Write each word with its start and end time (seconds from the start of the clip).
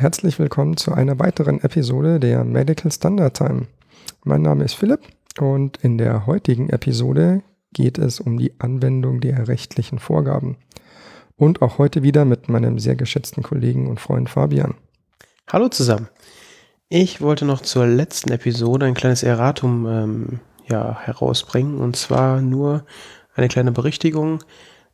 herzlich 0.00 0.38
willkommen 0.38 0.78
zu 0.78 0.94
einer 0.94 1.18
weiteren 1.18 1.60
Episode 1.60 2.18
der 2.20 2.42
Medical 2.42 2.90
Standard 2.90 3.36
Time. 3.36 3.66
Mein 4.24 4.40
Name 4.40 4.64
ist 4.64 4.72
Philipp 4.72 5.00
und 5.38 5.76
in 5.82 5.98
der 5.98 6.24
heutigen 6.24 6.70
Episode 6.70 7.42
geht 7.74 7.98
es 7.98 8.18
um 8.18 8.38
die 8.38 8.58
Anwendung 8.60 9.20
der 9.20 9.46
rechtlichen 9.46 9.98
Vorgaben. 9.98 10.56
Und 11.36 11.60
auch 11.60 11.76
heute 11.76 12.02
wieder 12.02 12.24
mit 12.24 12.48
meinem 12.48 12.78
sehr 12.78 12.96
geschätzten 12.96 13.42
Kollegen 13.42 13.88
und 13.88 14.00
Freund 14.00 14.30
Fabian. 14.30 14.72
Hallo 15.52 15.68
zusammen. 15.68 16.08
Ich 16.88 17.20
wollte 17.20 17.44
noch 17.44 17.60
zur 17.60 17.86
letzten 17.86 18.32
Episode 18.32 18.86
ein 18.86 18.94
kleines 18.94 19.22
Erratum 19.22 19.86
ähm, 19.86 20.40
ja, 20.66 20.98
herausbringen 20.98 21.78
und 21.78 21.96
zwar 21.96 22.40
nur 22.40 22.86
eine 23.34 23.48
kleine 23.48 23.70
Berichtigung. 23.70 24.42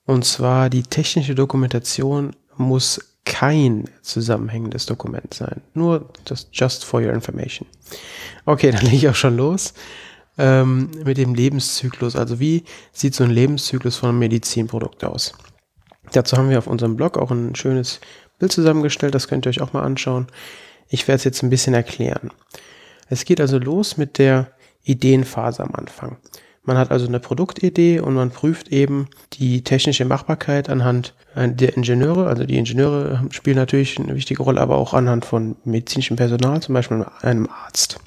Und 0.04 0.24
zwar 0.24 0.68
die 0.68 0.82
technische 0.82 1.36
Dokumentation 1.36 2.34
muss 2.56 3.15
kein 3.26 3.84
zusammenhängendes 4.00 4.86
Dokument 4.86 5.34
sein. 5.34 5.60
Nur 5.74 6.08
das 6.24 6.48
just 6.52 6.84
for 6.84 7.02
your 7.02 7.12
information. 7.12 7.68
Okay, 8.46 8.70
dann 8.72 8.82
lege 8.82 8.96
ich 8.96 9.08
auch 9.08 9.14
schon 9.14 9.36
los 9.36 9.74
ähm, 10.38 10.90
mit 11.04 11.18
dem 11.18 11.34
Lebenszyklus. 11.34 12.16
Also 12.16 12.40
wie 12.40 12.64
sieht 12.92 13.14
so 13.14 13.24
ein 13.24 13.30
Lebenszyklus 13.30 13.96
von 13.96 14.08
einem 14.10 14.20
Medizinprodukt 14.20 15.04
aus? 15.04 15.34
Dazu 16.12 16.36
haben 16.36 16.48
wir 16.48 16.58
auf 16.58 16.68
unserem 16.68 16.96
Blog 16.96 17.18
auch 17.18 17.30
ein 17.30 17.54
schönes 17.56 18.00
Bild 18.38 18.52
zusammengestellt. 18.52 19.14
Das 19.14 19.28
könnt 19.28 19.44
ihr 19.44 19.50
euch 19.50 19.60
auch 19.60 19.72
mal 19.72 19.82
anschauen. 19.82 20.28
Ich 20.88 21.08
werde 21.08 21.16
es 21.16 21.24
jetzt 21.24 21.42
ein 21.42 21.50
bisschen 21.50 21.74
erklären. 21.74 22.30
Es 23.08 23.24
geht 23.24 23.40
also 23.40 23.58
los 23.58 23.96
mit 23.96 24.18
der 24.18 24.52
Ideenphase 24.84 25.62
am 25.62 25.74
Anfang. 25.74 26.18
Man 26.66 26.76
hat 26.76 26.90
also 26.90 27.06
eine 27.06 27.20
Produktidee 27.20 28.00
und 28.00 28.14
man 28.14 28.30
prüft 28.30 28.68
eben 28.68 29.08
die 29.34 29.62
technische 29.62 30.04
Machbarkeit 30.04 30.68
anhand 30.68 31.14
der 31.36 31.76
Ingenieure. 31.76 32.26
Also 32.26 32.44
die 32.44 32.58
Ingenieure 32.58 33.24
spielen 33.30 33.56
natürlich 33.56 33.98
eine 33.98 34.16
wichtige 34.16 34.42
Rolle, 34.42 34.60
aber 34.60 34.76
auch 34.76 34.92
anhand 34.92 35.24
von 35.24 35.56
medizinischem 35.64 36.16
Personal, 36.16 36.60
zum 36.60 36.74
Beispiel 36.74 37.06
einem 37.22 37.48
Arzt. 37.48 37.98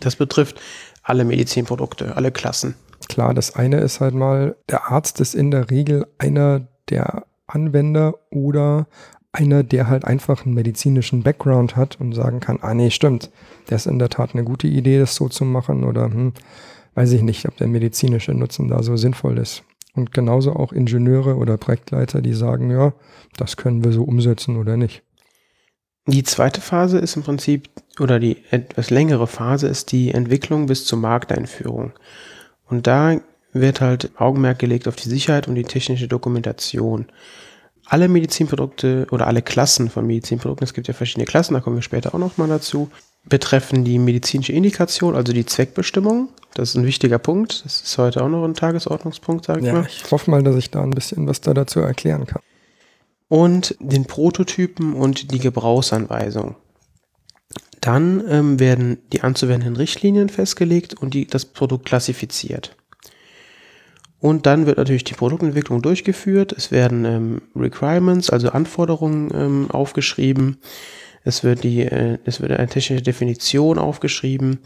Das 0.00 0.16
betrifft 0.16 0.60
alle 1.02 1.24
Medizinprodukte, 1.24 2.16
alle 2.16 2.30
Klassen. 2.32 2.74
Klar, 3.08 3.32
das 3.32 3.56
eine 3.56 3.78
ist 3.78 4.00
halt 4.00 4.14
mal, 4.14 4.56
der 4.68 4.90
Arzt 4.90 5.20
ist 5.20 5.34
in 5.34 5.50
der 5.50 5.70
Regel 5.70 6.06
einer 6.18 6.68
der 6.90 7.24
Anwender 7.46 8.14
oder 8.30 8.86
einer, 9.32 9.62
der 9.62 9.88
halt 9.88 10.04
einfach 10.04 10.44
einen 10.44 10.54
medizinischen 10.54 11.22
Background 11.22 11.76
hat 11.76 12.00
und 12.00 12.12
sagen 12.14 12.40
kann, 12.40 12.58
ah 12.62 12.74
nee, 12.74 12.90
stimmt, 12.90 13.30
das 13.68 13.86
ist 13.86 13.92
in 13.92 13.98
der 13.98 14.08
Tat 14.08 14.30
eine 14.34 14.44
gute 14.44 14.66
Idee, 14.66 14.98
das 14.98 15.14
so 15.14 15.28
zu 15.28 15.44
machen 15.44 15.84
oder 15.84 16.04
hm, 16.04 16.32
weiß 16.96 17.12
ich 17.12 17.22
nicht, 17.22 17.46
ob 17.46 17.56
der 17.56 17.68
medizinische 17.68 18.32
Nutzen 18.32 18.68
da 18.68 18.82
so 18.82 18.96
sinnvoll 18.96 19.38
ist. 19.38 19.62
Und 19.94 20.12
genauso 20.12 20.54
auch 20.54 20.72
Ingenieure 20.72 21.36
oder 21.36 21.56
Projektleiter, 21.56 22.20
die 22.20 22.34
sagen, 22.34 22.70
ja, 22.70 22.92
das 23.36 23.56
können 23.56 23.84
wir 23.84 23.92
so 23.92 24.02
umsetzen 24.02 24.56
oder 24.56 24.76
nicht. 24.76 25.02
Die 26.06 26.22
zweite 26.22 26.60
Phase 26.60 26.98
ist 26.98 27.16
im 27.16 27.22
Prinzip, 27.22 27.68
oder 27.98 28.18
die 28.18 28.44
etwas 28.50 28.90
längere 28.90 29.26
Phase 29.26 29.68
ist 29.68 29.92
die 29.92 30.12
Entwicklung 30.12 30.66
bis 30.66 30.84
zur 30.86 30.98
Markteinführung. 30.98 31.92
Und 32.66 32.86
da 32.86 33.20
wird 33.52 33.80
halt 33.80 34.12
Augenmerk 34.16 34.58
gelegt 34.58 34.88
auf 34.88 34.96
die 34.96 35.08
Sicherheit 35.08 35.48
und 35.48 35.54
die 35.54 35.64
technische 35.64 36.08
Dokumentation. 36.08 37.06
Alle 37.86 38.08
Medizinprodukte 38.08 39.06
oder 39.10 39.26
alle 39.26 39.42
Klassen 39.42 39.90
von 39.90 40.06
Medizinprodukten, 40.06 40.64
es 40.64 40.74
gibt 40.74 40.88
ja 40.88 40.94
verschiedene 40.94 41.26
Klassen, 41.26 41.54
da 41.54 41.60
kommen 41.60 41.76
wir 41.76 41.82
später 41.82 42.14
auch 42.14 42.18
nochmal 42.18 42.48
dazu, 42.48 42.90
betreffen 43.28 43.84
die 43.84 43.98
medizinische 43.98 44.52
Indikation, 44.52 45.16
also 45.16 45.32
die 45.32 45.44
Zweckbestimmung. 45.44 46.28
Das 46.54 46.70
ist 46.70 46.76
ein 46.76 46.86
wichtiger 46.86 47.18
Punkt. 47.18 47.64
Das 47.64 47.82
ist 47.82 47.98
heute 47.98 48.22
auch 48.22 48.28
noch 48.28 48.44
ein 48.44 48.54
Tagesordnungspunkt, 48.54 49.44
sage 49.44 49.60
ich 49.60 49.66
ja, 49.66 49.72
mal. 49.74 49.86
Ich 49.88 50.10
hoffe 50.10 50.30
mal, 50.30 50.42
dass 50.42 50.56
ich 50.56 50.70
da 50.70 50.82
ein 50.82 50.90
bisschen 50.90 51.26
was 51.26 51.40
da 51.40 51.52
dazu 51.52 51.80
erklären 51.80 52.26
kann. 52.26 52.40
Und 53.28 53.76
den 53.80 54.06
Prototypen 54.06 54.94
und 54.94 55.32
die 55.32 55.40
Gebrauchsanweisung. 55.40 56.54
Dann 57.80 58.24
ähm, 58.28 58.60
werden 58.60 58.98
die 59.12 59.22
anzuwendenden 59.22 59.76
Richtlinien 59.76 60.28
festgelegt 60.28 60.94
und 60.94 61.14
die, 61.14 61.26
das 61.26 61.44
Produkt 61.44 61.86
klassifiziert. 61.86 62.76
Und 64.18 64.46
dann 64.46 64.66
wird 64.66 64.78
natürlich 64.78 65.04
die 65.04 65.14
Produktentwicklung 65.14 65.82
durchgeführt. 65.82 66.52
Es 66.52 66.70
werden 66.70 67.04
ähm, 67.04 67.42
Requirements, 67.54 68.30
also 68.30 68.50
Anforderungen 68.50 69.30
ähm, 69.34 69.70
aufgeschrieben. 69.70 70.58
Es 71.26 71.42
wird, 71.42 71.64
die, 71.64 71.82
äh, 71.82 72.18
es 72.24 72.40
wird 72.40 72.52
eine 72.52 72.68
technische 72.68 73.02
Definition 73.02 73.78
aufgeschrieben. 73.78 74.60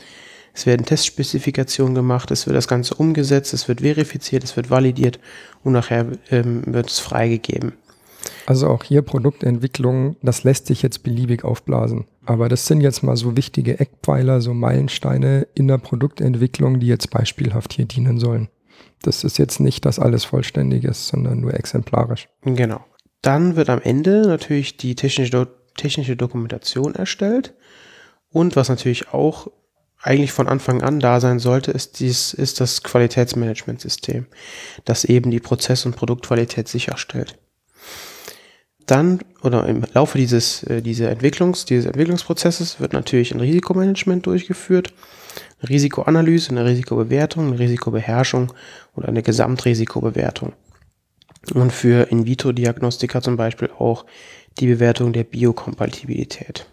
Es 0.53 0.67
werden 0.67 0.85
Testspezifikationen 0.85 1.95
gemacht. 1.95 2.31
Es 2.31 2.47
wird 2.47 2.57
das 2.57 2.69
Ganze 2.69 2.95
umgesetzt. 2.95 3.55
Es 3.55 3.67
wird 3.67 3.81
verifiziert. 3.81 4.45
Es 4.45 4.57
wird 4.57 4.71
validiert. 4.71 5.19
Und 5.65 5.73
nachher 5.73 6.07
ähm, 6.31 6.63
wird 6.67 6.91
es 6.91 6.99
freigegeben. 6.99 7.73
Also 8.45 8.69
auch 8.69 8.85
hier 8.85 9.01
Produktentwicklung, 9.01 10.17
das 10.23 10.45
lässt 10.45 10.67
sich 10.67 10.83
jetzt 10.83 11.03
beliebig 11.03 11.45
aufblasen. 11.45 12.05
Aber 12.27 12.51
das 12.51 12.67
sind 12.67 12.83
jetzt 12.83 13.03
mal 13.03 13.17
so 13.17 13.37
wichtige 13.37 13.81
Eckpfeiler, 13.81 14.43
so 14.43 14.53
Meilensteine 14.53 15.47
in 15.55 15.69
der 15.69 15.79
Produktentwicklung, 15.79 16.79
die 16.79 16.89
jetzt 16.89 17.11
beispielhaft 17.11 17.73
hier 17.73 17.87
dienen 17.87 18.19
sollen. 18.19 18.49
Das 19.03 19.25
ist 19.25 19.39
jetzt 19.39 19.61
nicht, 19.61 19.87
dass 19.87 19.99
alles 19.99 20.25
vollständig 20.25 20.85
ist, 20.85 21.09
sondern 21.09 21.41
nur 21.41 21.55
exemplarisch. 21.55 22.29
Genau. 22.43 22.85
Dann 23.23 23.57
wird 23.57 23.71
am 23.71 23.81
Ende 23.81 24.27
natürlich 24.27 24.77
die 24.77 24.95
technische, 24.95 25.49
technische 25.77 26.17
Dokumentation 26.17 26.95
erstellt. 26.95 27.55
Und 28.31 28.57
was 28.57 28.69
natürlich 28.69 29.13
auch 29.13 29.49
eigentlich 30.03 30.33
von 30.33 30.49
Anfang 30.49 30.83
an 30.83 31.01
da 31.01 31.21
sein 31.21 31.39
sollte, 31.39 31.73
ist, 31.73 32.01
dies, 32.01 32.33
ist 32.33 32.61
das 32.61 32.83
Qualitätsmanagementsystem, 32.83 34.27
das 34.85 35.05
eben 35.05 35.31
die 35.31 35.41
Prozess- 35.41 35.85
und 35.85 35.97
Produktqualität 35.97 36.69
sicherstellt. 36.69 37.39
Dann 38.87 39.21
oder 39.43 39.67
im 39.67 39.85
Laufe 39.93 40.19
dieses, 40.19 40.63
äh, 40.65 40.81
dieser 40.81 41.11
Entwicklungs, 41.11 41.65
dieses 41.65 41.87
Entwicklungsprozesses 41.87 42.81
wird 42.81 42.93
natürlich 42.93 43.33
ein 43.33 43.41
Risikomanagement 43.41 44.27
durchgeführt 44.27 44.93
eine 45.61 45.71
Risikoanalyse, 45.71 46.51
eine 46.51 46.65
Risikobewertung, 46.65 47.49
eine 47.49 47.59
Risikobeherrschung 47.59 48.53
und 48.95 49.07
eine 49.07 49.23
Gesamtrisikobewertung. 49.23 50.53
Und 51.55 51.73
für 51.73 52.11
In-vitro-Diagnostika 52.11 53.23
zum 53.23 53.37
Beispiel 53.37 53.71
auch 53.79 54.05
die 54.59 54.67
Bewertung 54.67 55.13
der 55.13 55.25
Biokompatibilität. 55.25 56.67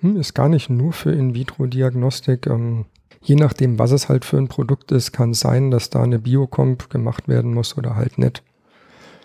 Hm, 0.00 0.16
ist 0.16 0.34
gar 0.34 0.48
nicht 0.48 0.70
nur 0.70 0.92
für 0.92 1.12
In-vitro-Diagnostik. 1.12 2.46
Ähm, 2.46 2.86
je 3.22 3.36
nachdem, 3.36 3.78
was 3.78 3.90
es 3.90 4.08
halt 4.08 4.24
für 4.24 4.38
ein 4.38 4.48
Produkt 4.48 4.92
ist, 4.92 5.12
kann 5.12 5.30
es 5.30 5.40
sein, 5.40 5.70
dass 5.70 5.90
da 5.90 6.02
eine 6.02 6.18
Biocomp 6.18 6.90
gemacht 6.90 7.28
werden 7.28 7.54
muss 7.54 7.76
oder 7.76 7.96
halt 7.96 8.18
nicht. 8.18 8.42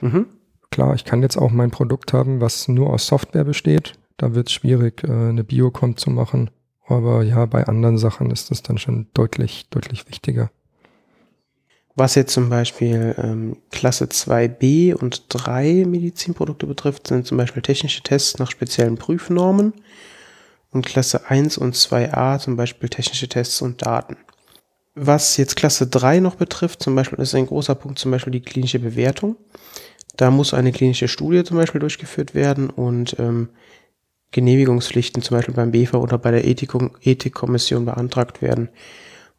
Mhm. 0.01 0.27
Klar, 0.71 0.95
ich 0.95 1.03
kann 1.03 1.21
jetzt 1.21 1.37
auch 1.37 1.51
mein 1.51 1.71
Produkt 1.71 2.13
haben, 2.13 2.41
was 2.41 2.67
nur 2.67 2.91
aus 2.91 3.07
Software 3.07 3.43
besteht. 3.43 3.93
Da 4.17 4.35
wird 4.35 4.47
es 4.47 4.53
schwierig, 4.53 5.03
äh, 5.03 5.11
eine 5.11 5.43
Biocomp 5.43 5.99
zu 5.99 6.09
machen. 6.09 6.49
Aber 6.85 7.23
ja, 7.23 7.45
bei 7.45 7.67
anderen 7.67 7.97
Sachen 7.97 8.31
ist 8.31 8.51
das 8.51 8.63
dann 8.63 8.77
schon 8.77 9.07
deutlich, 9.13 9.67
deutlich 9.69 10.07
wichtiger. 10.07 10.49
Was 11.95 12.15
jetzt 12.15 12.33
zum 12.33 12.49
Beispiel 12.49 13.15
ähm, 13.17 13.57
Klasse 13.71 14.05
2b 14.05 14.93
und 14.93 15.23
3 15.29 15.85
Medizinprodukte 15.85 16.65
betrifft, 16.65 17.07
sind 17.07 17.27
zum 17.27 17.37
Beispiel 17.37 17.61
technische 17.61 18.03
Tests 18.03 18.39
nach 18.39 18.49
speziellen 18.49 18.97
Prüfnormen 18.97 19.73
und 20.71 20.85
Klasse 20.85 21.29
1 21.29 21.57
und 21.57 21.75
2a 21.75 22.39
zum 22.39 22.55
Beispiel 22.55 22.89
technische 22.89 23.27
Tests 23.27 23.61
und 23.61 23.85
Daten. 23.85 24.17
Was 24.95 25.37
jetzt 25.37 25.55
Klasse 25.55 25.87
3 25.87 26.19
noch 26.19 26.35
betrifft, 26.35 26.83
zum 26.83 26.95
Beispiel 26.95 27.19
ist 27.19 27.35
ein 27.35 27.47
großer 27.47 27.75
Punkt 27.75 27.99
zum 27.99 28.11
Beispiel 28.11 28.31
die 28.31 28.41
klinische 28.41 28.79
Bewertung. 28.79 29.35
Da 30.17 30.31
muss 30.31 30.53
eine 30.53 30.71
klinische 30.71 31.07
Studie 31.07 31.43
zum 31.43 31.57
Beispiel 31.57 31.79
durchgeführt 31.79 32.35
werden 32.35 32.69
und 32.69 33.15
ähm, 33.19 33.49
Genehmigungspflichten 34.31 35.23
zum 35.23 35.37
Beispiel 35.37 35.55
beim 35.55 35.71
BEFA 35.71 35.97
oder 35.97 36.17
bei 36.17 36.31
der 36.31 36.45
Ethikkommission 36.45 37.85
beantragt 37.85 38.41
werden. 38.41 38.69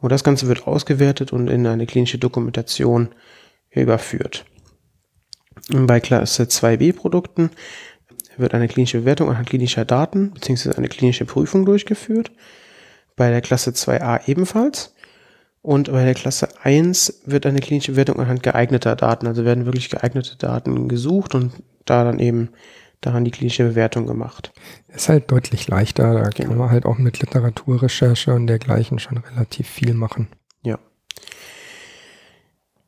Und 0.00 0.12
das 0.12 0.24
Ganze 0.24 0.48
wird 0.48 0.66
ausgewertet 0.66 1.32
und 1.32 1.48
in 1.48 1.66
eine 1.66 1.86
klinische 1.86 2.18
Dokumentation 2.18 3.10
überführt. 3.70 4.44
Bei 5.68 6.00
Klasse 6.00 6.44
2b 6.44 6.94
Produkten 6.94 7.50
wird 8.36 8.54
eine 8.54 8.68
klinische 8.68 9.00
Bewertung 9.00 9.28
anhand 9.28 9.48
klinischer 9.48 9.84
Daten 9.84 10.30
bzw. 10.32 10.74
eine 10.76 10.88
klinische 10.88 11.26
Prüfung 11.26 11.66
durchgeführt. 11.66 12.32
Bei 13.16 13.30
der 13.30 13.40
Klasse 13.40 13.70
2a 13.70 14.28
ebenfalls. 14.28 14.94
Und 15.62 15.92
bei 15.92 16.04
der 16.04 16.14
Klasse 16.14 16.48
1 16.62 17.22
wird 17.26 17.44
eine 17.44 17.60
klinische 17.60 17.92
Bewertung 17.92 18.18
anhand 18.18 18.42
geeigneter 18.42 18.96
Daten, 18.96 19.26
also 19.26 19.44
werden 19.44 19.66
wirklich 19.66 19.90
geeignete 19.90 20.36
Daten 20.36 20.88
gesucht 20.88 21.34
und 21.34 21.52
da 21.84 22.02
dann 22.04 22.18
eben 22.18 22.48
daran 23.00 23.24
die 23.24 23.30
klinische 23.30 23.64
Bewertung 23.64 24.06
gemacht. 24.06 24.52
Ist 24.88 25.08
halt 25.08 25.30
deutlich 25.30 25.68
leichter, 25.68 26.14
da 26.14 26.28
genau. 26.28 26.48
kann 26.48 26.58
man 26.58 26.70
halt 26.70 26.84
auch 26.84 26.98
mit 26.98 27.20
Literaturrecherche 27.20 28.34
und 28.34 28.46
dergleichen 28.46 28.98
schon 28.98 29.18
relativ 29.18 29.68
viel 29.68 29.94
machen. 29.94 30.28
Ja. 30.62 30.78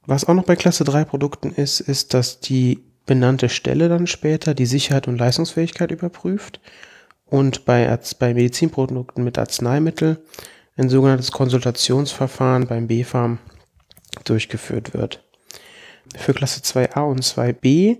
Was 0.06 0.24
auch 0.24 0.34
noch 0.34 0.44
bei 0.44 0.56
Klasse 0.56 0.84
3 0.84 1.04
Produkten 1.04 1.50
ist, 1.50 1.80
ist, 1.80 2.14
dass 2.14 2.40
die 2.40 2.82
benannte 3.06 3.48
Stelle 3.48 3.88
dann 3.88 4.06
später 4.06 4.54
die 4.54 4.66
Sicherheit 4.66 5.08
und 5.08 5.18
Leistungsfähigkeit 5.18 5.90
überprüft 5.90 6.60
und 7.26 7.64
bei, 7.64 7.98
bei 8.18 8.34
Medizinprodukten 8.34 9.24
mit 9.24 9.38
Arzneimittel 9.38 10.22
ein 10.76 10.88
sogenanntes 10.88 11.32
Konsultationsverfahren 11.32 12.66
beim 12.66 12.86
BfArM 12.86 13.38
durchgeführt 14.24 14.94
wird. 14.94 15.24
Für 16.16 16.34
Klasse 16.34 16.60
2a 16.60 17.00
und 17.00 17.22
2b 17.22 17.98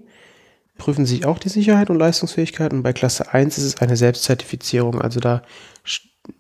prüfen 0.79 1.07
sich 1.07 1.25
auch 1.27 1.39
die 1.39 1.49
Sicherheit 1.49 1.91
und 1.91 1.99
Leistungsfähigkeit 1.99 2.73
und 2.73 2.83
bei 2.83 2.93
Klasse 2.93 3.33
1 3.33 3.59
ist 3.59 3.65
es 3.65 3.77
eine 3.77 3.97
Selbstzertifizierung. 3.97 5.01
Also 5.01 5.21
da, 5.21 5.43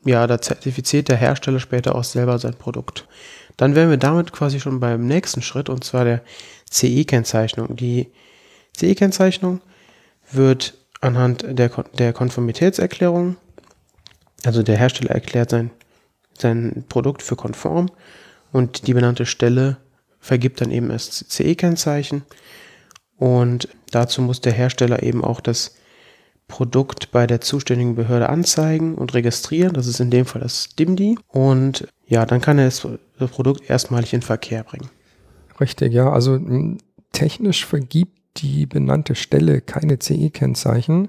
ja, 0.04 0.26
da 0.26 0.40
zertifiziert 0.40 1.08
der 1.08 1.16
Hersteller 1.16 1.60
später 1.60 1.94
auch 1.94 2.04
selber 2.04 2.38
sein 2.38 2.54
Produkt. 2.54 3.06
Dann 3.56 3.74
wären 3.74 3.90
wir 3.90 3.98
damit 3.98 4.32
quasi 4.32 4.60
schon 4.60 4.80
beim 4.80 5.06
nächsten 5.06 5.42
Schritt 5.42 5.68
und 5.68 5.84
zwar 5.84 6.04
der 6.04 6.22
CE-Kennzeichnung. 6.70 7.76
Die 7.76 8.10
CE-Kennzeichnung 8.76 9.60
wird 10.30 10.74
anhand 11.00 11.44
der, 11.46 11.68
der 11.98 12.12
Konformitätserklärung, 12.12 13.36
also 14.44 14.62
der 14.62 14.78
Hersteller 14.78 15.10
erklärt 15.10 15.50
sein, 15.50 15.70
sein 16.38 16.84
Produkt 16.88 17.22
für 17.22 17.36
konform 17.36 17.90
und 18.50 18.86
die 18.86 18.94
benannte 18.94 19.26
Stelle 19.26 19.76
vergibt 20.20 20.60
dann 20.60 20.70
eben 20.70 20.88
das 20.88 21.24
CE-Kennzeichen 21.28 22.22
und 23.18 23.68
dazu 23.94 24.22
muss 24.22 24.40
der 24.40 24.52
Hersteller 24.52 25.02
eben 25.02 25.24
auch 25.24 25.40
das 25.40 25.76
Produkt 26.48 27.12
bei 27.12 27.26
der 27.26 27.40
zuständigen 27.40 27.94
Behörde 27.94 28.28
anzeigen 28.28 28.94
und 28.94 29.14
registrieren. 29.14 29.72
Das 29.72 29.86
ist 29.86 30.00
in 30.00 30.10
dem 30.10 30.26
Fall 30.26 30.42
das 30.42 30.74
DIMDI. 30.76 31.18
Und 31.28 31.88
ja, 32.06 32.26
dann 32.26 32.40
kann 32.40 32.58
er 32.58 32.66
das, 32.66 32.86
Produkt 33.30 33.70
erstmalig 33.70 34.12
in 34.12 34.22
Verkehr 34.22 34.64
bringen. 34.64 34.90
Richtig, 35.60 35.92
ja. 35.92 36.10
Also 36.10 36.38
technisch 37.12 37.64
vergibt 37.64 38.18
die 38.38 38.66
benannte 38.66 39.14
Stelle 39.14 39.60
keine 39.60 39.98
CE-Kennzeichen, 39.98 41.08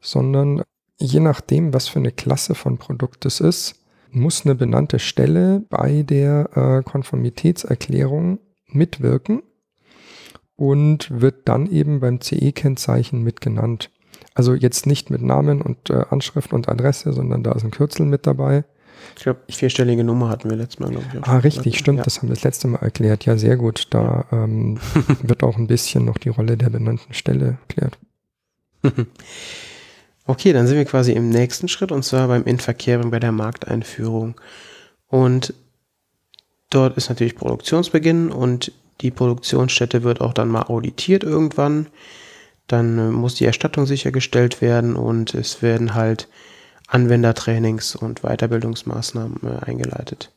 sondern 0.00 0.62
je 0.98 1.20
nachdem, 1.20 1.74
was 1.74 1.88
für 1.88 1.98
eine 1.98 2.12
Klasse 2.12 2.54
von 2.54 2.78
Produkt 2.78 3.26
es 3.26 3.40
ist, 3.40 3.74
muss 4.10 4.44
eine 4.44 4.54
benannte 4.54 4.98
Stelle 4.98 5.64
bei 5.68 6.02
der 6.02 6.50
äh, 6.56 6.82
Konformitätserklärung 6.82 8.38
mitwirken 8.66 9.42
und 10.56 11.20
wird 11.20 11.48
dann 11.48 11.70
eben 11.70 12.00
beim 12.00 12.20
CE-Kennzeichen 12.20 13.22
mitgenannt. 13.22 13.90
Also 14.34 14.54
jetzt 14.54 14.86
nicht 14.86 15.10
mit 15.10 15.22
Namen 15.22 15.60
und 15.60 15.90
äh, 15.90 16.04
Anschrift 16.10 16.52
und 16.52 16.68
Adresse, 16.68 17.12
sondern 17.12 17.42
da 17.42 17.52
ist 17.52 17.64
ein 17.64 17.70
Kürzel 17.70 18.06
mit 18.06 18.26
dabei. 18.26 18.64
Ich 19.16 19.24
glaube, 19.24 19.40
vierstellige 19.50 20.04
Nummer 20.04 20.28
hatten 20.28 20.48
wir 20.48 20.56
letztes 20.56 20.80
Mal, 20.80 20.90
glaube 20.90 21.06
ich. 21.12 21.24
Ah, 21.26 21.38
richtig, 21.38 21.78
stimmt, 21.78 21.98
ja. 21.98 22.04
das 22.04 22.18
haben 22.18 22.28
wir 22.28 22.34
das 22.34 22.44
letzte 22.44 22.68
Mal 22.68 22.78
erklärt. 22.78 23.24
Ja, 23.24 23.36
sehr 23.36 23.56
gut. 23.56 23.88
Da 23.90 24.24
ähm, 24.32 24.78
wird 25.22 25.42
auch 25.42 25.56
ein 25.56 25.66
bisschen 25.66 26.04
noch 26.04 26.18
die 26.18 26.30
Rolle 26.30 26.56
der 26.56 26.70
benannten 26.70 27.12
Stelle 27.12 27.58
erklärt. 27.68 27.98
okay, 30.26 30.52
dann 30.52 30.66
sind 30.66 30.76
wir 30.76 30.84
quasi 30.84 31.12
im 31.12 31.28
nächsten 31.30 31.68
Schritt 31.68 31.92
und 31.92 32.04
zwar 32.04 32.28
beim 32.28 32.44
Inverkehring, 32.44 33.10
bei 33.10 33.20
der 33.20 33.32
Markteinführung. 33.32 34.40
Und 35.08 35.54
dort 36.70 36.96
ist 36.96 37.08
natürlich 37.08 37.36
Produktionsbeginn 37.36 38.30
und 38.30 38.72
die 39.02 39.10
Produktionsstätte 39.10 40.02
wird 40.02 40.20
auch 40.20 40.32
dann 40.32 40.48
mal 40.48 40.62
auditiert 40.62 41.24
irgendwann. 41.24 41.88
Dann 42.68 42.98
äh, 42.98 43.10
muss 43.10 43.34
die 43.34 43.44
Erstattung 43.44 43.86
sichergestellt 43.86 44.62
werden 44.62 44.96
und 44.96 45.34
es 45.34 45.62
werden 45.62 45.94
halt 45.94 46.28
Anwendertrainings 46.86 47.96
und 47.96 48.22
Weiterbildungsmaßnahmen 48.22 49.40
äh, 49.44 49.64
eingeleitet. 49.64 50.30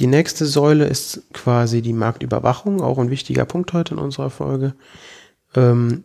Die 0.00 0.06
nächste 0.08 0.44
Säule 0.46 0.86
ist 0.86 1.22
quasi 1.32 1.80
die 1.80 1.92
Marktüberwachung, 1.92 2.80
auch 2.80 2.98
ein 2.98 3.10
wichtiger 3.10 3.44
Punkt 3.44 3.72
heute 3.72 3.94
in 3.94 4.00
unserer 4.00 4.30
Folge. 4.30 4.74
Ähm, 5.54 6.04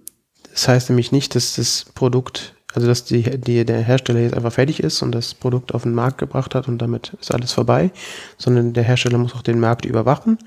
das 0.52 0.68
heißt 0.68 0.90
nämlich 0.90 1.12
nicht, 1.12 1.36
dass 1.36 1.56
das 1.56 1.86
Produkt, 1.96 2.56
also 2.74 2.88
dass 2.88 3.04
die, 3.04 3.24
die, 3.40 3.66
der 3.66 3.82
Hersteller 3.82 4.20
jetzt 4.20 4.36
einfach 4.36 4.54
fertig 4.54 4.82
ist 4.82 5.02
und 5.02 5.12
das 5.12 5.34
Produkt 5.34 5.74
auf 5.74 5.84
den 5.84 5.94
Markt 5.94 6.20
gebracht 6.20 6.54
hat 6.54 6.68
und 6.68 6.78
damit 6.80 7.16
ist 7.20 7.34
alles 7.34 7.52
vorbei, 7.52 7.92
sondern 8.38 8.74
der 8.74 8.84
Hersteller 8.84 9.18
muss 9.18 9.34
auch 9.34 9.42
den 9.42 9.60
Markt 9.60 9.86
überwachen. 9.86 10.38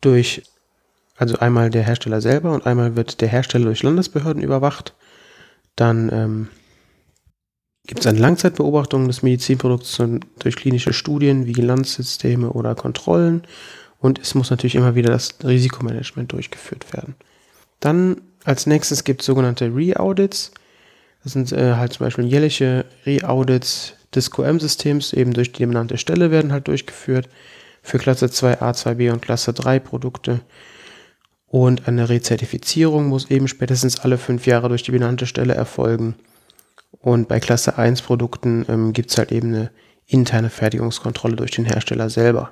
Durch, 0.00 0.42
also 1.16 1.38
einmal 1.38 1.70
der 1.70 1.82
Hersteller 1.82 2.20
selber 2.20 2.52
und 2.52 2.66
einmal 2.66 2.96
wird 2.96 3.20
der 3.20 3.28
Hersteller 3.28 3.66
durch 3.66 3.82
Landesbehörden 3.82 4.42
überwacht. 4.42 4.94
Dann 5.76 6.10
ähm, 6.12 6.48
gibt 7.86 8.00
es 8.00 8.06
eine 8.06 8.18
Langzeitbeobachtung 8.18 9.06
des 9.08 9.22
Medizinprodukts 9.22 10.00
durch 10.38 10.56
klinische 10.56 10.92
Studien, 10.92 11.46
Vigilanzsysteme 11.46 12.50
oder 12.50 12.74
Kontrollen 12.74 13.42
und 13.98 14.20
es 14.20 14.34
muss 14.34 14.50
natürlich 14.50 14.76
immer 14.76 14.94
wieder 14.94 15.10
das 15.10 15.34
Risikomanagement 15.42 16.30
durchgeführt 16.32 16.92
werden. 16.92 17.14
Dann 17.80 18.20
als 18.44 18.66
nächstes 18.66 19.04
gibt 19.04 19.22
es 19.22 19.26
sogenannte 19.26 19.74
Re-Audits. 19.74 20.52
Das 21.22 21.32
sind 21.32 21.50
äh, 21.52 21.74
halt 21.74 21.92
zum 21.92 22.06
Beispiel 22.06 22.26
jährliche 22.26 22.84
Re-Audits 23.04 23.94
des 24.14 24.30
QM-Systems, 24.30 25.12
eben 25.12 25.32
durch 25.32 25.52
die 25.52 25.66
benannte 25.66 25.98
Stelle 25.98 26.30
werden 26.30 26.52
halt 26.52 26.68
durchgeführt 26.68 27.28
für 27.88 27.98
Klasse 27.98 28.26
2a, 28.26 28.74
2b 28.74 29.12
und 29.12 29.22
Klasse 29.22 29.52
3 29.52 29.78
Produkte. 29.78 30.40
Und 31.46 31.88
eine 31.88 32.08
Rezertifizierung 32.10 33.06
muss 33.06 33.30
eben 33.30 33.48
spätestens 33.48 34.00
alle 34.00 34.18
fünf 34.18 34.46
Jahre 34.46 34.68
durch 34.68 34.82
die 34.82 34.90
benannte 34.90 35.26
Stelle 35.26 35.54
erfolgen. 35.54 36.14
Und 37.00 37.28
bei 37.28 37.40
Klasse 37.40 37.78
1 37.78 38.02
Produkten 38.02 38.66
ähm, 38.68 38.92
gibt 38.92 39.10
es 39.10 39.18
halt 39.18 39.32
eben 39.32 39.48
eine 39.48 39.70
interne 40.06 40.50
Fertigungskontrolle 40.50 41.36
durch 41.36 41.52
den 41.52 41.64
Hersteller 41.64 42.10
selber. 42.10 42.50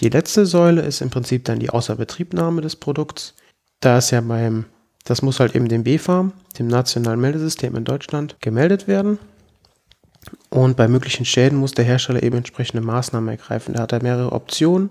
Die 0.00 0.08
letzte 0.08 0.46
Säule 0.46 0.82
ist 0.82 1.00
im 1.00 1.10
Prinzip 1.10 1.44
dann 1.44 1.58
die 1.60 1.70
Außerbetriebnahme 1.70 2.60
des 2.60 2.76
Produkts. 2.76 3.34
Da 3.80 3.98
ist 3.98 4.10
ja 4.10 4.20
beim, 4.20 4.64
das 5.04 5.22
muss 5.22 5.40
halt 5.40 5.54
eben 5.54 5.68
dem 5.68 5.84
BfArM, 5.84 6.32
dem 6.58 6.66
nationalen 6.66 7.20
Meldesystem 7.20 7.76
in 7.76 7.84
Deutschland, 7.84 8.36
gemeldet 8.40 8.88
werden. 8.88 9.18
Und 10.50 10.76
bei 10.76 10.88
möglichen 10.88 11.24
Schäden 11.24 11.58
muss 11.58 11.72
der 11.72 11.84
Hersteller 11.84 12.22
eben 12.22 12.36
entsprechende 12.36 12.84
Maßnahmen 12.84 13.28
ergreifen. 13.28 13.74
Da 13.74 13.82
hat 13.82 13.92
er 13.92 14.02
mehrere 14.02 14.32
Optionen. 14.32 14.90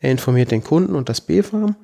Er 0.00 0.10
informiert 0.10 0.50
den 0.50 0.62
Kunden 0.62 0.94
und 0.94 1.08
das 1.08 1.20
BfArM 1.20 1.76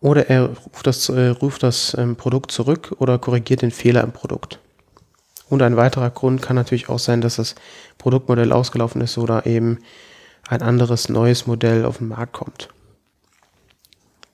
oder 0.00 0.28
er 0.30 0.48
ruft 0.48 0.86
das, 0.86 1.08
äh, 1.08 1.28
ruft 1.28 1.62
das 1.62 1.96
ähm, 1.98 2.16
Produkt 2.16 2.52
zurück 2.52 2.94
oder 2.98 3.18
korrigiert 3.18 3.62
den 3.62 3.70
Fehler 3.70 4.02
im 4.02 4.12
Produkt. 4.12 4.58
Und 5.48 5.62
ein 5.62 5.76
weiterer 5.76 6.10
Grund 6.10 6.42
kann 6.42 6.56
natürlich 6.56 6.88
auch 6.88 6.98
sein, 6.98 7.20
dass 7.20 7.36
das 7.36 7.54
Produktmodell 7.96 8.52
ausgelaufen 8.52 9.00
ist 9.00 9.18
oder 9.18 9.46
eben 9.46 9.78
ein 10.48 10.62
anderes 10.62 11.08
neues 11.08 11.46
Modell 11.46 11.84
auf 11.84 11.98
den 11.98 12.08
Markt 12.08 12.32
kommt. 12.32 12.68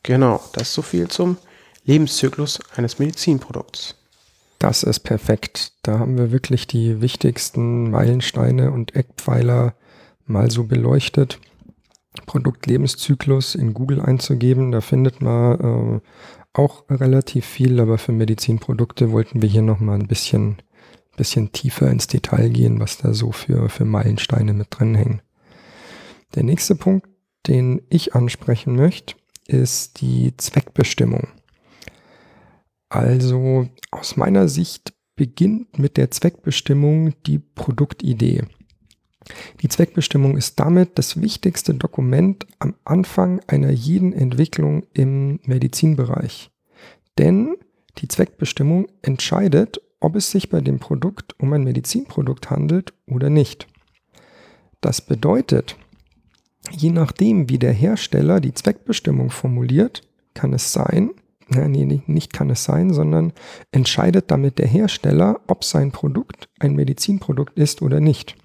Genau, 0.03 0.41
das 0.53 0.65
ist 0.65 0.75
so 0.75 0.83
viel 0.83 1.09
zum 1.09 1.39
Lebenszyklus 1.85 2.61
eines 2.77 2.99
Medizinprodukts. 2.99 3.95
Das 4.65 4.83
ist 4.83 5.01
perfekt. 5.01 5.75
Da 5.83 5.99
haben 5.99 6.17
wir 6.17 6.33
wirklich 6.33 6.67
die 6.67 7.03
wichtigsten 7.03 7.91
Meilensteine 7.91 8.71
und 8.71 8.97
Eckpfeiler 8.97 9.75
mal 10.25 10.51
so 10.51 10.65
beleuchtet. 10.65 11.39
Produktlebenszyklus 12.25 13.57
in 13.57 13.75
Google 13.75 14.01
einzugeben. 14.01 14.73
Da 14.73 14.81
findet 14.81 15.21
man 15.21 15.61
äh, 15.61 16.01
auch 16.55 16.85
relativ 16.89 17.45
viel, 17.45 17.79
aber 17.79 17.99
für 17.99 18.13
Medizinprodukte 18.13 19.13
wollten 19.13 19.43
wir 19.43 19.51
hier 19.51 19.61
nochmal 19.61 19.99
ein 19.99 20.09
bisschen, 20.09 20.57
bisschen 21.19 21.53
tiefer 21.53 21.91
ins 21.91 22.07
Detail 22.07 22.49
gehen, 22.49 22.81
was 22.81 22.97
da 22.97 23.13
so 23.13 23.33
für, 23.33 23.69
für 23.69 23.85
Meilensteine 23.85 24.55
mit 24.55 24.69
drin 24.71 24.95
hängen. 24.95 25.21
Der 26.37 26.43
nächste 26.43 26.75
Punkt, 26.75 27.07
den 27.49 27.83
ich 27.91 28.15
ansprechen 28.15 28.77
möchte, 28.77 29.15
ist 29.47 30.01
die 30.01 30.35
Zweckbestimmung. 30.39 31.29
Also 32.95 33.69
aus 33.91 34.17
meiner 34.17 34.47
Sicht 34.47 34.95
beginnt 35.17 35.81
mit 35.81 35.97
der 35.97 36.13
Zweckbestimmung 36.13 37.13
die 37.27 37.41
Produktidee. 37.41 38.45
Die 39.63 39.69
Zweckbestimmung 39.69 40.37
ist 40.37 40.61
damit 40.61 40.97
das 40.97 41.21
wichtigste 41.21 41.75
Dokument 41.75 42.47
am 42.61 42.77
Anfang 42.85 43.41
einer 43.49 43.73
jeden 43.73 44.13
Entwicklung 44.13 44.87
im 44.93 45.41
Medizinbereich. 45.43 46.53
Denn 47.19 47.57
die 47.99 48.07
Zweckbestimmung 48.07 48.87
entscheidet, 49.03 49.81
ob 49.99 50.15
es 50.15 50.31
sich 50.31 50.49
bei 50.49 50.61
dem 50.61 50.79
Produkt 50.79 51.35
um 51.41 51.53
ein 51.53 51.65
Medizinprodukt 51.65 52.51
handelt 52.51 52.95
oder 53.09 53.29
nicht. 53.29 53.67
Das 54.81 55.01
bedeutet, 55.01 55.77
je 56.71 56.91
nachdem, 56.91 57.49
wie 57.49 57.59
der 57.59 57.73
Hersteller 57.73 58.41
die 58.41 58.55
Zweckbestimmung 58.55 59.31
formuliert, 59.31 60.03
kann 60.33 60.53
es 60.53 60.73
sein, 60.73 61.11
nein, 61.55 61.73
nee, 61.73 62.03
nicht 62.07 62.33
kann 62.33 62.51
es 62.51 62.65
sein, 62.65 62.93
sondern 62.93 63.33
entscheidet 63.73 64.31
damit 64.31 64.59
der 64.59 64.67
Hersteller, 64.67 65.41
ob 65.47 65.65
sein 65.65 65.93
Produkt 65.93 66.49
ein 66.59 66.75
Medizinprodukt 66.75 67.59
ist 67.59 67.83
oder 67.83 68.01
nicht. 68.01 68.37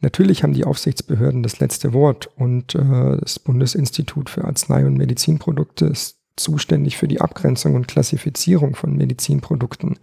Natürlich 0.00 0.42
haben 0.42 0.52
die 0.52 0.64
Aufsichtsbehörden 0.64 1.42
das 1.42 1.60
letzte 1.60 1.92
Wort 1.92 2.28
und 2.36 2.74
äh, 2.74 3.16
das 3.20 3.38
Bundesinstitut 3.38 4.30
für 4.30 4.44
Arznei- 4.44 4.86
und 4.86 4.96
Medizinprodukte 4.96 5.86
ist 5.86 6.18
zuständig 6.36 6.96
für 6.96 7.08
die 7.08 7.20
Abgrenzung 7.20 7.74
und 7.74 7.88
Klassifizierung 7.88 8.76
von 8.76 8.96
Medizinprodukten. 8.96 9.98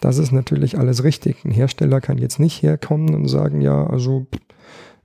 Das 0.00 0.18
ist 0.18 0.32
natürlich 0.32 0.78
alles 0.78 1.04
richtig. 1.04 1.44
Ein 1.44 1.50
Hersteller 1.50 2.00
kann 2.00 2.18
jetzt 2.18 2.38
nicht 2.38 2.62
herkommen 2.62 3.14
und 3.14 3.28
sagen, 3.28 3.60
ja, 3.60 3.86
also 3.86 4.26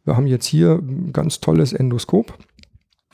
wir 0.03 0.17
haben 0.17 0.27
jetzt 0.27 0.45
hier 0.45 0.79
ein 0.81 1.13
ganz 1.13 1.39
tolles 1.39 1.73
Endoskop, 1.73 2.37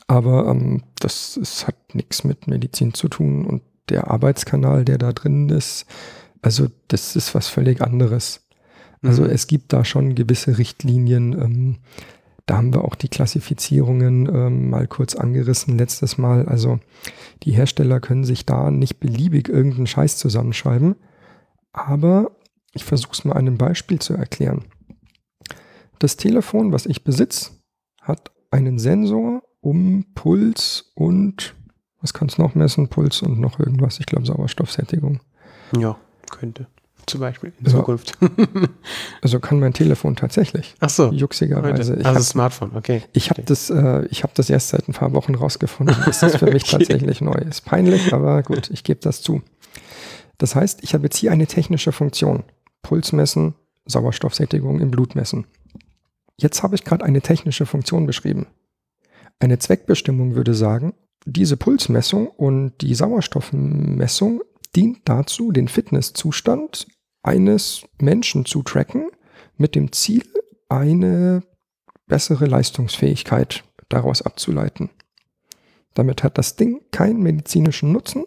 aber 0.08 0.48
ähm, 0.48 0.82
das, 0.98 1.38
das 1.38 1.66
hat 1.66 1.94
nichts 1.94 2.24
mit 2.24 2.48
Medizin 2.48 2.94
zu 2.94 3.08
tun 3.08 3.44
und 3.44 3.62
der 3.88 4.10
Arbeitskanal, 4.10 4.84
der 4.84 4.98
da 4.98 5.12
drin 5.12 5.48
ist, 5.50 5.86
also 6.42 6.66
das 6.88 7.14
ist 7.14 7.34
was 7.34 7.48
völlig 7.48 7.80
anderes. 7.80 8.48
Also 9.02 9.22
mhm. 9.22 9.30
es 9.30 9.46
gibt 9.46 9.72
da 9.72 9.84
schon 9.84 10.14
gewisse 10.14 10.58
Richtlinien, 10.58 11.32
ähm, 11.32 11.76
Da 12.46 12.56
haben 12.56 12.72
wir 12.72 12.84
auch 12.84 12.94
die 12.94 13.08
Klassifizierungen 13.08 14.26
ähm, 14.34 14.70
mal 14.70 14.86
kurz 14.86 15.14
angerissen 15.14 15.76
letztes 15.76 16.16
Mal. 16.16 16.48
Also 16.48 16.80
die 17.42 17.52
Hersteller 17.52 18.00
können 18.00 18.24
sich 18.24 18.46
da 18.46 18.70
nicht 18.70 19.00
beliebig 19.00 19.50
irgendeinen 19.50 19.86
Scheiß 19.86 20.16
zusammenschreiben. 20.16 20.96
Aber 21.72 22.32
ich 22.72 22.84
versuche 22.84 23.12
es 23.12 23.24
mal 23.26 23.34
an 23.34 23.46
einem 23.46 23.58
Beispiel 23.58 23.98
zu 23.98 24.14
erklären. 24.14 24.64
Das 25.98 26.16
Telefon, 26.16 26.72
was 26.72 26.86
ich 26.86 27.04
besitze, 27.04 27.50
hat 28.00 28.30
einen 28.50 28.78
Sensor 28.78 29.42
um 29.60 30.04
Puls 30.14 30.92
und 30.94 31.54
was 32.00 32.14
kann 32.14 32.28
es 32.28 32.38
noch 32.38 32.54
messen? 32.54 32.88
Puls 32.88 33.22
und 33.22 33.40
noch 33.40 33.58
irgendwas. 33.58 33.98
Ich 33.98 34.06
glaube 34.06 34.26
Sauerstoffsättigung. 34.26 35.20
Ja, 35.76 35.96
könnte 36.30 36.68
zum 37.08 37.20
Beispiel 37.20 37.52
in 37.58 37.66
also, 37.66 37.78
Zukunft. 37.78 38.18
also 39.22 39.40
kann 39.40 39.58
mein 39.58 39.72
Telefon 39.72 40.16
tatsächlich. 40.16 40.74
Ach 40.80 40.90
so. 40.90 41.10
Juxigerweise. 41.10 41.96
Ich 41.96 42.06
also 42.06 42.18
hab, 42.18 42.24
Smartphone, 42.24 42.76
okay. 42.76 43.02
Ich 43.12 43.30
habe 43.30 43.42
das, 43.42 43.70
äh, 43.70 44.06
ich 44.10 44.22
das 44.34 44.50
erst 44.50 44.68
seit 44.68 44.88
ein 44.88 44.92
paar 44.92 45.12
Wochen 45.14 45.34
rausgefunden. 45.34 45.96
Das 46.04 46.22
ist 46.22 46.36
für 46.36 46.46
mich 46.52 46.64
okay. 46.64 46.84
tatsächlich 46.84 47.20
neu. 47.20 47.34
Ist 47.34 47.64
peinlich, 47.64 48.12
aber 48.12 48.42
gut, 48.42 48.70
ich 48.70 48.84
gebe 48.84 49.00
das 49.00 49.22
zu. 49.22 49.42
Das 50.38 50.54
heißt, 50.54 50.84
ich 50.84 50.94
habe 50.94 51.04
jetzt 51.04 51.16
hier 51.16 51.32
eine 51.32 51.46
technische 51.46 51.92
Funktion. 51.92 52.44
Puls 52.82 53.12
messen, 53.12 53.54
Sauerstoffsättigung 53.86 54.80
im 54.80 54.90
Blut 54.90 55.14
messen. 55.14 55.46
Jetzt 56.36 56.62
habe 56.62 56.76
ich 56.76 56.84
gerade 56.84 57.04
eine 57.04 57.20
technische 57.20 57.66
Funktion 57.66 58.06
beschrieben. 58.06 58.46
Eine 59.40 59.58
Zweckbestimmung 59.58 60.34
würde 60.34 60.54
sagen, 60.54 60.94
diese 61.24 61.56
Pulsmessung 61.56 62.28
und 62.28 62.74
die 62.80 62.94
Sauerstoffmessung 62.94 64.42
dient 64.74 65.00
dazu, 65.04 65.52
den 65.52 65.68
Fitnesszustand 65.68 66.86
eines 67.22 67.82
Menschen 68.00 68.44
zu 68.44 68.62
tracken, 68.62 69.10
mit 69.56 69.74
dem 69.74 69.92
Ziel, 69.92 70.24
eine 70.68 71.42
bessere 72.06 72.46
Leistungsfähigkeit 72.46 73.64
daraus 73.88 74.22
abzuleiten. 74.22 74.90
Damit 75.94 76.22
hat 76.22 76.38
das 76.38 76.56
Ding 76.56 76.80
keinen 76.90 77.22
medizinischen 77.22 77.92
Nutzen. 77.92 78.24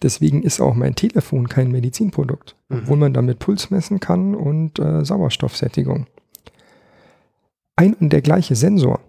Deswegen 0.00 0.42
ist 0.42 0.60
auch 0.60 0.74
mein 0.74 0.94
Telefon 0.94 1.48
kein 1.48 1.70
Medizinprodukt, 1.70 2.56
mhm. 2.68 2.78
obwohl 2.78 2.96
man 2.96 3.12
damit 3.12 3.38
Puls 3.38 3.70
messen 3.70 4.00
kann 4.00 4.34
und 4.34 4.78
äh, 4.78 5.04
Sauerstoffsättigung. 5.04 6.06
Ein 7.76 7.94
und 7.94 8.12
der 8.12 8.22
gleiche 8.22 8.54
Sensor 8.54 9.00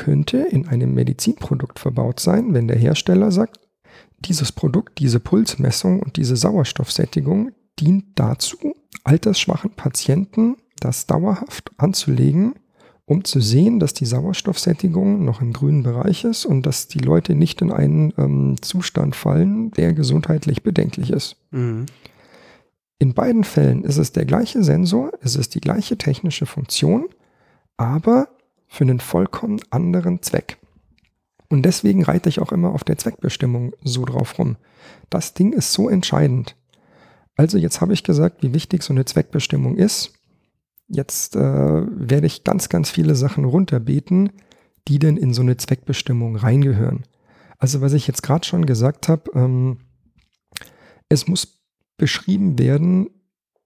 könnte 0.00 0.38
in 0.38 0.66
einem 0.66 0.94
Medizinprodukt 0.94 1.78
verbaut 1.78 2.20
sein, 2.20 2.54
wenn 2.54 2.68
der 2.68 2.78
Hersteller 2.78 3.30
sagt, 3.30 3.60
dieses 4.20 4.50
Produkt, 4.50 4.98
diese 4.98 5.20
Pulsmessung 5.20 6.00
und 6.00 6.16
diese 6.16 6.36
Sauerstoffsättigung 6.36 7.52
dient 7.78 8.06
dazu, 8.14 8.74
altersschwachen 9.04 9.72
Patienten 9.72 10.56
das 10.80 11.06
dauerhaft 11.06 11.70
anzulegen, 11.76 12.54
um 13.04 13.24
zu 13.24 13.40
sehen, 13.40 13.78
dass 13.78 13.92
die 13.92 14.06
Sauerstoffsättigung 14.06 15.22
noch 15.22 15.42
im 15.42 15.52
grünen 15.52 15.82
Bereich 15.82 16.24
ist 16.24 16.46
und 16.46 16.64
dass 16.64 16.88
die 16.88 17.00
Leute 17.00 17.34
nicht 17.34 17.60
in 17.60 17.70
einen 17.70 18.14
ähm, 18.16 18.56
Zustand 18.62 19.14
fallen, 19.14 19.70
der 19.72 19.92
gesundheitlich 19.92 20.62
bedenklich 20.62 21.10
ist. 21.10 21.36
Mhm. 21.50 21.84
In 22.98 23.12
beiden 23.12 23.44
Fällen 23.44 23.84
ist 23.84 23.98
es 23.98 24.12
der 24.12 24.24
gleiche 24.24 24.62
Sensor, 24.64 25.12
es 25.20 25.36
ist 25.36 25.54
die 25.54 25.60
gleiche 25.60 25.98
technische 25.98 26.46
Funktion, 26.46 27.08
aber 27.76 28.28
für 28.70 28.84
einen 28.84 29.00
vollkommen 29.00 29.60
anderen 29.70 30.22
Zweck. 30.22 30.58
Und 31.48 31.62
deswegen 31.62 32.04
reite 32.04 32.28
ich 32.28 32.40
auch 32.40 32.52
immer 32.52 32.72
auf 32.72 32.84
der 32.84 32.96
Zweckbestimmung 32.96 33.72
so 33.82 34.04
drauf 34.04 34.38
rum. 34.38 34.56
Das 35.10 35.34
Ding 35.34 35.52
ist 35.52 35.72
so 35.72 35.88
entscheidend. 35.88 36.56
Also 37.36 37.58
jetzt 37.58 37.80
habe 37.80 37.92
ich 37.92 38.04
gesagt, 38.04 38.42
wie 38.42 38.54
wichtig 38.54 38.84
so 38.84 38.92
eine 38.92 39.04
Zweckbestimmung 39.04 39.76
ist. 39.76 40.12
Jetzt 40.86 41.34
äh, 41.34 41.40
werde 41.40 42.26
ich 42.26 42.44
ganz, 42.44 42.68
ganz 42.68 42.90
viele 42.90 43.16
Sachen 43.16 43.44
runterbeten, 43.44 44.30
die 44.86 45.00
denn 45.00 45.16
in 45.16 45.34
so 45.34 45.42
eine 45.42 45.56
Zweckbestimmung 45.56 46.36
reingehören. 46.36 47.04
Also 47.58 47.80
was 47.80 47.92
ich 47.92 48.06
jetzt 48.06 48.22
gerade 48.22 48.46
schon 48.46 48.66
gesagt 48.66 49.08
habe, 49.08 49.30
ähm, 49.34 49.78
es 51.08 51.26
muss 51.26 51.60
beschrieben 51.96 52.58
werden, 52.58 53.10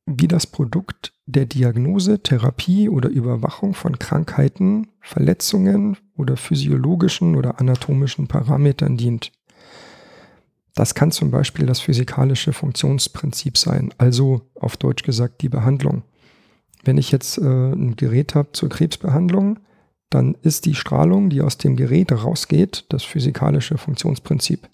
wie 0.06 0.28
das 0.28 0.46
Produkt 0.46 1.13
der 1.26 1.46
Diagnose, 1.46 2.22
Therapie 2.22 2.88
oder 2.88 3.08
Überwachung 3.08 3.74
von 3.74 3.98
Krankheiten, 3.98 4.88
Verletzungen 5.00 5.96
oder 6.16 6.36
physiologischen 6.36 7.34
oder 7.36 7.60
anatomischen 7.60 8.26
Parametern 8.28 8.96
dient. 8.96 9.32
Das 10.74 10.94
kann 10.94 11.12
zum 11.12 11.30
Beispiel 11.30 11.66
das 11.66 11.80
physikalische 11.80 12.52
Funktionsprinzip 12.52 13.56
sein, 13.56 13.94
also 13.96 14.42
auf 14.54 14.76
Deutsch 14.76 15.04
gesagt 15.04 15.40
die 15.42 15.48
Behandlung. 15.48 16.02
Wenn 16.84 16.98
ich 16.98 17.10
jetzt 17.10 17.38
äh, 17.38 17.42
ein 17.42 17.96
Gerät 17.96 18.34
habe 18.34 18.52
zur 18.52 18.68
Krebsbehandlung, 18.68 19.60
dann 20.10 20.36
ist 20.42 20.66
die 20.66 20.74
Strahlung, 20.74 21.30
die 21.30 21.40
aus 21.40 21.58
dem 21.58 21.76
Gerät 21.76 22.12
rausgeht, 22.12 22.84
das 22.90 23.02
physikalische 23.04 23.78
Funktionsprinzip. 23.78 24.68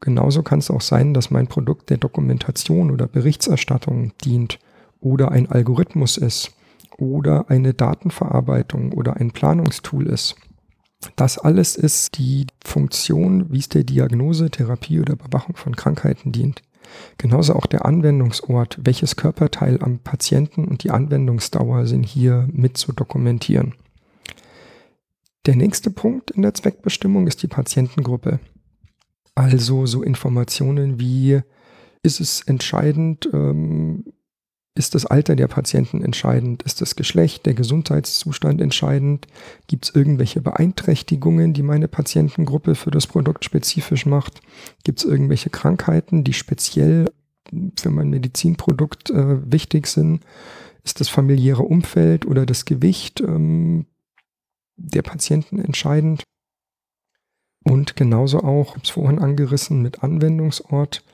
Genauso 0.00 0.42
kann 0.42 0.60
es 0.60 0.70
auch 0.70 0.80
sein, 0.80 1.14
dass 1.14 1.30
mein 1.30 1.46
Produkt 1.46 1.90
der 1.90 1.98
Dokumentation 1.98 2.90
oder 2.90 3.06
Berichterstattung 3.06 4.12
dient 4.24 4.58
oder 5.04 5.30
ein 5.30 5.50
Algorithmus 5.50 6.16
ist 6.16 6.52
oder 6.96 7.50
eine 7.50 7.74
Datenverarbeitung 7.74 8.92
oder 8.92 9.16
ein 9.16 9.30
Planungstool 9.30 10.06
ist. 10.06 10.36
Das 11.16 11.38
alles 11.38 11.76
ist 11.76 12.16
die 12.18 12.46
Funktion, 12.64 13.52
wie 13.52 13.58
es 13.58 13.68
der 13.68 13.84
Diagnose, 13.84 14.50
Therapie 14.50 15.00
oder 15.00 15.14
Überwachung 15.14 15.56
von 15.56 15.76
Krankheiten 15.76 16.32
dient. 16.32 16.62
Genauso 17.18 17.54
auch 17.54 17.66
der 17.66 17.84
Anwendungsort, 17.84 18.78
welches 18.82 19.16
Körperteil 19.16 19.82
am 19.82 19.98
Patienten 19.98 20.64
und 20.64 20.82
die 20.84 20.90
Anwendungsdauer 20.90 21.86
sind 21.86 22.04
hier 22.06 22.48
mit 22.52 22.78
zu 22.78 22.92
dokumentieren. 22.92 23.74
Der 25.46 25.56
nächste 25.56 25.90
Punkt 25.90 26.30
in 26.30 26.42
der 26.42 26.54
Zweckbestimmung 26.54 27.26
ist 27.26 27.42
die 27.42 27.48
Patientengruppe. 27.48 28.38
Also 29.34 29.84
so 29.84 30.02
Informationen 30.02 30.98
wie, 31.00 31.40
ist 32.02 32.20
es 32.20 32.42
entscheidend, 32.42 33.28
ähm, 33.32 34.04
ist 34.76 34.96
das 34.96 35.06
Alter 35.06 35.36
der 35.36 35.46
Patienten 35.46 36.02
entscheidend? 36.02 36.64
Ist 36.64 36.80
das 36.80 36.96
Geschlecht, 36.96 37.46
der 37.46 37.54
Gesundheitszustand 37.54 38.60
entscheidend? 38.60 39.28
Gibt 39.68 39.84
es 39.84 39.94
irgendwelche 39.94 40.40
Beeinträchtigungen, 40.40 41.52
die 41.52 41.62
meine 41.62 41.86
Patientengruppe 41.86 42.74
für 42.74 42.90
das 42.90 43.06
Produkt 43.06 43.44
spezifisch 43.44 44.04
macht? 44.04 44.40
Gibt 44.82 44.98
es 44.98 45.04
irgendwelche 45.04 45.50
Krankheiten, 45.50 46.24
die 46.24 46.32
speziell 46.32 47.06
für 47.78 47.90
mein 47.90 48.10
Medizinprodukt 48.10 49.10
äh, 49.10 49.50
wichtig 49.50 49.86
sind? 49.86 50.24
Ist 50.82 51.00
das 51.00 51.08
familiäre 51.08 51.62
Umfeld 51.62 52.26
oder 52.26 52.44
das 52.44 52.64
Gewicht 52.64 53.20
ähm, 53.20 53.86
der 54.76 55.02
Patienten 55.02 55.60
entscheidend? 55.60 56.24
Und 57.62 57.94
genauso 57.94 58.40
auch, 58.40 58.70
ich 58.70 58.74
habe 58.74 58.84
es 58.84 58.90
vorhin 58.90 59.18
angerissen, 59.20 59.82
mit 59.82 60.02
Anwendungsort 60.02 61.04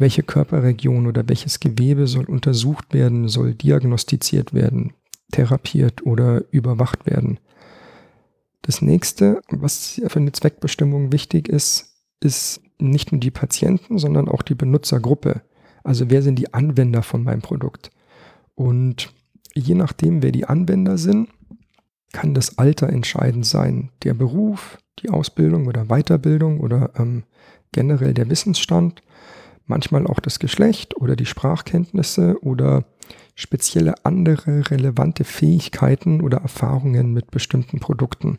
welche 0.00 0.22
Körperregion 0.22 1.06
oder 1.06 1.28
welches 1.28 1.60
Gewebe 1.60 2.06
soll 2.06 2.24
untersucht 2.24 2.94
werden, 2.94 3.28
soll 3.28 3.54
diagnostiziert 3.54 4.54
werden, 4.54 4.94
therapiert 5.30 6.04
oder 6.06 6.42
überwacht 6.50 7.04
werden. 7.06 7.38
Das 8.62 8.80
nächste, 8.80 9.42
was 9.50 10.00
für 10.06 10.18
eine 10.18 10.32
Zweckbestimmung 10.32 11.12
wichtig 11.12 11.48
ist, 11.48 11.94
ist 12.20 12.62
nicht 12.78 13.12
nur 13.12 13.20
die 13.20 13.30
Patienten, 13.30 13.98
sondern 13.98 14.28
auch 14.28 14.42
die 14.42 14.54
Benutzergruppe. 14.54 15.42
Also 15.84 16.08
wer 16.08 16.22
sind 16.22 16.38
die 16.38 16.52
Anwender 16.54 17.02
von 17.02 17.22
meinem 17.22 17.42
Produkt? 17.42 17.90
Und 18.54 19.12
je 19.54 19.74
nachdem, 19.74 20.22
wer 20.22 20.32
die 20.32 20.46
Anwender 20.46 20.96
sind, 20.96 21.28
kann 22.12 22.34
das 22.34 22.58
Alter 22.58 22.88
entscheidend 22.88 23.44
sein. 23.44 23.90
Der 24.02 24.14
Beruf, 24.14 24.78
die 24.98 25.10
Ausbildung 25.10 25.66
oder 25.66 25.86
Weiterbildung 25.86 26.60
oder 26.60 26.90
ähm, 26.96 27.24
generell 27.72 28.14
der 28.14 28.30
Wissensstand 28.30 29.02
manchmal 29.70 30.06
auch 30.06 30.20
das 30.20 30.38
Geschlecht 30.38 30.96
oder 30.98 31.16
die 31.16 31.24
Sprachkenntnisse 31.24 32.36
oder 32.42 32.84
spezielle 33.34 33.94
andere 34.04 34.70
relevante 34.70 35.24
Fähigkeiten 35.24 36.20
oder 36.20 36.38
Erfahrungen 36.38 37.14
mit 37.14 37.30
bestimmten 37.30 37.80
Produkten. 37.80 38.38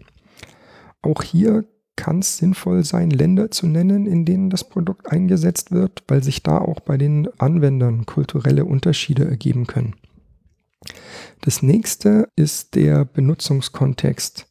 Auch 1.02 1.24
hier 1.24 1.66
kann 1.96 2.20
es 2.20 2.38
sinnvoll 2.38 2.84
sein, 2.84 3.10
Länder 3.10 3.50
zu 3.50 3.68
nennen, 3.68 4.06
in 4.06 4.26
denen 4.26 4.50
das 4.50 4.68
Produkt 4.68 5.12
eingesetzt 5.12 5.72
wird, 5.72 6.04
weil 6.08 6.24
sich 6.24 6.44
da 6.44 6.60
auch 6.60 6.80
bei 6.80 6.98
den 6.98 7.28
Anwendern 7.40 8.06
kulturelle 8.06 8.66
Unterschiede 8.66 9.26
ergeben 9.26 9.66
können. 9.66 9.96
Das 11.42 11.64
nächste 11.64 12.28
ist 12.36 12.76
der 12.76 13.06
Benutzungskontext, 13.06 14.48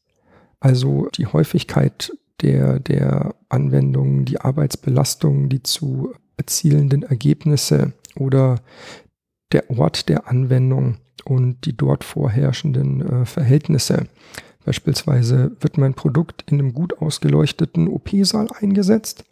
also 0.61 1.09
die 1.15 1.27
Häufigkeit 1.27 2.13
der, 2.41 2.81
der 2.81 3.35
Anwendungen, 3.49 4.25
die 4.25 4.41
Arbeitsbelastung, 4.41 5.49
die 5.49 5.63
zu 5.63 6.15
erzielenden 6.41 7.03
Ergebnisse 7.03 7.93
oder 8.17 8.61
der 9.53 9.71
Ort 9.71 10.09
der 10.09 10.27
Anwendung 10.27 10.97
und 11.25 11.67
die 11.67 11.77
dort 11.77 12.03
vorherrschenden 12.03 13.23
äh, 13.23 13.27
Verhältnisse. 13.27 14.07
Beispielsweise 14.65 15.53
wird 15.61 15.77
mein 15.77 15.95
Produkt 15.95 16.45
in 16.51 16.59
einem 16.59 16.73
gut 16.73 16.99
ausgeleuchteten 16.99 17.89
OP-Saal 17.89 18.49
eingesetzt 18.59 19.25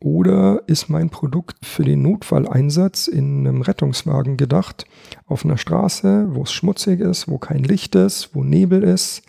Oder 0.00 0.62
ist 0.66 0.90
mein 0.90 1.08
Produkt 1.08 1.64
für 1.64 1.82
den 1.82 2.02
Notfalleinsatz 2.02 3.08
in 3.08 3.46
einem 3.46 3.62
Rettungswagen 3.62 4.36
gedacht, 4.36 4.84
auf 5.26 5.44
einer 5.44 5.56
Straße, 5.56 6.28
wo 6.30 6.42
es 6.42 6.52
schmutzig 6.52 7.00
ist, 7.00 7.28
wo 7.28 7.38
kein 7.38 7.64
Licht 7.64 7.94
ist, 7.94 8.34
wo 8.34 8.44
Nebel 8.44 8.82
ist? 8.82 9.22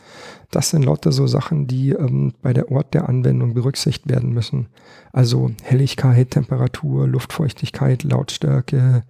Das 0.52 0.70
sind 0.70 0.84
lauter 0.84 1.12
so 1.12 1.26
Sachen, 1.26 1.68
die 1.68 1.92
ähm, 1.92 2.34
bei 2.42 2.54
der 2.54 2.72
Ort 2.72 2.94
der 2.94 3.08
Anwendung 3.08 3.54
berücksichtigt 3.54 4.10
werden 4.10 4.34
müssen. 4.34 4.68
Also 5.14 5.52
Helligkeit, 5.64 6.32
Temperatur, 6.32 7.08
Luftfeuchtigkeit, 7.08 8.04
Lautstärke, 8.04 9.04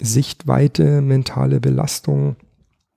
Sichtweite, 0.00 1.00
mentale 1.00 1.60
Belastung. 1.60 2.36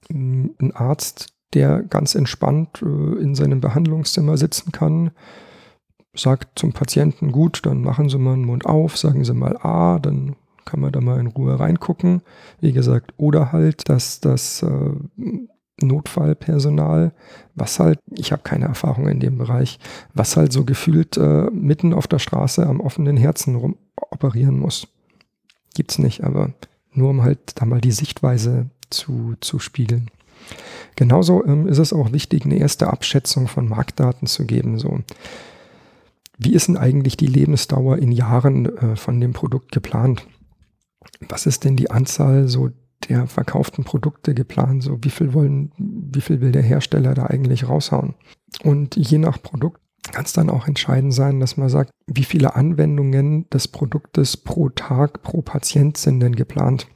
Ein 0.09 0.71
Arzt, 0.73 1.27
der 1.53 1.83
ganz 1.83 2.15
entspannt 2.15 2.81
äh, 2.81 3.21
in 3.21 3.35
seinem 3.35 3.61
Behandlungszimmer 3.61 4.37
sitzen 4.37 4.71
kann, 4.71 5.11
sagt 6.17 6.59
zum 6.59 6.73
Patienten, 6.73 7.31
gut, 7.31 7.65
dann 7.65 7.81
machen 7.81 8.09
Sie 8.09 8.17
mal 8.17 8.35
den 8.35 8.45
Mund 8.45 8.65
auf, 8.65 8.97
sagen 8.97 9.23
Sie 9.23 9.33
mal 9.33 9.57
A, 9.57 9.99
dann 9.99 10.35
kann 10.65 10.79
man 10.81 10.91
da 10.91 11.01
mal 11.01 11.19
in 11.19 11.27
Ruhe 11.27 11.59
reingucken. 11.59 12.21
Wie 12.59 12.73
gesagt, 12.73 13.13
oder 13.17 13.51
halt, 13.51 13.89
dass 13.89 14.19
das 14.19 14.63
äh, 14.63 14.91
Notfallpersonal, 15.81 17.13
was 17.55 17.79
halt, 17.79 17.99
ich 18.11 18.31
habe 18.31 18.41
keine 18.43 18.65
Erfahrung 18.65 19.07
in 19.07 19.19
dem 19.19 19.37
Bereich, 19.37 19.79
was 20.13 20.35
halt 20.35 20.51
so 20.51 20.65
gefühlt 20.65 21.17
äh, 21.17 21.49
mitten 21.51 21.93
auf 21.93 22.07
der 22.07 22.19
Straße 22.19 22.65
am 22.65 22.81
offenen 22.81 23.17
Herzen 23.17 23.55
rum 23.55 23.77
operieren 23.95 24.59
muss. 24.59 24.87
Gibt's 25.75 25.99
nicht, 25.99 26.23
aber 26.23 26.53
nur 26.91 27.11
um 27.11 27.21
halt 27.21 27.39
da 27.55 27.65
mal 27.65 27.81
die 27.81 27.91
Sichtweise 27.91 28.69
zu, 28.89 29.35
zu 29.39 29.59
spiegeln. 29.59 30.09
Genauso 30.95 31.45
ähm, 31.45 31.67
ist 31.67 31.77
es 31.77 31.93
auch 31.93 32.11
wichtig, 32.11 32.45
eine 32.45 32.57
erste 32.57 32.87
Abschätzung 32.87 33.47
von 33.47 33.69
Marktdaten 33.69 34.27
zu 34.27 34.45
geben. 34.45 34.79
So, 34.79 34.99
wie 36.37 36.53
ist 36.53 36.67
denn 36.67 36.77
eigentlich 36.77 37.17
die 37.17 37.27
Lebensdauer 37.27 37.97
in 37.97 38.11
Jahren 38.11 38.77
äh, 38.77 38.95
von 38.95 39.19
dem 39.19 39.33
Produkt 39.33 39.71
geplant? 39.71 40.27
Was 41.27 41.45
ist 41.45 41.63
denn 41.63 41.75
die 41.75 41.89
Anzahl 41.89 42.47
so 42.47 42.69
der 43.09 43.27
verkauften 43.27 43.83
Produkte 43.83 44.33
geplant? 44.33 44.83
So 44.83 44.99
wie 45.01 45.09
viel 45.09 45.33
wollen, 45.33 45.71
wie 45.77 46.21
viel 46.21 46.41
will 46.41 46.51
der 46.51 46.61
Hersteller 46.61 47.13
da 47.13 47.25
eigentlich 47.25 47.67
raushauen? 47.67 48.15
Und 48.63 48.95
je 48.95 49.17
nach 49.17 49.41
Produkt 49.41 49.81
kann 50.11 50.25
es 50.25 50.33
dann 50.33 50.49
auch 50.49 50.67
entscheidend 50.67 51.13
sein, 51.13 51.39
dass 51.39 51.57
man 51.57 51.69
sagt, 51.69 51.91
wie 52.05 52.23
viele 52.23 52.55
Anwendungen 52.55 53.49
des 53.49 53.67
Produktes 53.67 54.37
pro 54.37 54.69
Tag, 54.69 55.21
pro 55.21 55.41
Patient 55.41 55.97
sind 55.97 56.19
denn 56.19 56.35
geplant? 56.35 56.87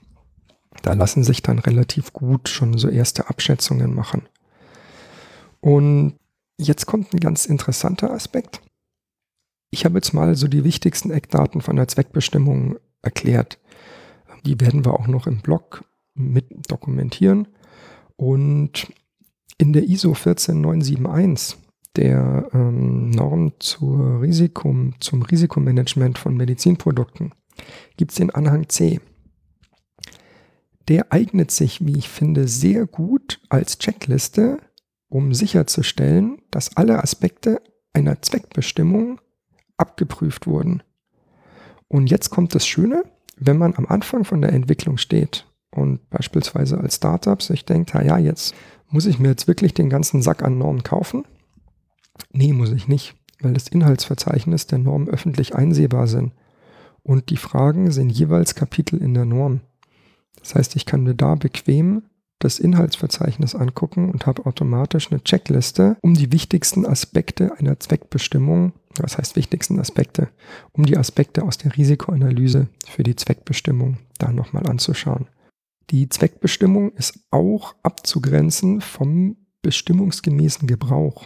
Da 0.84 0.94
lassen 0.94 1.24
sich 1.24 1.42
dann 1.42 1.60
relativ 1.60 2.14
gut 2.14 2.48
schon 2.48 2.78
so 2.78 2.88
erste 2.88 3.30
Abschätzungen 3.30 3.94
machen. 3.94 4.24
Und 5.60 6.16
jetzt 6.58 6.86
kommt 6.86 7.14
ein 7.14 7.20
ganz 7.20 7.46
interessanter 7.46 8.12
Aspekt. 8.12 8.62
Ich 9.72 9.86
habe 9.86 9.96
jetzt 9.96 10.14
mal 10.14 10.36
so 10.36 10.48
die 10.48 10.66
wichtigsten 10.66 11.12
Eckdaten 11.12 11.62
von 11.62 11.78
der 11.78 11.88
Zweckbestimmung 11.88 12.78
erklärt. 13.02 13.58
Die 14.46 14.60
werden 14.60 14.86
wir 14.86 14.94
auch 14.94 15.08
noch 15.08 15.28
im 15.28 15.40
Blog 15.40 15.86
mit 16.14 16.46
dokumentieren. 16.70 17.48
Und 18.18 18.92
in 19.58 19.72
der 19.74 19.84
ISO 19.84 20.14
14971, 20.14 21.58
der 21.96 22.50
ähm, 22.54 23.12
Norm 23.12 23.54
zur 23.60 24.22
Risikum, 24.22 24.94
zum 25.00 25.22
Risikomanagement 25.22 26.18
von 26.18 26.36
Medizinprodukten, 26.36 27.34
gibt 27.96 28.12
es 28.12 28.18
den 28.18 28.30
Anhang 28.30 28.68
C. 28.68 29.00
Der 30.90 31.14
eignet 31.14 31.52
sich, 31.52 31.86
wie 31.86 31.98
ich 31.98 32.10
finde, 32.10 32.48
sehr 32.48 32.88
gut 32.88 33.40
als 33.50 33.78
Checkliste, 33.78 34.60
um 35.08 35.34
sicherzustellen, 35.34 36.42
dass 36.52 36.76
alle 36.76 37.02
Aspekte 37.02 37.62
einer 37.94 38.22
Zweckbestimmung 38.22 39.20
abgeprüft 39.82 40.48
wurden. 40.48 40.84
Und 41.88 42.10
jetzt 42.10 42.30
kommt 42.30 42.56
das 42.56 42.66
Schöne, 42.66 43.04
wenn 43.38 43.58
man 43.58 43.76
am 43.76 43.86
Anfang 43.88 44.24
von 44.24 44.42
der 44.42 44.54
Entwicklung 44.54 44.98
steht 44.98 45.46
und 45.72 46.10
beispielsweise 46.10 46.78
als 46.80 46.96
Startup 46.96 47.42
sich 47.42 47.66
denkt, 47.66 47.94
ja, 47.94 48.18
jetzt 48.18 48.54
muss 48.88 49.06
ich 49.06 49.20
mir 49.20 49.30
jetzt 49.30 49.48
wirklich 49.48 49.74
den 49.74 49.90
ganzen 49.90 50.22
Sack 50.22 50.44
an 50.44 50.58
Normen 50.58 50.84
kaufen? 50.84 51.26
Nee, 52.32 52.54
muss 52.54 52.72
ich 52.72 52.88
nicht, 52.88 53.16
weil 53.42 53.54
das 53.54 53.68
Inhaltsverzeichnis 53.68 54.68
der 54.68 54.78
Norm 54.78 55.08
öffentlich 55.08 55.56
einsehbar 55.56 56.08
sind. 56.08 56.34
Und 57.04 57.30
die 57.30 57.38
Fragen 57.38 57.92
sind 57.92 58.12
jeweils 58.12 58.54
Kapitel 58.54 59.02
in 59.02 59.14
der 59.14 59.26
Norm. 59.26 59.62
Das 60.40 60.56
heißt, 60.56 60.76
ich 60.76 60.86
kann 60.86 61.04
mir 61.04 61.16
da 61.16 61.36
bequem 61.36 62.04
das 62.40 62.60
Inhaltsverzeichnis 62.60 63.56
angucken 63.56 64.12
und 64.12 64.26
habe 64.26 64.46
automatisch 64.46 65.12
eine 65.12 65.24
Checkliste, 65.24 65.98
um 66.02 66.14
die 66.16 66.32
wichtigsten 66.32 66.86
Aspekte 66.86 67.58
einer 67.58 67.80
Zweckbestimmung, 67.80 68.74
was 68.98 69.18
heißt 69.18 69.36
wichtigsten 69.36 69.80
Aspekte, 69.80 70.30
um 70.72 70.86
die 70.86 70.98
Aspekte 70.98 71.44
aus 71.44 71.58
der 71.58 71.76
Risikoanalyse 71.76 72.68
für 72.88 73.04
die 73.04 73.16
Zweckbestimmung 73.16 73.98
da 74.18 74.32
nochmal 74.32 74.68
anzuschauen. 74.68 75.28
Die 75.90 76.10
Zweckbestimmung 76.10 76.92
ist 76.94 77.20
auch 77.32 77.76
abzugrenzen 77.84 78.82
vom 78.82 79.38
bestimmungsgemäßen 79.62 80.68
Gebrauch, 80.68 81.26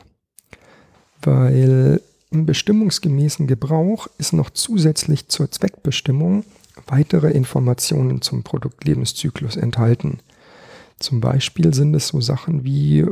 weil 1.22 2.02
im 2.32 2.46
bestimmungsgemäßen 2.46 3.48
Gebrauch 3.48 4.08
ist 4.18 4.34
noch 4.34 4.50
zusätzlich 4.50 5.28
zur 5.30 5.52
Zweckbestimmung 5.52 6.44
weitere 6.88 7.32
Informationen 7.32 8.22
zum 8.22 8.44
Produktlebenszyklus 8.44 9.56
enthalten. 9.56 10.20
Zum 11.00 11.22
Beispiel 11.22 11.74
sind 11.74 11.96
es 11.96 12.10
so 12.10 12.22
Sachen 12.22 12.64
wie 12.64 13.06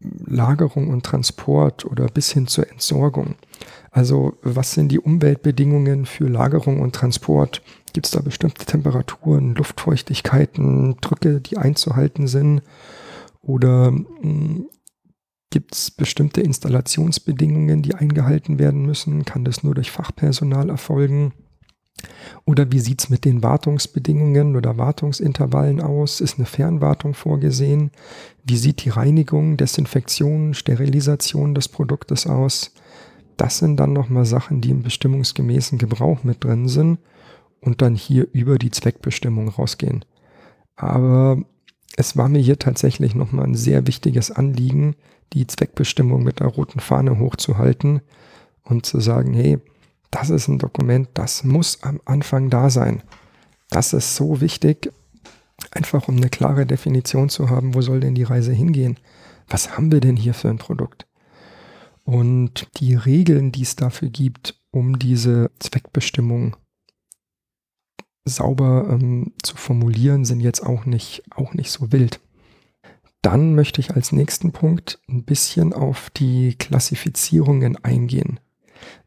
Lagerung 0.00 0.88
und 0.88 1.04
Transport 1.04 1.84
oder 1.84 2.06
bis 2.06 2.32
hin 2.32 2.46
zur 2.46 2.70
Entsorgung. 2.70 3.36
Also 3.90 4.34
was 4.42 4.72
sind 4.72 4.92
die 4.92 5.00
Umweltbedingungen 5.00 6.06
für 6.06 6.28
Lagerung 6.28 6.80
und 6.80 6.94
Transport? 6.94 7.62
Gibt 7.92 8.06
es 8.06 8.12
da 8.12 8.20
bestimmte 8.20 8.66
Temperaturen, 8.66 9.54
Luftfeuchtigkeiten, 9.54 10.96
Drücke, 11.00 11.40
die 11.40 11.56
einzuhalten 11.56 12.26
sind? 12.26 12.62
Oder 13.40 13.86
hm, 13.86 14.68
gibt 15.50 15.74
es 15.74 15.90
bestimmte 15.90 16.42
Installationsbedingungen, 16.42 17.80
die 17.82 17.94
eingehalten 17.94 18.58
werden 18.58 18.84
müssen? 18.84 19.24
Kann 19.24 19.44
das 19.44 19.62
nur 19.62 19.74
durch 19.74 19.90
Fachpersonal 19.90 20.68
erfolgen? 20.68 21.32
Oder 22.44 22.70
wie 22.70 22.78
sieht 22.78 23.00
es 23.00 23.10
mit 23.10 23.24
den 23.24 23.42
Wartungsbedingungen 23.42 24.56
oder 24.56 24.78
Wartungsintervallen 24.78 25.80
aus? 25.80 26.20
Ist 26.20 26.38
eine 26.38 26.46
Fernwartung 26.46 27.14
vorgesehen? 27.14 27.90
Wie 28.44 28.56
sieht 28.56 28.84
die 28.84 28.90
Reinigung, 28.90 29.56
Desinfektion, 29.56 30.54
Sterilisation 30.54 31.54
des 31.54 31.68
Produktes 31.68 32.26
aus? 32.26 32.72
Das 33.36 33.58
sind 33.58 33.78
dann 33.78 33.92
nochmal 33.92 34.24
Sachen, 34.24 34.60
die 34.60 34.70
im 34.70 34.82
bestimmungsgemäßen 34.82 35.78
Gebrauch 35.78 36.24
mit 36.24 36.44
drin 36.44 36.68
sind 36.68 36.98
und 37.60 37.82
dann 37.82 37.94
hier 37.94 38.28
über 38.32 38.58
die 38.58 38.70
Zweckbestimmung 38.70 39.48
rausgehen. 39.48 40.04
Aber 40.76 41.42
es 41.96 42.16
war 42.16 42.28
mir 42.28 42.40
hier 42.40 42.58
tatsächlich 42.58 43.14
nochmal 43.14 43.46
ein 43.46 43.54
sehr 43.54 43.86
wichtiges 43.86 44.30
Anliegen, 44.30 44.94
die 45.32 45.46
Zweckbestimmung 45.46 46.22
mit 46.22 46.40
der 46.40 46.46
roten 46.46 46.80
Fahne 46.80 47.18
hochzuhalten 47.18 48.00
und 48.62 48.86
zu 48.86 49.00
sagen, 49.00 49.34
hey, 49.34 49.58
das 50.10 50.30
ist 50.30 50.48
ein 50.48 50.58
Dokument, 50.58 51.08
das 51.14 51.44
muss 51.44 51.82
am 51.82 52.00
Anfang 52.04 52.50
da 52.50 52.70
sein. 52.70 53.02
Das 53.70 53.92
ist 53.92 54.16
so 54.16 54.40
wichtig, 54.40 54.92
einfach 55.70 56.08
um 56.08 56.16
eine 56.16 56.28
klare 56.28 56.66
Definition 56.66 57.28
zu 57.28 57.50
haben, 57.50 57.74
wo 57.74 57.82
soll 57.82 58.00
denn 58.00 58.14
die 58.14 58.22
Reise 58.22 58.52
hingehen? 58.52 58.98
Was 59.48 59.76
haben 59.76 59.92
wir 59.92 60.00
denn 60.00 60.16
hier 60.16 60.34
für 60.34 60.48
ein 60.48 60.58
Produkt? 60.58 61.06
Und 62.04 62.68
die 62.78 62.94
Regeln, 62.94 63.52
die 63.52 63.62
es 63.62 63.76
dafür 63.76 64.08
gibt, 64.08 64.60
um 64.70 64.98
diese 64.98 65.50
Zweckbestimmung 65.58 66.56
sauber 68.24 68.88
ähm, 68.90 69.32
zu 69.42 69.56
formulieren, 69.56 70.24
sind 70.24 70.40
jetzt 70.40 70.64
auch 70.64 70.84
nicht, 70.84 71.22
auch 71.34 71.54
nicht 71.54 71.70
so 71.70 71.92
wild. 71.92 72.20
Dann 73.22 73.54
möchte 73.54 73.80
ich 73.80 73.92
als 73.92 74.12
nächsten 74.12 74.52
Punkt 74.52 75.00
ein 75.08 75.24
bisschen 75.24 75.72
auf 75.72 76.10
die 76.10 76.54
Klassifizierungen 76.54 77.76
eingehen. 77.82 78.38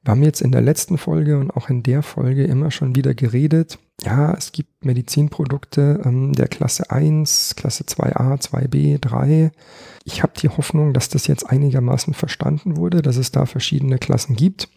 Wir 0.04 0.12
haben 0.12 0.24
jetzt 0.24 0.42
in 0.42 0.52
der 0.52 0.62
letzten 0.62 0.98
Folge 0.98 1.38
und 1.38 1.52
auch 1.52 1.70
in 1.70 1.84
der 1.84 2.04
Folge 2.04 2.46
immer 2.46 2.72
schon 2.72 2.96
wieder 2.96 3.14
geredet. 3.14 3.80
Ja, 4.04 4.34
es 4.34 4.52
gibt 4.52 4.86
Medizinprodukte 4.86 6.02
ähm, 6.06 6.34
der 6.34 6.48
Klasse 6.48 6.90
1, 6.90 7.56
Klasse 7.56 7.84
2a, 7.84 8.42
2b, 8.42 8.98
3. 9.00 9.52
Ich 10.06 10.24
habe 10.24 10.34
die 10.40 10.50
Hoffnung, 10.50 10.94
dass 10.94 11.10
das 11.10 11.28
jetzt 11.28 11.50
einigermaßen 11.50 12.14
verstanden 12.14 12.78
wurde, 12.78 13.02
dass 13.02 13.18
es 13.18 13.32
da 13.32 13.46
verschiedene 13.46 13.98
Klassen 13.98 14.36
gibt. 14.36 14.70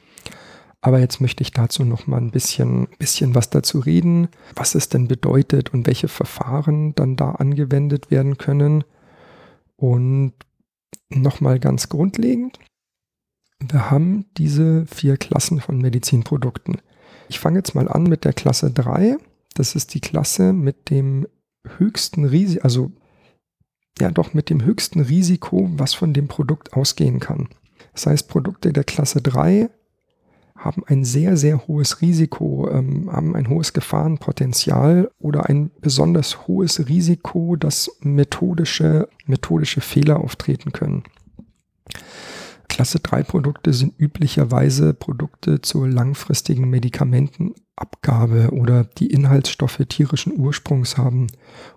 Aber 0.81 0.99
jetzt 0.99 1.21
möchte 1.21 1.43
ich 1.43 1.53
dazu 1.53 1.85
noch 1.85 2.09
mal 2.09 2.17
ein 2.17 2.33
bisschen, 2.33 2.89
bisschen 2.99 3.37
was 3.37 3.51
dazu 3.51 3.79
reden, 3.79 4.29
was 4.57 4.75
es 4.75 4.89
denn 4.89 5.07
bedeutet 5.07 5.73
und 5.73 5.87
welche 5.87 6.09
Verfahren 6.09 6.97
dann 6.97 7.15
da 7.15 7.31
angewendet 7.33 8.11
werden 8.11 8.37
können. 8.37 8.83
Und 9.77 10.33
noch 11.09 11.41
mal 11.41 11.61
ganz 11.61 11.89
grundlegend, 11.89 12.59
wir 13.71 13.91
haben 13.91 14.27
diese 14.37 14.87
vier 14.87 15.17
Klassen 15.17 15.61
von 15.61 15.79
Medizinprodukten. 15.79 16.81
Ich 17.29 17.39
fange 17.39 17.59
jetzt 17.59 17.75
mal 17.75 17.89
an 17.89 18.05
mit 18.05 18.25
der 18.25 18.33
Klasse 18.33 18.71
3. 18.71 19.17
Das 19.55 19.75
ist 19.75 19.95
die 19.95 20.01
Klasse 20.01 20.53
mit 20.53 20.91
dem 20.91 21.27
höchsten 21.79 22.25
Risiko, 22.25 22.65
also 22.65 22.93
ja 23.99 24.11
doch 24.11 24.35
mit 24.35 24.51
dem 24.51 24.65
höchsten 24.65 25.01
Risiko, 25.01 25.69
was 25.73 25.95
von 25.95 26.13
dem 26.13 26.29
Produkt 26.29 26.73
ausgehen 26.73 27.21
kann. 27.21 27.49
Das 27.93 28.07
heißt, 28.07 28.29
Produkte 28.29 28.73
der 28.73 28.85
Klasse 28.85 29.21
3 29.21 29.71
haben 30.57 30.85
ein 30.87 31.05
sehr, 31.05 31.37
sehr 31.37 31.67
hohes 31.67 32.01
Risiko, 32.01 32.69
ähm, 32.71 33.11
haben 33.13 33.35
ein 33.35 33.49
hohes 33.49 33.73
Gefahrenpotenzial 33.73 35.11
oder 35.19 35.49
ein 35.49 35.71
besonders 35.81 36.47
hohes 36.47 36.89
Risiko, 36.89 37.57
dass 37.57 37.91
methodische, 38.01 39.09
methodische 39.27 39.81
Fehler 39.81 40.21
auftreten 40.21 40.73
können. 40.73 41.03
Klasse 42.73 43.01
3 43.01 43.23
Produkte 43.25 43.75
sind 43.75 43.93
üblicherweise 43.99 44.95
Produkte 44.95 45.61
zur 45.61 45.87
langfristigen 45.87 46.71
Medikamentenabgabe 46.71 48.49
oder 48.51 48.85
die 48.85 49.09
Inhaltsstoffe 49.09 49.83
tierischen 49.91 50.41
Ursprungs 50.41 50.97
haben 50.97 51.27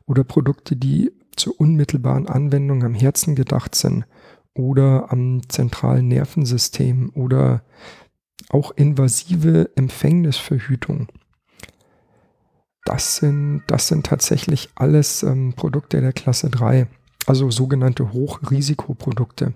oder 0.05 0.23
Produkte, 0.23 0.77
die 0.77 1.11
zur 1.35 1.59
unmittelbaren 1.59 2.29
Anwendung 2.29 2.81
am 2.85 2.93
Herzen 2.93 3.35
gedacht 3.35 3.75
sind 3.75 4.05
oder 4.53 5.11
am 5.11 5.41
zentralen 5.49 6.07
Nervensystem 6.07 7.11
oder 7.13 7.65
auch 8.47 8.71
invasive 8.71 9.71
Empfängnisverhütung. 9.75 11.09
Das 12.85 13.17
sind, 13.17 13.63
das 13.67 13.89
sind 13.89 14.05
tatsächlich 14.05 14.69
alles 14.75 15.23
ähm, 15.23 15.55
Produkte 15.57 15.99
der 15.99 16.13
Klasse 16.13 16.49
3, 16.49 16.87
also 17.25 17.51
sogenannte 17.51 18.13
Hochrisikoprodukte. 18.13 19.53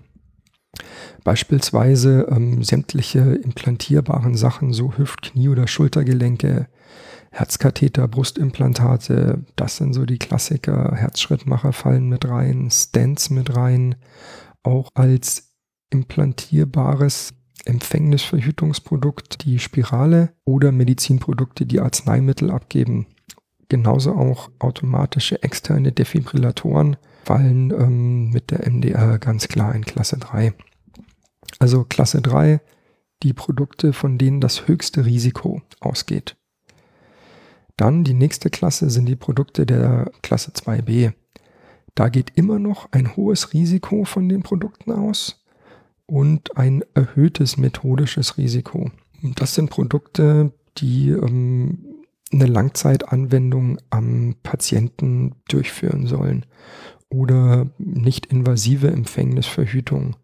Beispielsweise 1.24 2.28
ähm, 2.30 2.62
sämtliche 2.62 3.20
implantierbaren 3.20 4.36
Sachen, 4.36 4.72
so 4.72 4.96
Hüft-, 4.96 5.22
Knie- 5.22 5.48
oder 5.48 5.66
Schultergelenke, 5.66 6.68
Herzkatheter, 7.30 8.08
Brustimplantate, 8.08 9.44
das 9.54 9.76
sind 9.76 9.92
so 9.92 10.04
die 10.04 10.18
Klassiker. 10.18 10.94
Herzschrittmacher 10.96 11.72
fallen 11.72 12.08
mit 12.08 12.28
rein, 12.28 12.70
Stents 12.70 13.30
mit 13.30 13.54
rein, 13.54 13.96
auch 14.62 14.90
als 14.94 15.52
implantierbares 15.90 17.34
Empfängnisverhütungsprodukt 17.64 19.44
die 19.44 19.58
Spirale 19.58 20.32
oder 20.44 20.72
Medizinprodukte, 20.72 21.66
die 21.66 21.80
Arzneimittel 21.80 22.50
abgeben. 22.50 23.06
Genauso 23.68 24.14
auch 24.14 24.50
automatische 24.58 25.42
externe 25.42 25.92
Defibrillatoren 25.92 26.96
fallen 27.24 27.70
ähm, 27.70 28.30
mit 28.30 28.50
der 28.50 28.70
MDR 28.70 29.18
ganz 29.18 29.48
klar 29.48 29.74
in 29.74 29.84
Klasse 29.84 30.18
3. 30.18 30.52
Also 31.58 31.84
Klasse 31.84 32.22
3, 32.22 32.60
die 33.22 33.32
Produkte, 33.32 33.92
von 33.92 34.18
denen 34.18 34.40
das 34.40 34.66
höchste 34.66 35.04
Risiko 35.04 35.62
ausgeht. 35.80 36.36
Dann 37.76 38.04
die 38.04 38.14
nächste 38.14 38.50
Klasse 38.50 38.90
sind 38.90 39.06
die 39.06 39.16
Produkte 39.16 39.66
der 39.66 40.10
Klasse 40.22 40.52
2b. 40.52 41.12
Da 41.94 42.08
geht 42.08 42.32
immer 42.36 42.58
noch 42.58 42.88
ein 42.92 43.16
hohes 43.16 43.52
Risiko 43.52 44.04
von 44.04 44.28
den 44.28 44.42
Produkten 44.42 44.92
aus 44.92 45.44
und 46.06 46.56
ein 46.56 46.84
erhöhtes 46.94 47.56
methodisches 47.56 48.36
Risiko. 48.38 48.90
Das 49.22 49.54
sind 49.54 49.70
Produkte, 49.70 50.52
die 50.78 51.10
ähm, 51.10 51.86
eine 52.32 52.46
Langzeitanwendung 52.46 53.78
am 53.90 54.36
Patienten 54.42 55.34
durchführen 55.48 56.06
sollen 56.06 56.46
oder 57.10 57.68
nicht 57.78 58.26
invasive 58.26 58.88
Empfängnisverhütung. 58.88 60.16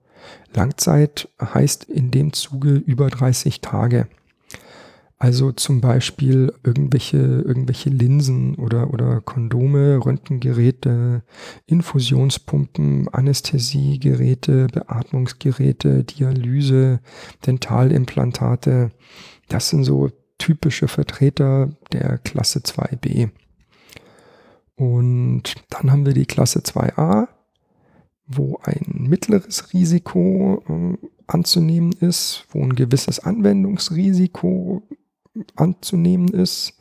Langzeit 0.54 1.28
heißt 1.40 1.84
in 1.84 2.10
dem 2.10 2.32
Zuge 2.32 2.76
über 2.76 3.08
30 3.08 3.60
Tage. 3.60 4.08
Also 5.18 5.50
zum 5.52 5.80
Beispiel 5.80 6.52
irgendwelche, 6.62 7.16
irgendwelche 7.16 7.88
Linsen 7.88 8.54
oder, 8.56 8.92
oder 8.92 9.22
Kondome, 9.22 9.98
Röntgengeräte, 10.04 11.22
Infusionspumpen, 11.64 13.08
Anästhesiegeräte, 13.08 14.66
Beatmungsgeräte, 14.66 16.04
Dialyse, 16.04 17.00
Dentalimplantate. 17.46 18.90
Das 19.48 19.70
sind 19.70 19.84
so 19.84 20.10
typische 20.36 20.86
Vertreter 20.86 21.70
der 21.92 22.18
Klasse 22.18 22.58
2b. 22.58 23.30
Und 24.76 25.54
dann 25.70 25.90
haben 25.90 26.06
wir 26.06 26.12
die 26.12 26.26
Klasse 26.26 26.60
2a, 26.60 27.28
wo 28.26 28.58
ein 28.62 29.06
mittleres 29.08 29.72
Risiko 29.72 30.62
äh, 30.68 31.06
anzunehmen 31.26 31.92
ist, 32.00 32.44
wo 32.50 32.62
ein 32.62 32.74
gewisses 32.74 33.20
Anwendungsrisiko 33.20 34.82
anzunehmen 35.54 36.28
ist, 36.28 36.74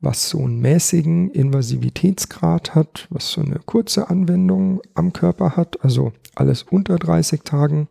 was 0.00 0.30
so 0.30 0.38
einen 0.38 0.60
mäßigen 0.60 1.30
Invasivitätsgrad 1.30 2.74
hat, 2.74 3.06
was 3.10 3.30
so 3.30 3.42
eine 3.42 3.58
kurze 3.58 4.08
Anwendung 4.08 4.80
am 4.94 5.12
Körper 5.12 5.56
hat, 5.56 5.82
also 5.84 6.12
alles 6.34 6.62
unter 6.62 6.98
30 6.98 7.42
Tagen 7.42 7.88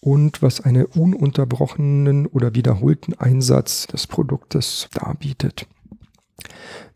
und 0.00 0.42
was 0.42 0.60
einen 0.60 0.84
ununterbrochenen 0.84 2.26
oder 2.26 2.54
wiederholten 2.54 3.14
Einsatz 3.14 3.86
des 3.86 4.06
Produktes 4.06 4.88
darbietet. 4.92 5.66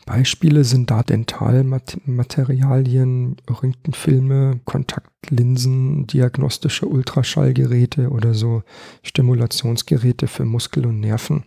Beispiele 0.07 0.65
sind 0.65 0.91
da 0.91 1.03
Dentalmaterialien, 1.03 3.37
Röntgenfilme, 3.51 4.61
Kontaktlinsen, 4.65 6.07
diagnostische 6.07 6.87
Ultraschallgeräte 6.87 8.09
oder 8.11 8.33
so 8.33 8.63
Stimulationsgeräte 9.03 10.29
für 10.29 10.45
Muskel 10.45 10.87
und 10.87 11.01
Nerven. 11.01 11.43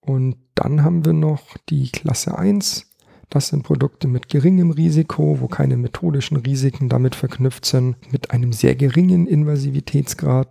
Und 0.00 0.38
dann 0.56 0.82
haben 0.82 1.04
wir 1.04 1.12
noch 1.12 1.56
die 1.68 1.92
Klasse 1.92 2.36
1. 2.36 2.90
Das 3.30 3.46
sind 3.48 3.62
Produkte 3.62 4.08
mit 4.08 4.28
geringem 4.28 4.72
Risiko, 4.72 5.38
wo 5.40 5.46
keine 5.46 5.76
methodischen 5.76 6.38
Risiken 6.38 6.88
damit 6.88 7.14
verknüpft 7.14 7.64
sind, 7.64 7.94
mit 8.12 8.32
einem 8.32 8.52
sehr 8.52 8.74
geringen 8.74 9.28
Invasivitätsgrad, 9.28 10.48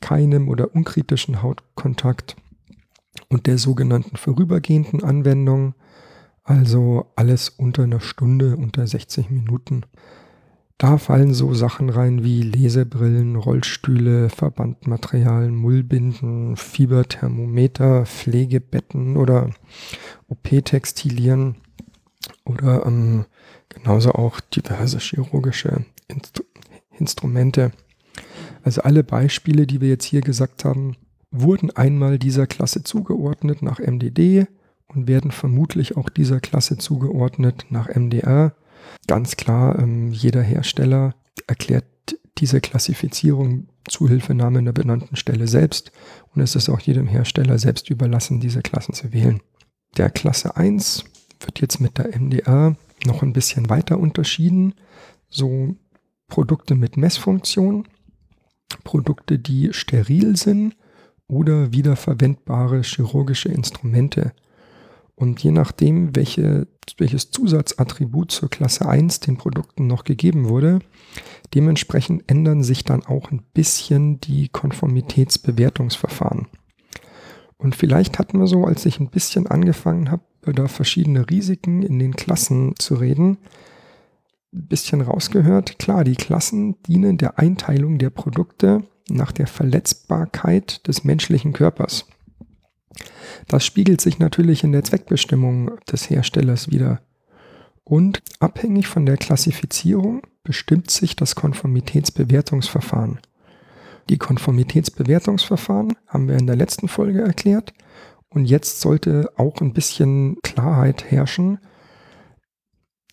keinem 0.00 0.48
oder 0.48 0.72
unkritischen 0.72 1.42
Hautkontakt 1.42 2.36
und 3.28 3.48
der 3.48 3.58
sogenannten 3.58 4.16
vorübergehenden 4.16 5.02
Anwendung, 5.02 5.74
also 6.48 7.06
alles 7.14 7.50
unter 7.50 7.82
einer 7.82 8.00
Stunde, 8.00 8.56
unter 8.56 8.86
60 8.86 9.28
Minuten. 9.30 9.82
Da 10.78 10.96
fallen 10.96 11.34
so 11.34 11.52
Sachen 11.54 11.90
rein 11.90 12.24
wie 12.24 12.40
Lesebrillen, 12.40 13.36
Rollstühle, 13.36 14.30
Verbandmaterial, 14.30 15.50
Mullbinden, 15.50 16.56
Fieberthermometer, 16.56 18.06
Pflegebetten 18.06 19.16
oder 19.16 19.50
OP-Textilien 20.28 21.56
oder 22.44 22.86
ähm, 22.86 23.26
genauso 23.68 24.12
auch 24.12 24.40
diverse 24.40 24.98
chirurgische 24.98 25.84
Instru 26.06 26.44
Instrumente. 26.98 27.70
Also 28.64 28.82
alle 28.82 29.04
Beispiele, 29.04 29.68
die 29.68 29.80
wir 29.80 29.88
jetzt 29.88 30.04
hier 30.04 30.20
gesagt 30.20 30.64
haben, 30.64 30.96
wurden 31.30 31.70
einmal 31.70 32.18
dieser 32.18 32.48
Klasse 32.48 32.82
zugeordnet 32.82 33.62
nach 33.62 33.78
MDD 33.78 34.48
und 34.88 35.06
werden 35.06 35.30
vermutlich 35.30 35.96
auch 35.96 36.08
dieser 36.08 36.40
Klasse 36.40 36.78
zugeordnet 36.78 37.66
nach 37.70 37.88
MDR. 37.88 38.54
Ganz 39.06 39.36
klar, 39.36 39.78
ähm, 39.78 40.12
jeder 40.12 40.42
Hersteller 40.42 41.14
erklärt 41.46 41.84
diese 42.38 42.60
Klassifizierung 42.60 43.68
Zuhilfenahme 43.88 44.62
der 44.62 44.72
benannten 44.72 45.16
Stelle 45.16 45.48
selbst 45.48 45.92
und 46.34 46.42
es 46.42 46.54
ist 46.54 46.68
auch 46.68 46.80
jedem 46.80 47.06
Hersteller 47.06 47.58
selbst 47.58 47.90
überlassen, 47.90 48.40
diese 48.40 48.62
Klassen 48.62 48.94
zu 48.94 49.12
wählen. 49.12 49.40
Der 49.96 50.10
Klasse 50.10 50.56
1 50.56 51.04
wird 51.40 51.60
jetzt 51.60 51.80
mit 51.80 51.98
der 51.98 52.14
MDR 52.18 52.76
noch 53.06 53.22
ein 53.22 53.32
bisschen 53.32 53.70
weiter 53.70 53.98
unterschieden. 53.98 54.74
So 55.28 55.76
Produkte 56.28 56.74
mit 56.74 56.96
Messfunktion, 56.96 57.88
Produkte, 58.84 59.38
die 59.38 59.72
steril 59.72 60.36
sind 60.36 60.76
oder 61.26 61.72
wiederverwendbare 61.72 62.82
chirurgische 62.82 63.48
Instrumente. 63.48 64.32
Und 65.18 65.42
je 65.42 65.50
nachdem, 65.50 66.14
welche, 66.14 66.68
welches 66.96 67.32
Zusatzattribut 67.32 68.30
zur 68.30 68.48
Klasse 68.48 68.88
1 68.88 69.18
den 69.18 69.36
Produkten 69.36 69.88
noch 69.88 70.04
gegeben 70.04 70.48
wurde, 70.48 70.78
dementsprechend 71.54 72.22
ändern 72.30 72.62
sich 72.62 72.84
dann 72.84 73.04
auch 73.04 73.32
ein 73.32 73.42
bisschen 73.52 74.20
die 74.20 74.48
Konformitätsbewertungsverfahren. 74.48 76.46
Und 77.56 77.74
vielleicht 77.74 78.20
hatten 78.20 78.38
wir 78.38 78.46
so, 78.46 78.64
als 78.64 78.86
ich 78.86 79.00
ein 79.00 79.10
bisschen 79.10 79.48
angefangen 79.48 80.12
habe, 80.12 80.22
da 80.42 80.68
verschiedene 80.68 81.28
Risiken 81.28 81.82
in 81.82 81.98
den 81.98 82.14
Klassen 82.14 82.74
zu 82.78 82.94
reden, 82.94 83.38
ein 84.54 84.68
bisschen 84.68 85.00
rausgehört. 85.00 85.80
Klar, 85.80 86.04
die 86.04 86.14
Klassen 86.14 86.80
dienen 86.84 87.18
der 87.18 87.40
Einteilung 87.40 87.98
der 87.98 88.10
Produkte 88.10 88.84
nach 89.10 89.32
der 89.32 89.48
Verletzbarkeit 89.48 90.86
des 90.86 91.02
menschlichen 91.02 91.52
Körpers. 91.52 92.06
Das 93.46 93.64
spiegelt 93.64 94.00
sich 94.00 94.18
natürlich 94.18 94.64
in 94.64 94.72
der 94.72 94.84
Zweckbestimmung 94.84 95.78
des 95.90 96.10
Herstellers 96.10 96.70
wieder. 96.70 97.00
Und 97.84 98.22
abhängig 98.40 98.86
von 98.86 99.06
der 99.06 99.16
Klassifizierung 99.16 100.22
bestimmt 100.42 100.90
sich 100.90 101.16
das 101.16 101.34
Konformitätsbewertungsverfahren. 101.34 103.18
Die 104.10 104.18
Konformitätsbewertungsverfahren 104.18 105.94
haben 106.06 106.28
wir 106.28 106.36
in 106.36 106.46
der 106.46 106.56
letzten 106.56 106.88
Folge 106.88 107.22
erklärt 107.22 107.72
und 108.30 108.46
jetzt 108.46 108.80
sollte 108.80 109.30
auch 109.36 109.60
ein 109.60 109.72
bisschen 109.72 110.36
Klarheit 110.42 111.10
herrschen, 111.10 111.58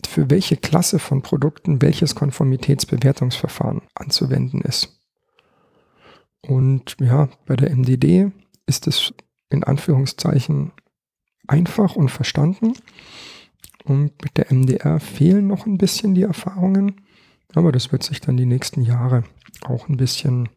für 0.06 0.30
welche 0.30 0.56
Klasse 0.56 0.98
von 0.98 1.22
Produkten 1.22 1.82
welches 1.82 2.14
Konformitätsbewertungsverfahren 2.14 3.82
anzuwenden 3.94 4.60
ist. 4.62 5.00
Und 6.42 6.96
ja, 7.00 7.28
bei 7.46 7.56
der 7.56 7.74
MDD 7.74 8.30
ist 8.66 8.86
es 8.86 9.12
in 9.50 9.64
Anführungszeichen 9.64 10.72
einfach 11.46 11.96
und 11.96 12.10
verstanden. 12.10 12.74
Und 13.84 14.22
mit 14.22 14.36
der 14.36 14.52
MDR 14.52 14.98
fehlen 15.00 15.46
noch 15.46 15.66
ein 15.66 15.78
bisschen 15.78 16.14
die 16.14 16.22
Erfahrungen. 16.22 17.02
Aber 17.54 17.72
das 17.72 17.92
wird 17.92 18.02
sich 18.02 18.20
dann 18.20 18.36
die 18.36 18.46
nächsten 18.46 18.82
Jahre 18.82 19.22
auch 19.64 19.88
ein 19.88 19.96
bisschen, 19.96 20.48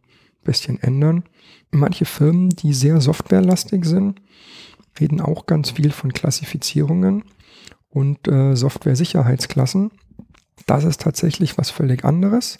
bisschen 0.43 0.81
ändern. 0.81 1.23
Manche 1.71 2.05
Firmen, 2.05 2.49
die 2.49 2.73
sehr 2.73 2.99
softwarelastig 2.99 3.85
sind, 3.85 4.21
reden 4.99 5.21
auch 5.21 5.45
ganz 5.45 5.71
viel 5.71 5.91
von 5.91 6.11
Klassifizierungen 6.11 7.23
und 7.89 8.27
äh, 8.27 8.55
Software-Sicherheitsklassen. 8.55 9.91
Das 10.65 10.83
ist 10.83 11.01
tatsächlich 11.01 11.57
was 11.57 11.69
völlig 11.69 12.03
anderes. 12.03 12.59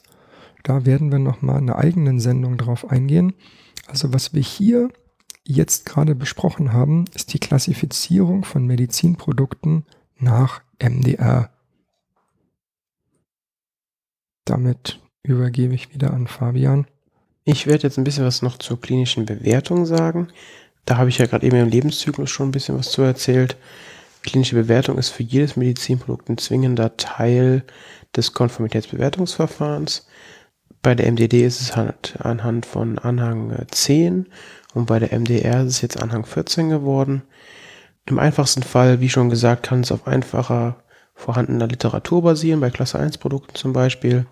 Da 0.64 0.86
werden 0.86 1.12
wir 1.12 1.20
nochmal 1.20 1.60
in 1.60 1.70
einer 1.70 1.80
eigenen 1.80 2.20
Sendung 2.20 2.58
drauf 2.58 2.90
eingehen. 2.90 3.34
Also 3.88 4.14
was 4.14 4.34
wir 4.34 4.42
hier 4.42 4.90
jetzt 5.46 5.86
gerade 5.86 6.16
besprochen 6.16 6.74
haben, 6.74 7.06
ist 7.16 7.34
die 7.34 7.40
Klassifizierung 7.40 8.44
von 8.44 8.66
Medizinprodukten 8.66 9.86
nach 10.18 10.62
MDR. 10.82 11.50
Damit 14.46 15.00
übergebe 15.24 15.74
ich 15.74 15.94
wieder 15.94 16.14
an 16.14 16.28
Fabian. 16.28 16.88
Ich 17.44 17.68
werde 17.68 17.84
jetzt 17.84 17.98
ein 17.98 18.04
bisschen 18.04 18.26
was 18.26 18.42
noch 18.42 18.58
zur 18.58 18.80
klinischen 18.80 19.26
Bewertung 19.26 19.86
sagen. 19.86 20.28
Da 20.86 20.98
habe 20.98 21.10
ich 21.10 21.18
ja 21.18 21.26
gerade 21.26 21.46
eben 21.46 21.58
im 21.58 21.70
Lebenszyklus 21.70 22.30
schon 22.30 22.50
ein 22.50 22.52
bisschen 22.52 22.78
was 22.78 22.92
zu 22.92 23.02
erzählt. 23.02 23.58
Klinische 24.24 24.56
Bewertung 24.56 24.98
ist 24.98 25.10
für 25.10 25.24
jedes 25.24 25.56
Medizinprodukt 25.56 26.30
ein 26.30 26.38
zwingender 26.38 26.98
Teil 26.98 27.64
des 28.16 28.34
Konformitätsbewertungsverfahrens. 28.34 30.08
Bei 30.82 30.96
der 30.96 31.12
MDD 31.12 31.46
ist 31.46 31.62
es 31.62 31.76
halt 31.76 32.16
anhand 32.20 32.66
von 32.66 33.00
Anhang 33.00 33.54
10 33.70 34.28
und 34.74 34.86
bei 34.86 35.00
der 35.00 35.18
MDR 35.18 35.64
ist 35.64 35.74
es 35.74 35.82
jetzt 35.82 36.02
Anhang 36.02 36.26
14 36.26 36.70
geworden. 36.70 37.24
Im 38.06 38.18
einfachsten 38.18 38.64
Fall, 38.64 39.02
wie 39.02 39.10
schon 39.10 39.30
gesagt, 39.30 39.64
kann 39.64 39.82
es 39.82 39.92
auf 39.92 40.08
einfacher 40.08 40.78
vorhandener 41.16 41.68
Literatur 41.68 42.24
basieren, 42.24 42.62
bei 42.62 42.70
Klasse 42.70 42.98
1 42.98 43.18
Produkten 43.18 43.56
zum 43.56 43.74
Beispiel. 43.74 44.26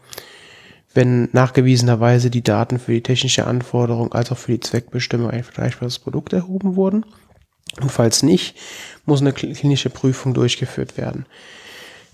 Wenn 0.93 1.29
nachgewiesenerweise 1.33 2.29
die 2.29 2.43
Daten 2.43 2.79
für 2.79 2.93
die 2.93 3.03
technische 3.03 3.45
Anforderung 3.45 4.13
als 4.13 4.31
auch 4.31 4.37
für 4.37 4.53
die 4.53 4.61
Zweckbestimmung 4.61 5.29
ein 5.29 5.43
vergleichbares 5.43 5.99
Produkt 5.99 6.33
erhoben 6.33 6.75
wurden. 6.75 7.05
Und 7.81 7.91
falls 7.91 8.23
nicht, 8.23 8.57
muss 9.05 9.21
eine 9.21 9.33
klinische 9.33 9.89
Prüfung 9.89 10.33
durchgeführt 10.33 10.97
werden. 10.97 11.25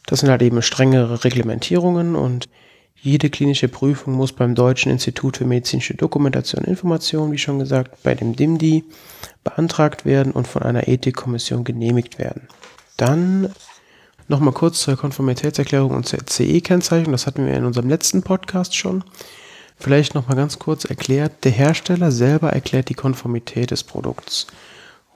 Das 0.07 0.19
sind 0.19 0.29
halt 0.29 0.41
eben 0.41 0.61
strengere 0.61 1.23
Reglementierungen 1.23 2.15
und 2.15 2.49
jede 3.03 3.29
klinische 3.29 3.67
Prüfung 3.67 4.13
muss 4.13 4.31
beim 4.31 4.55
Deutschen 4.55 4.89
Institut 4.89 5.35
für 5.35 5.45
medizinische 5.45 5.93
Dokumentation 5.93 6.63
und 6.63 6.69
Information, 6.69 7.33
wie 7.33 7.37
schon 7.37 7.59
gesagt, 7.59 8.01
bei 8.01 8.15
dem 8.15 8.33
DIMDI 8.33 8.85
beantragt 9.43 10.05
werden 10.05 10.31
und 10.31 10.47
von 10.47 10.63
einer 10.63 10.87
Ethikkommission 10.87 11.65
genehmigt 11.65 12.17
werden. 12.17 12.47
Dann 12.95 13.49
nochmal 14.29 14.53
kurz 14.53 14.79
zur 14.79 14.95
Konformitätserklärung 14.95 15.91
und 15.91 16.07
zur 16.07 16.19
CE-Kennzeichnung. 16.25 17.11
Das 17.11 17.27
hatten 17.27 17.45
wir 17.45 17.53
in 17.55 17.65
unserem 17.65 17.89
letzten 17.89 18.23
Podcast 18.23 18.73
schon. 18.73 19.03
Vielleicht 19.77 20.15
nochmal 20.15 20.37
ganz 20.37 20.57
kurz 20.57 20.85
erklärt. 20.85 21.43
Der 21.43 21.51
Hersteller 21.51 22.09
selber 22.09 22.53
erklärt 22.53 22.87
die 22.87 22.93
Konformität 22.93 23.71
des 23.71 23.83
Produkts. 23.83 24.47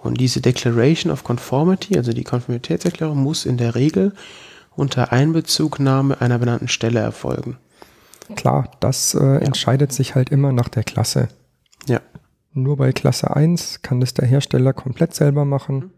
Und 0.03 0.19
diese 0.19 0.41
Declaration 0.41 1.09
of 1.09 1.23
Conformity, 1.23 1.95
also 1.95 2.11
die 2.11 2.25
Konformitätserklärung, 2.25 3.17
muss 3.17 3.45
in 3.45 3.55
der 3.55 3.75
Regel 3.75 4.11
unter 4.75 5.13
Einbezugnahme 5.13 6.19
einer 6.19 6.37
benannten 6.37 6.67
Stelle 6.67 6.99
erfolgen. 6.99 7.57
Klar, 8.35 8.71
das 8.79 9.13
äh, 9.13 9.23
ja. 9.23 9.37
entscheidet 9.37 9.93
sich 9.93 10.15
halt 10.15 10.29
immer 10.29 10.51
nach 10.51 10.69
der 10.69 10.83
Klasse. 10.83 11.29
Ja. 11.87 12.01
Nur 12.53 12.77
bei 12.77 12.91
Klasse 12.91 13.35
1 13.35 13.81
kann 13.81 13.99
das 13.99 14.13
der 14.13 14.27
Hersteller 14.27 14.73
komplett 14.73 15.13
selber 15.13 15.45
machen. 15.45 15.91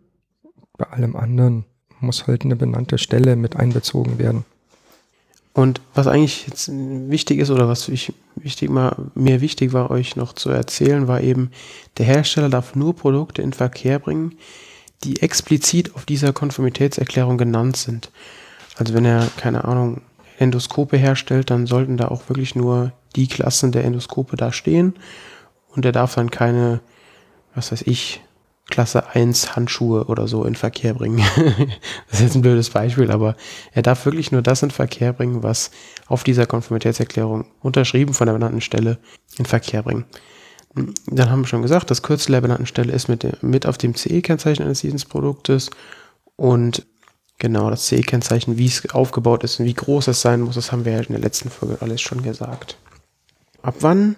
Bei 0.77 0.85
allem 0.87 1.15
anderen 1.15 1.65
muss 1.99 2.27
halt 2.27 2.43
eine 2.43 2.55
benannte 2.55 2.97
Stelle 2.97 3.35
mit 3.35 3.55
einbezogen 3.55 4.19
werden. 4.19 4.45
Und 5.53 5.81
was 5.93 6.07
eigentlich 6.07 6.47
jetzt 6.47 6.69
wichtig 6.71 7.39
ist 7.39 7.49
oder 7.49 7.67
was 7.67 7.89
ich 7.89 8.13
wichtig 8.35 8.69
mal, 8.69 8.95
mir 9.15 9.41
wichtig 9.41 9.73
war, 9.73 9.91
euch 9.91 10.15
noch 10.15 10.33
zu 10.33 10.49
erzählen, 10.49 11.07
war 11.07 11.21
eben, 11.21 11.51
der 11.97 12.05
Hersteller 12.05 12.49
darf 12.49 12.75
nur 12.75 12.95
Produkte 12.95 13.41
in 13.41 13.51
Verkehr 13.51 13.99
bringen, 13.99 14.37
die 15.03 15.21
explizit 15.21 15.95
auf 15.95 16.05
dieser 16.05 16.33
Konformitätserklärung 16.33 17.37
genannt 17.37 17.77
sind. 17.77 18.11
Also 18.77 18.93
wenn 18.93 19.05
er, 19.05 19.27
keine 19.37 19.65
Ahnung, 19.65 20.01
Endoskope 20.39 20.97
herstellt, 20.97 21.49
dann 21.49 21.67
sollten 21.67 21.97
da 21.97 22.07
auch 22.07 22.29
wirklich 22.29 22.55
nur 22.55 22.93
die 23.15 23.27
Klassen 23.27 23.71
der 23.71 23.83
Endoskope 23.83 24.37
da 24.37 24.51
stehen. 24.51 24.95
Und 25.75 25.85
er 25.85 25.91
darf 25.91 26.15
dann 26.15 26.31
keine, 26.31 26.79
was 27.53 27.71
weiß 27.71 27.83
ich, 27.83 28.21
Klasse 28.69 29.09
1 29.15 29.55
Handschuhe 29.55 30.05
oder 30.05 30.27
so 30.27 30.45
in 30.45 30.55
Verkehr 30.55 30.93
bringen. 30.93 31.23
das 32.09 32.19
ist 32.19 32.21
jetzt 32.21 32.35
ein 32.35 32.41
blödes 32.41 32.69
Beispiel, 32.69 33.11
aber 33.11 33.35
er 33.73 33.81
darf 33.81 34.05
wirklich 34.05 34.31
nur 34.31 34.41
das 34.41 34.63
in 34.63 34.71
Verkehr 34.71 35.11
bringen, 35.11 35.43
was 35.43 35.71
auf 36.07 36.23
dieser 36.23 36.45
Konformitätserklärung 36.45 37.45
unterschrieben 37.61 38.13
von 38.13 38.27
der 38.27 38.33
benannten 38.33 38.61
Stelle 38.61 38.99
in 39.37 39.45
Verkehr 39.45 39.83
bringen. 39.83 40.05
Dann 41.07 41.31
haben 41.31 41.41
wir 41.41 41.47
schon 41.47 41.63
gesagt, 41.63 41.89
das 41.89 42.03
Kürzel 42.03 42.33
der 42.33 42.41
benannten 42.41 42.67
Stelle 42.67 42.93
ist 42.93 43.07
mit, 43.07 43.41
mit 43.41 43.65
auf 43.65 43.77
dem 43.77 43.95
CE-Kennzeichen 43.95 44.63
eines 44.63 44.83
jeden 44.83 44.99
Produktes 44.99 45.71
und 46.35 46.85
genau 47.39 47.69
das 47.69 47.87
CE-Kennzeichen, 47.87 48.57
wie 48.57 48.67
es 48.67 48.89
aufgebaut 48.91 49.43
ist 49.43 49.59
und 49.59 49.65
wie 49.65 49.73
groß 49.73 50.09
es 50.09 50.21
sein 50.21 50.41
muss, 50.41 50.55
das 50.55 50.71
haben 50.71 50.85
wir 50.85 50.93
ja 50.93 50.99
in 50.99 51.13
der 51.13 51.19
letzten 51.19 51.49
Folge 51.49 51.77
alles 51.81 52.01
schon 52.01 52.21
gesagt. 52.21 52.77
Ab 53.61 53.75
wann 53.79 54.15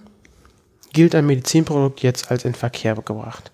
gilt 0.94 1.16
ein 1.16 1.26
Medizinprodukt 1.26 2.02
jetzt 2.02 2.30
als 2.32 2.46
in 2.46 2.54
Verkehr 2.54 2.96
gebracht? 2.96 3.52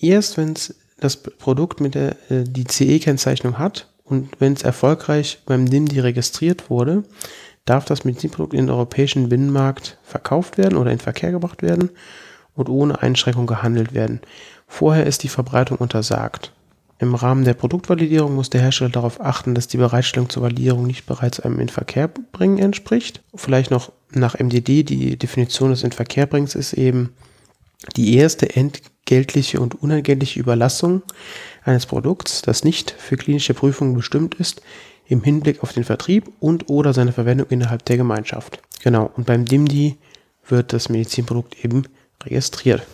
erst, 0.00 0.36
wenn 0.36 0.52
es 0.52 0.74
das 0.98 1.16
Produkt 1.16 1.80
mit 1.80 1.94
der 1.94 2.16
äh, 2.30 2.44
die 2.44 2.64
CE-Kennzeichnung 2.64 3.58
hat 3.58 3.88
und 4.04 4.28
wenn 4.38 4.54
es 4.54 4.62
erfolgreich 4.62 5.40
beim 5.46 5.68
DIMDI 5.68 6.00
registriert 6.00 6.70
wurde, 6.70 7.04
darf 7.64 7.84
das 7.84 8.04
Medizinprodukt 8.04 8.54
in 8.54 8.66
den 8.66 8.70
europäischen 8.70 9.28
Binnenmarkt 9.28 9.98
verkauft 10.02 10.58
werden 10.58 10.76
oder 10.76 10.90
in 10.90 10.98
Verkehr 10.98 11.30
gebracht 11.30 11.62
werden 11.62 11.90
und 12.54 12.68
ohne 12.68 13.00
Einschränkung 13.02 13.46
gehandelt 13.46 13.94
werden. 13.94 14.20
Vorher 14.66 15.06
ist 15.06 15.22
die 15.22 15.28
Verbreitung 15.28 15.78
untersagt. 15.78 16.52
Im 17.00 17.14
Rahmen 17.14 17.46
der 17.46 17.54
Produktvalidierung 17.54 18.34
muss 18.34 18.50
der 18.50 18.60
Hersteller 18.60 18.90
darauf 18.90 19.22
achten, 19.22 19.54
dass 19.54 19.66
die 19.66 19.78
Bereitstellung 19.78 20.28
zur 20.28 20.42
Validierung 20.42 20.86
nicht 20.86 21.06
bereits 21.06 21.40
einem 21.40 21.58
Inverkehrbringen 21.58 22.58
entspricht. 22.58 23.22
Vielleicht 23.34 23.70
noch 23.70 23.90
nach 24.10 24.38
MDD, 24.38 24.82
die 24.82 25.16
Definition 25.16 25.70
des 25.70 25.82
Inverkehrbringens 25.82 26.54
ist 26.54 26.74
eben 26.74 27.14
die 27.96 28.16
erste 28.16 28.54
entgeltliche 28.54 29.60
und 29.60 29.82
unentgeltliche 29.82 30.38
Überlassung 30.38 31.00
eines 31.64 31.86
Produkts, 31.86 32.42
das 32.42 32.64
nicht 32.64 32.90
für 32.90 33.16
klinische 33.16 33.54
Prüfungen 33.54 33.94
bestimmt 33.94 34.34
ist, 34.34 34.60
im 35.06 35.22
Hinblick 35.22 35.62
auf 35.62 35.72
den 35.72 35.84
Vertrieb 35.84 36.30
und 36.38 36.68
oder 36.68 36.92
seine 36.92 37.12
Verwendung 37.12 37.46
innerhalb 37.48 37.82
der 37.86 37.96
Gemeinschaft. 37.96 38.60
Genau, 38.82 39.10
und 39.16 39.24
beim 39.24 39.46
DIMDI 39.46 39.96
wird 40.46 40.74
das 40.74 40.90
Medizinprodukt 40.90 41.64
eben 41.64 41.84
registriert. 42.22 42.86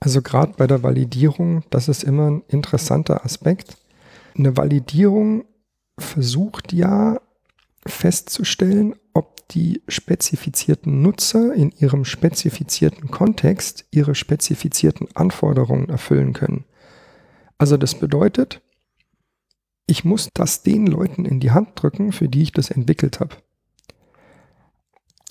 Also 0.00 0.22
gerade 0.22 0.54
bei 0.56 0.66
der 0.66 0.82
Validierung, 0.82 1.64
das 1.70 1.88
ist 1.88 2.04
immer 2.04 2.30
ein 2.30 2.42
interessanter 2.48 3.24
Aspekt. 3.24 3.76
Eine 4.36 4.56
Validierung 4.56 5.44
versucht 5.98 6.72
ja 6.72 7.20
festzustellen, 7.84 8.94
ob 9.14 9.48
die 9.48 9.82
spezifizierten 9.88 11.02
Nutzer 11.02 11.54
in 11.54 11.72
ihrem 11.72 12.04
spezifizierten 12.04 13.10
Kontext 13.10 13.86
ihre 13.90 14.14
spezifizierten 14.14 15.08
Anforderungen 15.14 15.88
erfüllen 15.88 16.32
können. 16.32 16.64
Also 17.56 17.76
das 17.76 17.96
bedeutet, 17.96 18.60
ich 19.86 20.04
muss 20.04 20.28
das 20.34 20.62
den 20.62 20.86
Leuten 20.86 21.24
in 21.24 21.40
die 21.40 21.50
Hand 21.50 21.70
drücken, 21.74 22.12
für 22.12 22.28
die 22.28 22.42
ich 22.42 22.52
das 22.52 22.70
entwickelt 22.70 23.20
habe. 23.20 23.36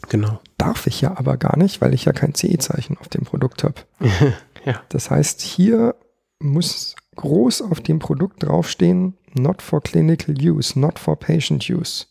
Genau. 0.10 0.40
Darf 0.58 0.88
ich 0.88 1.02
ja 1.02 1.18
aber 1.18 1.38
gar 1.38 1.58
nicht, 1.58 1.82
weil 1.82 1.94
ich 1.94 2.06
ja 2.06 2.14
kein 2.14 2.34
CE-Zeichen 2.34 2.98
auf 2.98 3.08
dem 3.08 3.24
Produkt 3.24 3.64
habe. 3.64 3.76
ja. 4.68 4.84
Das 4.90 5.10
heißt, 5.10 5.40
hier 5.40 5.96
muss 6.40 6.96
groß 7.16 7.62
auf 7.62 7.80
dem 7.80 8.00
Produkt 8.00 8.44
draufstehen, 8.44 9.16
not 9.34 9.62
for 9.62 9.82
clinical 9.82 10.36
use, 10.38 10.78
not 10.78 11.00
for 11.00 11.18
patient 11.18 11.70
use. 11.70 12.06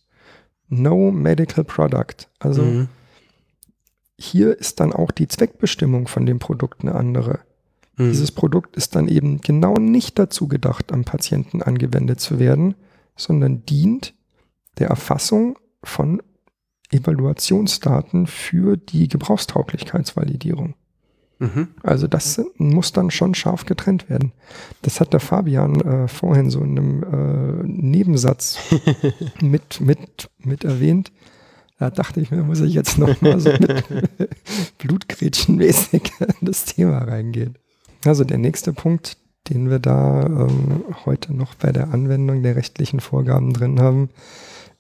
No 0.69 1.11
Medical 1.13 1.65
Product. 1.65 2.29
Also 2.39 2.63
mhm. 2.63 2.89
hier 4.19 4.59
ist 4.59 4.81
dann 4.81 4.95
auch 4.95 5.11
die 5.11 5.29
Zweckbestimmung 5.29 6.09
von 6.09 6.25
dem 6.25 6.39
Produkt 6.39 6.81
eine 6.81 6.95
andere. 6.95 7.41
Mhm. 7.97 8.09
Dieses 8.09 8.33
Produkt 8.33 8.75
ist 8.75 8.97
dann 8.97 9.07
eben 9.07 9.43
genau 9.43 9.75
nicht 9.75 10.19
dazu 10.19 10.49
gedacht, 10.49 10.93
am 10.93 11.05
Patienten 11.05 11.63
angewendet 11.63 12.21
zu 12.21 12.39
werden, 12.39 12.75
sondern 13.17 13.67
dient 13.67 14.15
der 14.79 14.89
Erfassung 14.89 15.59
von 15.83 16.23
Evaluationsdaten 16.91 18.27
für 18.27 18.79
die 18.79 19.09
Gebrauchstauglichkeitsvalidierung. 19.09 20.75
Mhm. 21.39 21.69
Also 21.83 22.07
das 22.07 22.41
muss 22.57 22.93
dann 22.93 23.11
schon 23.11 23.35
scharf 23.35 23.67
getrennt 23.67 24.09
werden. 24.09 24.33
Das 24.83 25.01
hat 25.01 25.13
der 25.13 25.21
Fabian 25.21 25.81
äh, 25.81 26.09
vorhin 26.09 26.51
so 26.51 26.61
in 26.61 26.79
einem 26.79 27.03
äh, 27.03 27.67
Nebensatz 27.67 28.59
mit, 29.41 29.81
mit, 29.81 30.31
mit 30.39 30.65
erwähnt. 30.65 31.13
Da 31.79 31.91
dachte 31.91 32.21
ich 32.21 32.31
mir, 32.31 32.43
muss 32.43 32.61
ich 32.61 32.73
jetzt 32.73 32.97
noch 32.97 33.21
mal 33.21 33.39
so 33.39 33.51
mit 33.51 33.85
Blutgrätschenmäßig 34.79 36.11
in 36.21 36.47
das 36.47 36.65
Thema 36.65 36.99
reingehen. 36.99 37.57
Also 38.05 38.25
der 38.25 38.39
nächste 38.39 38.73
Punkt, 38.73 39.19
den 39.51 39.69
wir 39.69 39.79
da 39.79 40.23
ähm, 40.23 40.85
heute 41.05 41.35
noch 41.35 41.55
bei 41.55 41.73
der 41.73 41.93
Anwendung 41.93 42.43
der 42.43 42.57
rechtlichen 42.57 43.01
Vorgaben 43.01 43.53
drin 43.53 43.79
haben, 43.79 44.09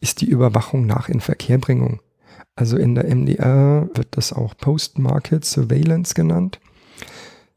ist 0.01 0.23
die 0.23 0.27
Überwachung 0.29 0.87
nach 0.87 1.09
Inverkehrbringung. 1.11 2.01
Also 2.57 2.79
in 2.79 2.95
der 2.95 3.05
MDR 3.05 3.89
wird 3.95 4.17
das 4.17 4.33
auch 4.33 4.57
Post-Market 4.57 5.45
Surveillance 5.45 6.15
genannt. 6.15 6.59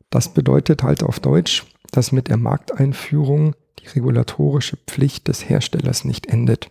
Das 0.10 0.34
bedeutet 0.34 0.84
halt 0.84 1.04
auf 1.04 1.22
Deutsch, 1.22 1.66
dass 1.92 2.12
mit 2.12 2.28
der 2.28 2.38
Markteinführung 2.38 3.56
die 3.80 3.88
regulatorische 3.88 4.78
Pflicht 4.88 5.30
des 5.30 5.50
Herstellers 5.50 6.04
nicht 6.04 6.28
endet. 6.28 6.70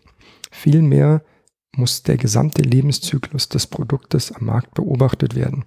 Vielmehr 0.51 1.23
muss 1.75 2.03
der 2.03 2.19
gesamte 2.19 2.62
Lebenszyklus 2.62 3.49
des 3.49 3.67
Produktes 3.67 4.31
am 4.33 4.45
Markt 4.45 4.75
beobachtet 4.75 5.35
werden. 5.35 5.64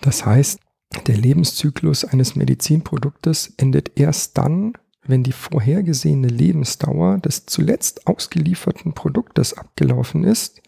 Das 0.00 0.26
heißt, 0.26 0.58
der 1.06 1.16
Lebenszyklus 1.16 2.04
eines 2.04 2.34
Medizinproduktes 2.34 3.54
endet 3.56 3.98
erst 3.98 4.36
dann, 4.36 4.72
wenn 5.06 5.22
die 5.22 5.32
vorhergesehene 5.32 6.28
Lebensdauer 6.28 7.18
des 7.18 7.46
zuletzt 7.46 8.06
ausgelieferten 8.06 8.94
Produktes 8.94 9.56
abgelaufen 9.56 10.24
ist 10.24 10.62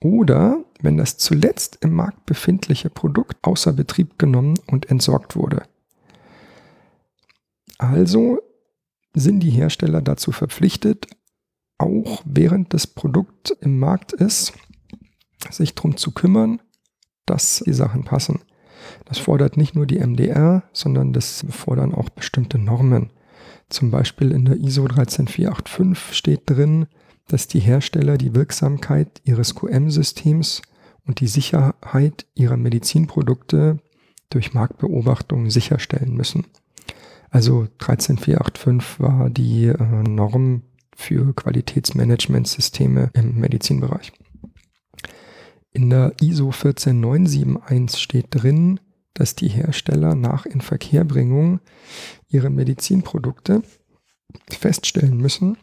oder 0.00 0.64
wenn 0.80 0.96
das 0.96 1.16
zuletzt 1.16 1.78
im 1.80 1.92
Markt 1.92 2.26
befindliche 2.26 2.90
Produkt 2.90 3.36
außer 3.42 3.72
Betrieb 3.72 4.18
genommen 4.18 4.54
und 4.66 4.90
entsorgt 4.90 5.36
wurde. 5.36 5.62
Also 7.78 8.40
sind 9.14 9.40
die 9.40 9.50
Hersteller 9.50 10.02
dazu 10.02 10.32
verpflichtet, 10.32 11.06
auch 11.78 12.22
während 12.24 12.74
das 12.74 12.86
Produkt 12.86 13.56
im 13.60 13.78
Markt 13.78 14.12
ist, 14.12 14.52
sich 15.50 15.74
darum 15.74 15.96
zu 15.96 16.12
kümmern, 16.12 16.60
dass 17.26 17.62
die 17.64 17.72
Sachen 17.72 18.04
passen. 18.04 18.40
Das 19.04 19.18
fordert 19.18 19.56
nicht 19.56 19.74
nur 19.74 19.86
die 19.86 19.98
MDR, 19.98 20.64
sondern 20.72 21.12
das 21.12 21.44
fordern 21.50 21.94
auch 21.94 22.08
bestimmte 22.08 22.58
Normen. 22.58 23.10
Zum 23.68 23.90
Beispiel 23.90 24.32
in 24.32 24.44
der 24.44 24.56
ISO 24.56 24.86
13485 24.88 26.16
steht 26.16 26.42
drin, 26.46 26.86
dass 27.28 27.46
die 27.46 27.60
Hersteller 27.60 28.18
die 28.18 28.34
Wirksamkeit 28.34 29.20
ihres 29.24 29.54
QM-Systems 29.54 30.62
und 31.06 31.20
die 31.20 31.28
Sicherheit 31.28 32.26
ihrer 32.34 32.56
Medizinprodukte 32.56 33.78
durch 34.30 34.54
Marktbeobachtung 34.54 35.50
sicherstellen 35.50 36.14
müssen. 36.14 36.46
Also 37.30 37.68
13485 37.78 39.00
war 39.00 39.30
die 39.30 39.66
äh, 39.66 40.02
Norm 40.02 40.62
für 40.94 41.34
Qualitätsmanagementsysteme 41.34 43.10
im 43.14 43.38
Medizinbereich. 43.38 44.12
In 45.72 45.90
der 45.90 46.14
ISO 46.20 46.50
14971 46.50 48.00
steht 48.00 48.26
drin, 48.30 48.80
dass 49.14 49.34
die 49.34 49.48
Hersteller 49.48 50.14
nach 50.14 50.46
Inverkehrbringung 50.46 51.60
ihre 52.28 52.50
Medizinprodukte 52.50 53.62
feststellen 54.50 55.18
müssen, 55.18 55.56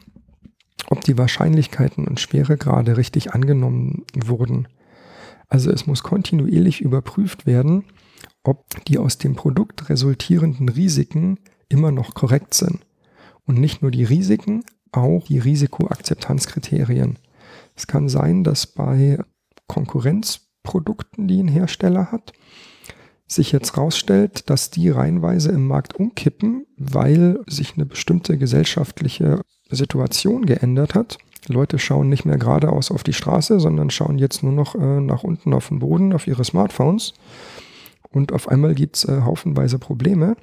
ob 0.90 1.04
die 1.04 1.18
Wahrscheinlichkeiten 1.18 2.08
und 2.08 2.20
Schweregrade 2.20 2.98
richtig 2.98 3.34
angenommen 3.34 4.06
wurden. 4.16 4.68
Also 5.48 5.72
es 5.72 5.88
muss 5.88 6.04
kontinuierlich 6.04 6.82
überprüft 6.82 7.46
werden, 7.46 7.86
ob 8.44 8.84
die 8.86 8.98
aus 8.98 9.18
dem 9.18 9.36
Produkt 9.36 9.90
resultierenden 9.90 10.70
Risiken 10.70 11.40
immer 11.70 11.92
noch 11.92 12.14
korrekt 12.14 12.54
sind. 12.54 12.80
Und 13.46 13.60
nicht 13.60 13.82
nur 13.82 13.92
die 13.92 14.04
Risiken, 14.04 14.64
auch 14.92 15.26
die 15.28 15.40
Risikoakzeptanzkriterien. 15.40 17.20
Es 17.76 17.88
kann 17.88 18.10
sein, 18.10 18.44
dass 18.44 18.66
bei 18.68 19.20
Konkurrenzprodukten, 19.68 21.28
die 21.28 21.42
ein 21.42 21.48
Hersteller 21.48 22.12
hat, 22.12 22.34
sich 23.28 23.52
jetzt 23.52 23.78
rausstellt, 23.78 24.50
dass 24.50 24.70
die 24.70 24.90
reihenweise 24.90 25.52
im 25.52 25.68
Markt 25.68 25.96
umkippen, 25.96 26.66
weil 26.78 27.40
sich 27.48 27.74
eine 27.74 27.86
bestimmte 27.86 28.38
gesellschaftliche 28.38 29.42
Situation 29.70 30.46
geändert 30.46 30.96
hat. 30.96 31.18
Leute 31.48 31.80
schauen 31.80 32.10
nicht 32.10 32.26
mehr 32.26 32.38
geradeaus 32.38 32.92
auf 32.92 33.04
die 33.04 33.14
Straße, 33.14 33.60
sondern 33.60 33.90
schauen 33.90 34.18
jetzt 34.18 34.44
nur 34.44 34.54
noch 34.54 34.76
äh, 34.76 35.00
nach 35.00 35.24
unten 35.24 35.54
auf 35.54 35.70
den 35.70 35.80
Boden, 35.80 36.14
auf 36.14 36.28
ihre 36.28 36.44
Smartphones. 36.44 37.14
Und 38.10 38.32
auf 38.32 38.48
einmal 38.48 38.74
gibt 38.74 38.98
es 38.98 39.06
äh, 39.06 39.22
haufenweise 39.22 39.78
Probleme. 39.78 40.38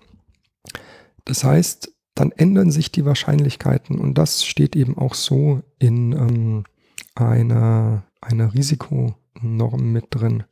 Das 1.24 1.44
heißt, 1.44 1.92
dann 2.14 2.30
ändern 2.32 2.70
sich 2.70 2.92
die 2.92 3.04
Wahrscheinlichkeiten. 3.04 3.98
Und 3.98 4.18
das 4.18 4.44
steht 4.44 4.76
eben 4.76 4.98
auch 4.98 5.14
so 5.14 5.62
in 5.78 6.12
ähm, 6.12 6.64
einer, 7.14 8.04
einer 8.20 8.54
Risikonorm 8.54 9.92
mit 9.92 10.06
drin. 10.10 10.44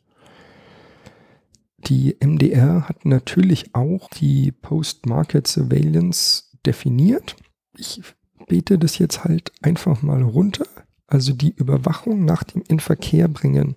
Die 1.79 2.17
MDR 2.23 2.89
hat 2.89 3.05
natürlich 3.05 3.75
auch 3.75 4.09
die 4.11 4.53
Post-Market 4.53 5.47
Surveillance 5.47 6.45
definiert. 6.67 7.37
Ich 7.77 8.03
bete 8.46 8.79
das 8.79 8.98
jetzt 8.98 9.24
halt 9.24 9.53
einfach 9.62 10.03
mal 10.03 10.22
runter. 10.22 10.66
Also 11.07 11.33
die 11.33 11.55
Überwachung 11.55 12.24
nach 12.24 12.44
dem 12.44 12.62
Inverkehrbringen 12.68 13.76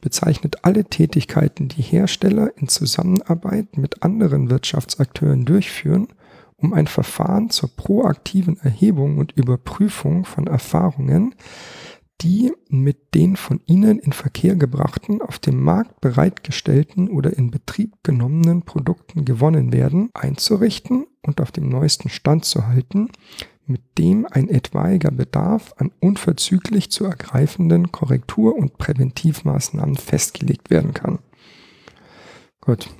bezeichnet 0.00 0.64
alle 0.64 0.84
Tätigkeiten, 0.84 1.68
die 1.68 1.82
Hersteller 1.82 2.52
in 2.56 2.68
Zusammenarbeit 2.68 3.78
mit 3.78 4.02
anderen 4.02 4.50
Wirtschaftsakteuren 4.50 5.44
durchführen, 5.44 6.08
um 6.56 6.72
ein 6.72 6.86
Verfahren 6.86 7.50
zur 7.50 7.70
proaktiven 7.74 8.58
Erhebung 8.58 9.18
und 9.18 9.32
Überprüfung 9.32 10.24
von 10.24 10.46
Erfahrungen, 10.46 11.34
die 12.20 12.52
mit 12.68 13.14
den 13.14 13.36
von 13.36 13.60
ihnen 13.66 13.98
in 13.98 14.12
Verkehr 14.12 14.54
gebrachten, 14.54 15.20
auf 15.22 15.38
dem 15.38 15.60
Markt 15.60 16.00
bereitgestellten 16.00 17.08
oder 17.08 17.36
in 17.36 17.50
Betrieb 17.50 17.96
genommenen 18.04 18.62
Produkten 18.62 19.24
gewonnen 19.24 19.72
werden, 19.72 20.10
einzurichten 20.14 21.06
und 21.22 21.40
auf 21.40 21.50
dem 21.50 21.68
neuesten 21.68 22.08
Stand 22.08 22.44
zu 22.44 22.66
halten, 22.66 23.08
mit 23.66 23.98
dem 23.98 24.26
ein 24.30 24.48
etwaiger 24.48 25.10
Bedarf 25.10 25.74
an 25.76 25.90
unverzüglich 26.00 26.90
zu 26.90 27.04
ergreifenden 27.04 27.92
Korrektur- 27.92 28.56
und 28.56 28.78
Präventivmaßnahmen 28.78 29.96
festgelegt 29.96 30.70
werden 30.70 30.94
kann. 30.94 31.18
Gut. 32.60 32.90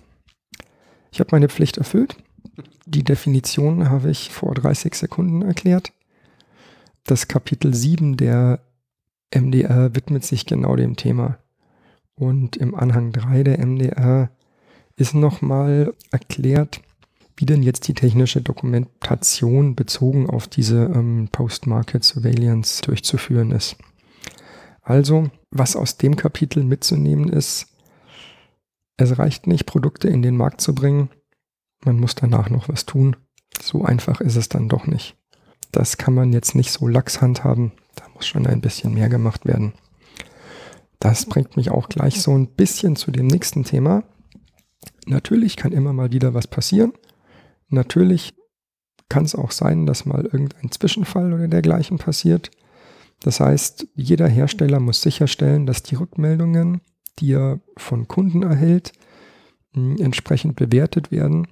Ich 1.11 1.20
habe 1.20 1.29
meine 1.33 1.48
Pflicht 1.48 1.79
erfüllt. 1.79 2.16
Die 2.87 3.05
Definition 3.05 3.90
habe 3.90 4.11
ich 4.11 4.31
vor 4.31 4.55
30 4.55 4.94
Sekunden 4.94 5.42
erklärt. 5.42 5.92
Das 7.05 7.29
Kapitel 7.29 7.75
7 7.75 8.16
der 8.16 8.61
MDR 9.35 9.94
widmet 9.94 10.25
sich 10.25 10.46
genau 10.46 10.77
dem 10.77 10.96
Thema. 10.96 11.38
Und 12.14 12.57
im 12.57 12.75
Anhang 12.75 13.12
3 13.12 13.42
der 13.42 13.59
MDR 13.59 14.31
ist 14.96 15.14
nochmal 15.14 15.94
erklärt, 16.11 16.83
wie 17.43 17.47
denn 17.47 17.65
jetzt 17.65 17.89
die 17.89 17.95
technische 17.95 18.41
Dokumentation 18.41 19.75
bezogen 19.75 20.31
auf 20.31 20.47
diese 20.47 20.85
ähm, 20.85 21.29
Post-Market 21.33 22.05
Surveillance 22.05 22.83
durchzuführen 22.83 23.51
ist. 23.51 23.75
Also, 24.81 25.29
was 25.51 25.75
aus 25.75 25.97
dem 25.97 26.15
Kapitel 26.15 26.63
mitzunehmen 26.63 27.29
ist, 27.29 27.67
es 28.97 29.19
reicht 29.19 29.49
nicht, 29.49 29.67
Produkte 29.67 30.07
in 30.07 30.23
den 30.23 30.37
Markt 30.37 30.61
zu 30.61 30.73
bringen, 30.73 31.11
man 31.85 31.99
muss 31.99 32.15
danach 32.15 32.49
noch 32.49 32.69
was 32.69 32.87
tun. 32.87 33.17
So 33.61 33.83
einfach 33.83 34.21
ist 34.21 34.37
es 34.37 34.49
dann 34.49 34.69
doch 34.69 34.87
nicht. 34.87 35.17
Das 35.73 35.97
kann 35.97 36.15
man 36.15 36.33
jetzt 36.33 36.55
nicht 36.55 36.71
so 36.71 36.87
lax 36.87 37.21
handhaben. 37.21 37.73
Da 37.97 38.05
muss 38.15 38.25
schon 38.25 38.47
ein 38.47 38.61
bisschen 38.61 38.95
mehr 38.95 39.09
gemacht 39.09 39.47
werden. 39.47 39.73
Das 41.01 41.27
bringt 41.27 41.57
mich 41.57 41.73
auch 41.73 41.89
gleich 41.89 42.23
so 42.23 42.39
ein 42.39 42.47
bisschen 42.47 42.95
zu 42.95 43.11
dem 43.11 43.27
nächsten 43.27 43.65
Thema. 43.65 44.05
Natürlich 45.07 45.57
kann 45.57 45.73
immer 45.73 45.93
mal 45.93 46.13
wieder 46.13 46.35
was 46.35 46.47
passieren. 46.47 46.93
Natürlich 47.73 48.35
kann 49.09 49.25
es 49.25 49.35
auch 49.35 49.51
sein, 49.51 49.87
dass 49.87 50.07
mal 50.07 50.25
irgendein 50.25 50.71
Zwischenfall 50.71 51.33
oder 51.33 51.49
dergleichen 51.49 51.99
passiert. 51.99 52.51
Das 53.21 53.41
heißt, 53.41 53.87
jeder 53.95 54.29
Hersteller 54.29 54.81
muss 54.81 55.03
sicherstellen, 55.03 55.67
dass 55.67 55.83
die 55.83 55.95
Rückmeldungen, 55.95 56.81
die 57.19 57.33
er 57.33 57.61
von 57.77 58.09
Kunden 58.09 58.43
erhält, 58.43 58.93
entsprechend 59.75 60.57
bewertet 60.57 61.11
werden 61.11 61.49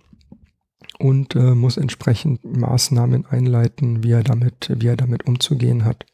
und 0.99 1.35
äh, 1.37 1.55
muss 1.55 1.77
entsprechend 1.77 2.45
Maßnahmen 2.45 3.27
einleiten, 3.27 4.03
wie 4.03 4.13
er, 4.13 4.23
damit, 4.23 4.73
wie 4.77 4.89
er 4.89 4.97
damit 4.97 5.27
umzugehen 5.27 5.85
hat. 5.85 6.05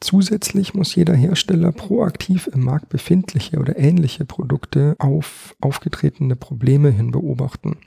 Zusätzlich 0.00 0.74
muss 0.74 0.94
jeder 0.94 1.14
Hersteller 1.14 1.72
proaktiv 1.72 2.48
im 2.52 2.64
Markt 2.64 2.88
befindliche 2.88 3.58
oder 3.58 3.78
ähnliche 3.78 4.24
Produkte 4.24 4.94
auf 4.98 5.56
aufgetretene 5.60 6.36
Probleme 6.36 6.90
hin 6.90 7.12
beobachten. 7.12 7.78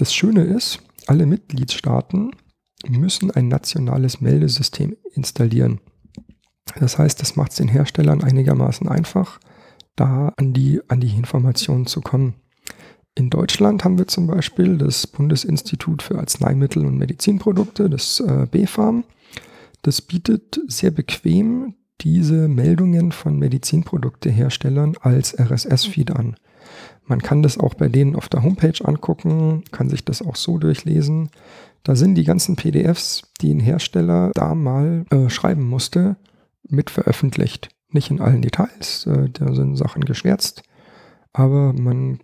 Das 0.00 0.14
Schöne 0.14 0.44
ist, 0.44 0.78
alle 1.08 1.26
Mitgliedstaaten 1.26 2.30
müssen 2.88 3.30
ein 3.32 3.48
nationales 3.48 4.22
Meldesystem 4.22 4.96
installieren. 5.12 5.78
Das 6.78 6.96
heißt, 6.96 7.20
das 7.20 7.36
macht 7.36 7.50
es 7.50 7.58
den 7.58 7.68
Herstellern 7.68 8.24
einigermaßen 8.24 8.88
einfach, 8.88 9.40
da 9.96 10.32
an 10.38 10.54
die, 10.54 10.80
an 10.88 11.02
die 11.02 11.14
Informationen 11.14 11.84
zu 11.84 12.00
kommen. 12.00 12.32
In 13.14 13.28
Deutschland 13.28 13.84
haben 13.84 13.98
wir 13.98 14.06
zum 14.06 14.26
Beispiel 14.26 14.78
das 14.78 15.06
Bundesinstitut 15.06 16.00
für 16.00 16.18
Arzneimittel 16.18 16.86
und 16.86 16.96
Medizinprodukte, 16.96 17.90
das 17.90 18.20
äh, 18.20 18.46
BfArM. 18.50 19.04
Das 19.82 20.00
bietet 20.00 20.62
sehr 20.66 20.92
bequem 20.92 21.74
diese 22.02 22.48
Meldungen 22.48 23.12
von 23.12 23.38
Medizinprodukteherstellern 23.38 24.94
als 25.00 25.38
RSS-Feed 25.38 26.10
an. 26.10 26.36
Man 27.04 27.20
kann 27.20 27.42
das 27.42 27.58
auch 27.58 27.74
bei 27.74 27.88
denen 27.88 28.14
auf 28.14 28.28
der 28.28 28.42
Homepage 28.42 28.84
angucken, 28.84 29.64
kann 29.72 29.88
sich 29.88 30.04
das 30.04 30.22
auch 30.22 30.36
so 30.36 30.58
durchlesen. 30.58 31.30
Da 31.82 31.96
sind 31.96 32.14
die 32.14 32.24
ganzen 32.24 32.56
PDFs, 32.56 33.22
die 33.40 33.52
ein 33.52 33.60
Hersteller 33.60 34.30
da 34.34 34.54
mal 34.54 35.04
äh, 35.10 35.28
schreiben 35.28 35.66
musste, 35.68 36.16
mit 36.68 36.90
veröffentlicht. 36.90 37.68
Nicht 37.90 38.10
in 38.10 38.20
allen 38.20 38.42
Details, 38.42 39.06
äh, 39.06 39.28
da 39.30 39.54
sind 39.54 39.76
Sachen 39.76 40.04
geschwärzt, 40.04 40.62
aber 41.32 41.72
man 41.72 42.20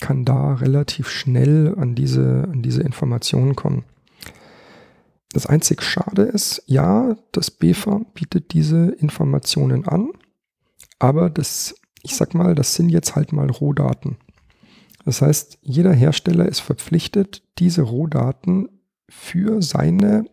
kann 0.00 0.24
da 0.24 0.54
relativ 0.54 1.10
schnell 1.10 1.74
an 1.76 1.94
diese, 1.94 2.48
an 2.50 2.62
diese 2.62 2.82
Informationen 2.82 3.54
kommen. 3.54 3.84
Das 5.32 5.46
einzig 5.46 5.82
Schade 5.82 6.22
ist, 6.22 6.62
ja, 6.66 7.16
das 7.32 7.50
BFA 7.50 8.00
bietet 8.14 8.52
diese 8.52 8.90
Informationen 8.98 9.86
an, 9.86 10.10
aber 10.98 11.30
das, 11.30 11.74
ich 12.02 12.16
sag 12.16 12.34
mal, 12.34 12.54
das 12.54 12.74
sind 12.74 12.88
jetzt 12.88 13.14
halt 13.14 13.32
mal 13.32 13.48
Rohdaten. 13.48 14.16
Das 15.04 15.22
heißt, 15.22 15.58
jeder 15.62 15.92
Hersteller 15.92 16.46
ist 16.46 16.60
verpflichtet, 16.60 17.42
diese 17.58 17.82
Rohdaten 17.82 18.68
für 19.08 19.62
seine 19.62 20.24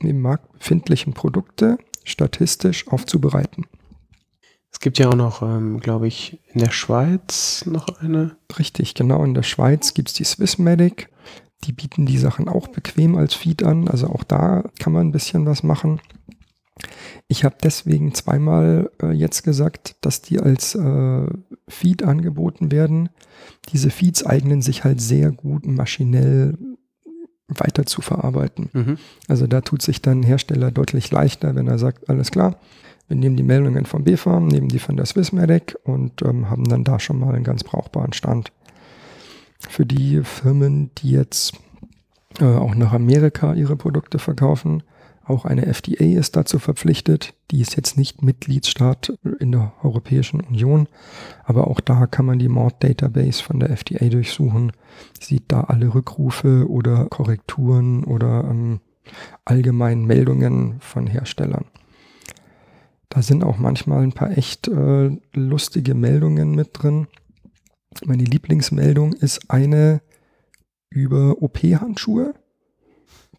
im 0.00 0.20
Markt 0.20 0.52
befindlichen 0.52 1.14
Produkte 1.14 1.78
statistisch 2.04 2.88
aufzubereiten. 2.88 3.66
Es 4.70 4.80
gibt 4.80 4.98
ja 4.98 5.08
auch 5.08 5.14
noch, 5.14 5.40
ähm, 5.42 5.78
glaube 5.80 6.08
ich, 6.08 6.40
in 6.52 6.60
der 6.60 6.72
Schweiz 6.72 7.64
noch 7.64 7.86
eine. 8.00 8.36
Richtig, 8.58 8.94
genau. 8.94 9.24
In 9.24 9.32
der 9.32 9.44
Schweiz 9.44 9.94
gibt 9.94 10.08
es 10.08 10.14
die 10.14 10.24
Swissmedic. 10.24 11.08
Die 11.64 11.72
bieten 11.72 12.06
die 12.06 12.18
Sachen 12.18 12.48
auch 12.48 12.68
bequem 12.68 13.16
als 13.16 13.34
Feed 13.34 13.62
an. 13.62 13.88
Also 13.88 14.08
auch 14.08 14.24
da 14.24 14.64
kann 14.78 14.92
man 14.92 15.08
ein 15.08 15.12
bisschen 15.12 15.46
was 15.46 15.62
machen. 15.62 16.00
Ich 17.28 17.44
habe 17.44 17.56
deswegen 17.62 18.14
zweimal 18.14 18.90
äh, 19.02 19.12
jetzt 19.12 19.44
gesagt, 19.44 19.96
dass 20.00 20.20
die 20.20 20.40
als 20.40 20.74
äh, 20.74 21.26
Feed 21.68 22.02
angeboten 22.02 22.70
werden. 22.70 23.08
Diese 23.70 23.90
Feeds 23.90 24.26
eignen 24.26 24.60
sich 24.60 24.84
halt 24.84 25.00
sehr 25.00 25.30
gut 25.30 25.66
maschinell 25.66 26.58
weiter 27.48 27.86
zu 27.86 28.02
verarbeiten. 28.02 28.70
Mhm. 28.72 28.98
Also 29.28 29.46
da 29.46 29.60
tut 29.60 29.82
sich 29.82 30.02
dann 30.02 30.22
Hersteller 30.22 30.70
deutlich 30.70 31.10
leichter, 31.10 31.54
wenn 31.54 31.68
er 31.68 31.78
sagt, 31.78 32.08
alles 32.08 32.30
klar, 32.30 32.58
wir 33.08 33.16
nehmen 33.16 33.36
die 33.36 33.42
Meldungen 33.42 33.84
vom 33.84 34.04
BFARM, 34.04 34.46
nehmen 34.46 34.68
die 34.68 34.78
von 34.78 34.96
der 34.96 35.06
Swissmedic 35.06 35.76
und 35.84 36.22
ähm, 36.22 36.48
haben 36.48 36.68
dann 36.68 36.84
da 36.84 36.98
schon 36.98 37.18
mal 37.18 37.34
einen 37.34 37.44
ganz 37.44 37.62
brauchbaren 37.62 38.14
Stand. 38.14 38.50
Für 39.68 39.86
die 39.86 40.22
Firmen, 40.22 40.90
die 40.98 41.10
jetzt 41.10 41.54
äh, 42.40 42.44
auch 42.44 42.74
nach 42.74 42.92
Amerika 42.92 43.54
ihre 43.54 43.76
Produkte 43.76 44.18
verkaufen, 44.18 44.82
auch 45.26 45.46
eine 45.46 45.66
FDA 45.66 46.18
ist 46.18 46.36
dazu 46.36 46.58
verpflichtet. 46.58 47.34
Die 47.50 47.60
ist 47.60 47.76
jetzt 47.76 47.96
nicht 47.96 48.22
Mitgliedsstaat 48.22 49.14
in 49.40 49.52
der 49.52 49.72
Europäischen 49.82 50.40
Union, 50.40 50.86
aber 51.44 51.68
auch 51.68 51.80
da 51.80 52.06
kann 52.06 52.26
man 52.26 52.38
die 52.38 52.48
Mord-Database 52.48 53.42
von 53.42 53.58
der 53.58 53.70
FDA 53.70 54.06
durchsuchen, 54.08 54.72
sieht 55.18 55.44
da 55.48 55.62
alle 55.62 55.94
Rückrufe 55.94 56.68
oder 56.68 57.06
Korrekturen 57.06 58.04
oder 58.04 58.44
ähm, 58.44 58.80
allgemeinen 59.44 60.04
Meldungen 60.04 60.76
von 60.80 61.06
Herstellern. 61.06 61.64
Da 63.08 63.22
sind 63.22 63.44
auch 63.44 63.58
manchmal 63.58 64.02
ein 64.02 64.12
paar 64.12 64.36
echt 64.36 64.68
äh, 64.68 65.16
lustige 65.32 65.94
Meldungen 65.94 66.54
mit 66.54 66.70
drin. 66.72 67.06
Meine 68.06 68.24
Lieblingsmeldung 68.24 69.12
ist 69.12 69.50
eine 69.50 70.00
über 70.90 71.42
OP-Handschuhe. 71.42 72.34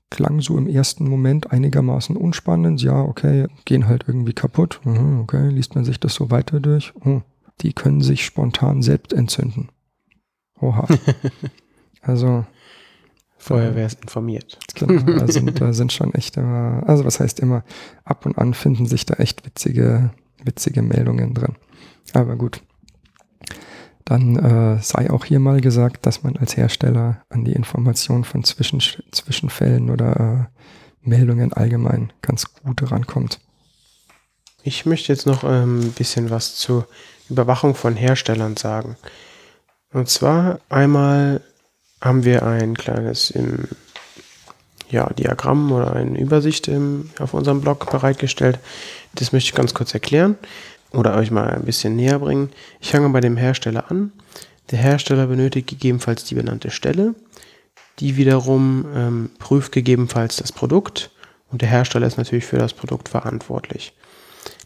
Klang 0.10 0.40
so 0.42 0.58
im 0.58 0.68
ersten 0.68 1.10
Moment 1.10 1.52
einigermaßen 1.52 2.16
unspannend. 2.16 2.82
Ja, 2.82 3.02
okay, 3.02 3.48
gehen 3.66 3.88
halt 3.88 4.06
irgendwie 4.08 4.34
kaputt. 4.34 4.82
Mhm, 4.84 5.22
okay, 5.22 5.50
liest 5.50 5.76
man 5.76 5.84
sich 5.84 6.00
das 6.00 6.14
so 6.14 6.32
weiter 6.32 6.60
durch. 6.60 6.94
Oh, 7.04 7.22
die 7.62 7.74
können 7.74 8.02
sich 8.02 8.26
spontan 8.26 8.82
selbst 8.82 9.14
entzünden. 9.14 9.70
Oha. 10.60 10.88
Also 12.08 12.46
Feuerwehr 13.38 13.86
ist 13.86 14.02
informiert. 14.02 14.58
Genau, 14.76 15.02
da 15.02 15.28
sind, 15.32 15.62
da 15.62 15.74
sind 15.74 15.92
schon 15.92 16.14
echt 16.14 16.38
immer, 16.38 16.84
also 16.88 17.06
was 17.06 17.20
heißt 17.20 17.40
immer, 17.40 17.64
ab 18.04 18.26
und 18.26 18.38
an 18.38 18.54
finden 18.54 18.86
sich 18.86 19.06
da 19.06 19.16
echt 19.16 19.46
witzige, 19.46 20.12
witzige 20.44 20.82
Meldungen 20.82 21.34
drin. 21.34 21.56
Aber 22.14 22.36
gut. 22.36 22.62
Dann 24.06 24.36
äh, 24.36 24.82
sei 24.84 25.10
auch 25.10 25.26
hier 25.26 25.40
mal 25.40 25.62
gesagt, 25.62 26.06
dass 26.06 26.22
man 26.22 26.38
als 26.38 26.56
Hersteller 26.56 27.24
an 27.30 27.44
die 27.44 27.54
Information 27.54 28.24
von 28.24 28.44
Zwischen, 28.44 28.80
Zwischenfällen 28.80 29.90
oder 29.90 30.50
äh, 30.54 31.10
Meldungen 31.10 31.54
allgemein 31.54 32.14
ganz 32.22 32.54
gut 32.54 32.92
rankommt. 32.92 33.40
Ich 34.64 34.86
möchte 34.86 35.12
jetzt 35.12 35.26
noch 35.26 35.44
ein 35.44 35.64
ähm, 35.64 35.92
bisschen 35.92 36.30
was 36.30 36.56
zur 36.56 36.88
Überwachung 37.30 37.74
von 37.74 37.96
Herstellern 37.96 38.56
sagen. 38.58 38.96
Und 39.92 40.08
zwar 40.08 40.60
einmal 40.70 41.42
haben 42.00 42.26
wir 42.26 42.46
ein 42.46 42.76
kleines 42.76 43.32
im, 43.32 43.68
ja, 44.90 45.10
Diagramm 45.14 45.72
oder 45.72 45.94
eine 45.94 46.20
Übersicht 46.20 46.68
im, 46.68 47.10
auf 47.18 47.34
unserem 47.34 47.62
Blog 47.62 47.90
bereitgestellt. 47.90 48.60
Das 49.16 49.32
möchte 49.32 49.50
ich 49.50 49.56
ganz 49.56 49.74
kurz 49.74 49.96
erklären 49.96 50.38
oder 50.96 51.16
euch 51.16 51.32
mal 51.32 51.50
ein 51.50 51.64
bisschen 51.64 51.96
näher 51.96 52.20
bringen. 52.20 52.50
Ich 52.80 52.92
fange 52.92 53.10
bei 53.10 53.22
dem 53.22 53.38
Hersteller 53.38 53.92
an. 53.92 54.12
Der 54.72 54.80
Hersteller 54.80 55.28
benötigt 55.28 55.68
gegebenenfalls 55.68 56.24
die 56.24 56.36
benannte 56.36 56.72
Stelle. 56.72 57.16
Die 58.00 58.18
wiederum 58.18 58.86
ähm, 58.96 59.30
prüft 59.40 59.72
gegebenenfalls 59.72 60.38
das 60.38 60.52
Produkt 60.52 61.12
und 61.52 61.62
der 61.62 61.70
Hersteller 61.70 62.08
ist 62.08 62.18
natürlich 62.18 62.46
für 62.46 62.58
das 62.58 62.74
Produkt 62.74 63.10
verantwortlich. 63.10 63.94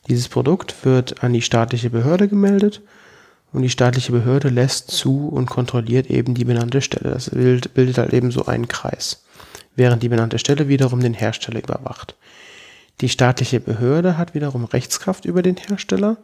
Dieses 0.08 0.28
Produkt 0.28 0.86
wird 0.86 1.24
an 1.24 1.34
die 1.34 1.42
staatliche 1.42 1.90
Behörde 1.90 2.28
gemeldet 2.28 2.82
und 3.52 3.62
die 3.62 3.70
staatliche 3.70 4.12
Behörde 4.12 4.50
lässt 4.50 4.90
zu 4.90 5.28
und 5.28 5.48
kontrolliert 5.48 6.08
eben 6.10 6.34
die 6.34 6.46
benannte 6.46 6.82
Stelle. 6.82 7.12
Das 7.12 7.30
bildet 7.30 7.98
halt 7.98 8.14
eben 8.14 8.32
so 8.32 8.46
einen 8.46 8.68
Kreis, 8.68 9.24
während 9.76 10.02
die 10.02 10.10
benannte 10.10 10.40
Stelle 10.40 10.68
wiederum 10.68 11.02
den 11.02 11.14
Hersteller 11.14 11.62
überwacht. 11.62 12.16
Die 13.02 13.10
staatliche 13.10 13.60
Behörde 13.60 14.18
hat 14.18 14.34
wiederum 14.34 14.66
Rechtskraft 14.66 15.26
über 15.26 15.42
den 15.42 15.58
Hersteller. 15.58 16.18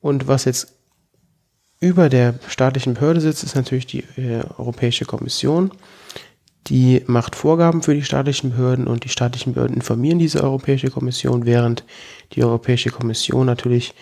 Und 0.00 0.28
was 0.28 0.44
jetzt 0.44 0.74
über 1.80 2.08
der 2.08 2.34
staatlichen 2.48 2.94
Behörde 2.94 3.20
sitzt, 3.20 3.44
ist 3.44 3.56
natürlich 3.56 3.86
die 3.86 4.04
äh, 4.16 4.42
Europäische 4.56 5.04
Kommission. 5.04 5.70
Die 6.68 7.02
macht 7.06 7.36
Vorgaben 7.36 7.82
für 7.82 7.94
die 7.94 8.04
staatlichen 8.04 8.50
Behörden 8.50 8.86
und 8.86 9.04
die 9.04 9.10
staatlichen 9.10 9.52
Behörden 9.52 9.76
informieren 9.76 10.18
diese 10.18 10.42
Europäische 10.42 10.90
Kommission, 10.90 11.44
während 11.44 11.84
die 12.32 12.42
Europäische 12.42 12.90
Kommission 12.90 13.44
natürlich 13.44 13.94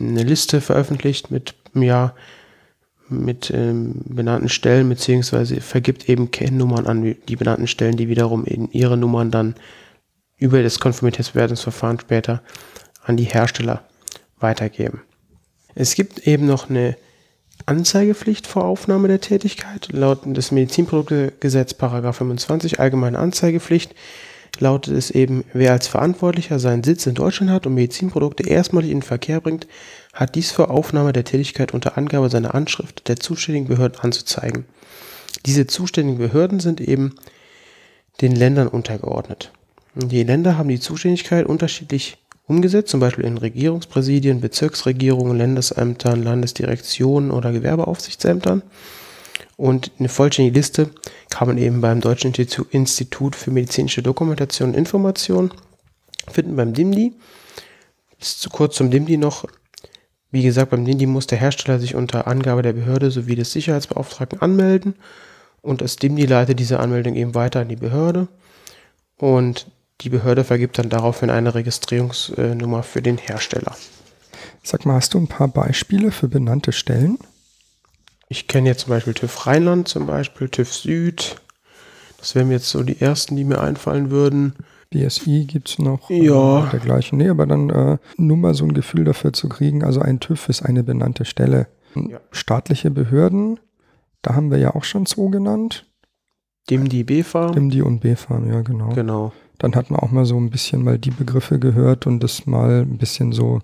eine 0.00 0.24
Liste 0.24 0.60
veröffentlicht 0.60 1.30
mit 1.30 1.54
ja, 1.74 2.14
mit 3.08 3.50
ähm, 3.50 4.02
benannten 4.06 4.48
Stellen, 4.48 4.88
beziehungsweise 4.88 5.60
vergibt 5.60 6.08
eben 6.08 6.30
Kennnummern 6.30 6.86
an 6.86 7.16
die 7.28 7.36
benannten 7.36 7.66
Stellen, 7.66 7.96
die 7.96 8.08
wiederum 8.08 8.44
in 8.44 8.70
ihre 8.70 8.96
Nummern 8.96 9.30
dann 9.30 9.54
über 10.42 10.62
das 10.62 10.80
Konformitätsbewertungsverfahren 10.80 12.00
später 12.00 12.42
an 13.04 13.16
die 13.16 13.24
Hersteller 13.24 13.84
weitergeben. 14.40 15.02
Es 15.76 15.94
gibt 15.94 16.26
eben 16.26 16.46
noch 16.46 16.68
eine 16.68 16.96
Anzeigepflicht 17.64 18.48
vor 18.48 18.64
Aufnahme 18.64 19.06
der 19.06 19.20
Tätigkeit. 19.20 19.88
Laut 19.92 20.20
des 20.24 20.50
Medizinproduktegesetz 20.50 21.74
25 21.74 22.80
Allgemeine 22.80 23.20
Anzeigepflicht 23.20 23.94
lautet 24.58 24.94
es 24.94 25.12
eben, 25.12 25.44
wer 25.52 25.72
als 25.72 25.86
Verantwortlicher 25.86 26.58
seinen 26.58 26.82
Sitz 26.82 27.06
in 27.06 27.14
Deutschland 27.14 27.52
hat 27.52 27.66
und 27.66 27.74
Medizinprodukte 27.74 28.46
erstmalig 28.46 28.90
in 28.90 28.98
den 28.98 29.02
Verkehr 29.02 29.40
bringt, 29.40 29.68
hat 30.12 30.34
dies 30.34 30.50
vor 30.50 30.70
Aufnahme 30.70 31.12
der 31.12 31.24
Tätigkeit 31.24 31.72
unter 31.72 31.96
Angabe 31.96 32.28
seiner 32.28 32.54
Anschrift 32.54 33.08
der 33.08 33.16
zuständigen 33.16 33.68
Behörden 33.68 34.00
anzuzeigen. 34.00 34.64
Diese 35.46 35.68
zuständigen 35.68 36.18
Behörden 36.18 36.58
sind 36.58 36.80
eben 36.80 37.14
den 38.20 38.34
Ländern 38.34 38.68
untergeordnet. 38.68 39.52
Die 39.94 40.22
Länder 40.22 40.56
haben 40.56 40.70
die 40.70 40.80
Zuständigkeit 40.80 41.46
unterschiedlich 41.46 42.16
umgesetzt, 42.46 42.88
zum 42.88 43.00
Beispiel 43.00 43.24
in 43.24 43.36
Regierungspräsidien, 43.36 44.40
Bezirksregierungen, 44.40 45.36
Landesämtern, 45.36 46.22
Landesdirektionen 46.22 47.30
oder 47.30 47.52
Gewerbeaufsichtsämtern. 47.52 48.62
Und 49.56 49.90
eine 49.98 50.08
vollständige 50.08 50.58
Liste 50.58 50.90
kann 51.28 51.48
man 51.48 51.58
eben 51.58 51.80
beim 51.80 52.00
Deutschen 52.00 52.32
Institut 52.70 53.36
für 53.36 53.50
medizinische 53.50 54.02
Dokumentation 54.02 54.70
und 54.70 54.76
Information 54.76 55.52
finden, 56.30 56.56
beim 56.56 56.72
DIMDI. 56.72 57.12
Zu 58.18 58.50
kurz 58.50 58.76
zum 58.76 58.90
DIMDI 58.90 59.18
noch. 59.18 59.44
Wie 60.30 60.42
gesagt, 60.42 60.70
beim 60.70 60.86
DIMDI 60.86 61.06
muss 61.06 61.26
der 61.26 61.38
Hersteller 61.38 61.78
sich 61.78 61.94
unter 61.94 62.26
Angabe 62.26 62.62
der 62.62 62.72
Behörde 62.72 63.10
sowie 63.10 63.34
des 63.34 63.52
Sicherheitsbeauftragten 63.52 64.40
anmelden 64.40 64.94
und 65.60 65.82
das 65.82 65.96
DIMDI 65.96 66.24
leitet 66.24 66.58
diese 66.58 66.80
Anmeldung 66.80 67.14
eben 67.14 67.34
weiter 67.34 67.60
an 67.60 67.68
die 67.68 67.76
Behörde 67.76 68.28
und 69.18 69.66
die 70.00 70.08
Behörde 70.08 70.44
vergibt 70.44 70.78
dann 70.78 70.88
daraufhin 70.88 71.30
eine 71.30 71.54
Registrierungsnummer 71.54 72.82
für 72.82 73.02
den 73.02 73.18
Hersteller. 73.18 73.76
Sag 74.62 74.86
mal, 74.86 74.94
hast 74.94 75.14
du 75.14 75.18
ein 75.18 75.28
paar 75.28 75.48
Beispiele 75.48 76.10
für 76.10 76.28
benannte 76.28 76.72
Stellen? 76.72 77.18
Ich 78.28 78.48
kenne 78.48 78.68
jetzt 78.68 78.80
zum 78.80 78.90
Beispiel 78.90 79.14
TÜV 79.14 79.46
Rheinland, 79.46 79.88
zum 79.88 80.06
Beispiel 80.06 80.48
TÜV 80.48 80.72
Süd. 80.72 81.36
Das 82.18 82.34
wären 82.34 82.50
jetzt 82.50 82.68
so 82.68 82.82
die 82.82 83.00
ersten, 83.00 83.36
die 83.36 83.44
mir 83.44 83.60
einfallen 83.60 84.10
würden. 84.10 84.54
BSI 84.90 85.46
gibt 85.46 85.70
es 85.70 85.78
noch. 85.78 86.08
Ja. 86.10 86.66
Äh, 86.66 86.70
dergleichen. 86.70 87.18
Nee, 87.18 87.28
aber 87.28 87.46
dann 87.46 87.70
äh, 87.70 87.98
nur 88.16 88.36
mal 88.36 88.54
so 88.54 88.64
ein 88.64 88.74
Gefühl 88.74 89.04
dafür 89.04 89.32
zu 89.32 89.48
kriegen. 89.48 89.82
Also 89.82 90.00
ein 90.00 90.20
TÜV 90.20 90.48
ist 90.48 90.62
eine 90.62 90.82
benannte 90.82 91.24
Stelle. 91.24 91.66
Ja. 91.94 92.20
Staatliche 92.30 92.90
Behörden, 92.90 93.58
da 94.22 94.34
haben 94.34 94.50
wir 94.50 94.58
ja 94.58 94.74
auch 94.74 94.84
schon 94.84 95.04
zwei 95.04 95.30
genannt. 95.30 95.86
Dem 96.70 96.88
die 96.88 97.02
BFA. 97.02 97.50
DIMDI 97.50 97.82
und 97.82 98.00
BFAM, 98.00 98.48
ja 98.48 98.62
genau. 98.62 98.90
Genau. 98.90 99.32
Dann 99.62 99.76
hat 99.76 99.92
man 99.92 100.00
auch 100.00 100.10
mal 100.10 100.26
so 100.26 100.36
ein 100.36 100.50
bisschen 100.50 100.82
mal 100.82 100.98
die 100.98 101.12
Begriffe 101.12 101.60
gehört 101.60 102.08
und 102.08 102.18
das 102.18 102.46
mal 102.46 102.80
ein 102.80 102.98
bisschen 102.98 103.30
so 103.30 103.60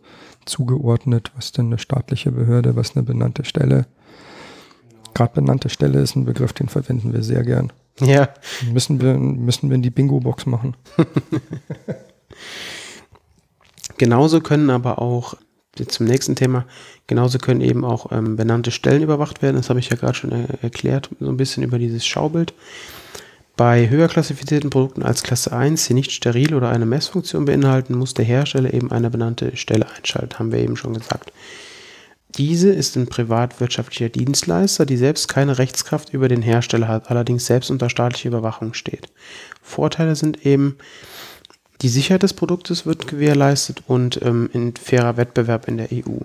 zugeordnet, 0.46 1.32
was 1.34 1.50
denn 1.50 1.66
eine 1.66 1.78
staatliche 1.78 2.30
Behörde, 2.30 2.76
was 2.76 2.94
eine 2.94 3.02
benannte 3.02 3.44
Stelle. 3.44 3.84
Gerade 5.12 5.34
benannte 5.34 5.68
Stelle 5.68 6.00
ist 6.00 6.14
ein 6.14 6.24
Begriff, 6.24 6.52
den 6.52 6.68
verwenden 6.68 7.12
wir 7.12 7.24
sehr 7.24 7.42
gern. 7.42 7.72
Ja, 7.98 8.28
Müssen 8.72 9.00
wir, 9.00 9.18
müssen 9.18 9.70
wir 9.70 9.74
in 9.74 9.82
die 9.82 9.90
Bingo-Box 9.90 10.46
machen. 10.46 10.76
genauso 13.98 14.40
können 14.40 14.70
aber 14.70 15.02
auch, 15.02 15.34
jetzt 15.76 15.94
zum 15.94 16.06
nächsten 16.06 16.36
Thema, 16.36 16.64
genauso 17.08 17.38
können 17.38 17.60
eben 17.60 17.84
auch 17.84 18.12
ähm, 18.12 18.36
benannte 18.36 18.70
Stellen 18.70 19.02
überwacht 19.02 19.42
werden. 19.42 19.56
Das 19.56 19.68
habe 19.68 19.80
ich 19.80 19.90
ja 19.90 19.96
gerade 19.96 20.14
schon 20.14 20.30
er 20.30 20.62
erklärt, 20.62 21.10
so 21.18 21.28
ein 21.28 21.36
bisschen 21.36 21.64
über 21.64 21.80
dieses 21.80 22.06
Schaubild. 22.06 22.54
Bei 23.58 23.90
höher 23.90 24.06
klassifizierten 24.06 24.70
Produkten 24.70 25.02
als 25.02 25.24
Klasse 25.24 25.50
1, 25.52 25.88
die 25.88 25.94
nicht 25.94 26.12
steril 26.12 26.54
oder 26.54 26.68
eine 26.68 26.86
Messfunktion 26.86 27.44
beinhalten, 27.44 27.98
muss 27.98 28.14
der 28.14 28.24
Hersteller 28.24 28.72
eben 28.72 28.92
eine 28.92 29.10
benannte 29.10 29.56
Stelle 29.56 29.88
einschalten, 29.96 30.38
haben 30.38 30.52
wir 30.52 30.60
eben 30.60 30.76
schon 30.76 30.94
gesagt. 30.94 31.32
Diese 32.36 32.70
ist 32.70 32.94
ein 32.94 33.08
privatwirtschaftlicher 33.08 34.10
Dienstleister, 34.10 34.86
die 34.86 34.96
selbst 34.96 35.26
keine 35.26 35.58
Rechtskraft 35.58 36.14
über 36.14 36.28
den 36.28 36.40
Hersteller 36.40 36.86
hat, 36.86 37.10
allerdings 37.10 37.46
selbst 37.46 37.72
unter 37.72 37.90
staatlicher 37.90 38.28
Überwachung 38.28 38.74
steht. 38.74 39.08
Vorteile 39.60 40.14
sind 40.14 40.46
eben, 40.46 40.76
die 41.82 41.88
Sicherheit 41.88 42.22
des 42.22 42.34
Produktes 42.34 42.86
wird 42.86 43.08
gewährleistet 43.08 43.82
und 43.88 44.22
ähm, 44.22 44.48
ein 44.54 44.74
fairer 44.80 45.16
Wettbewerb 45.16 45.66
in 45.66 45.78
der 45.78 45.88
EU. 45.92 46.20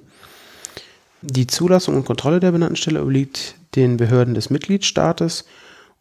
Die 1.23 1.47
Zulassung 1.47 1.95
und 1.95 2.05
Kontrolle 2.05 2.39
der 2.39 2.51
benannten 2.51 2.75
Stelle 2.75 3.01
obliegt 3.01 3.55
den 3.73 3.97
Behörden 3.97 4.36
des 4.36 4.51
Mitgliedstaates 4.51 5.45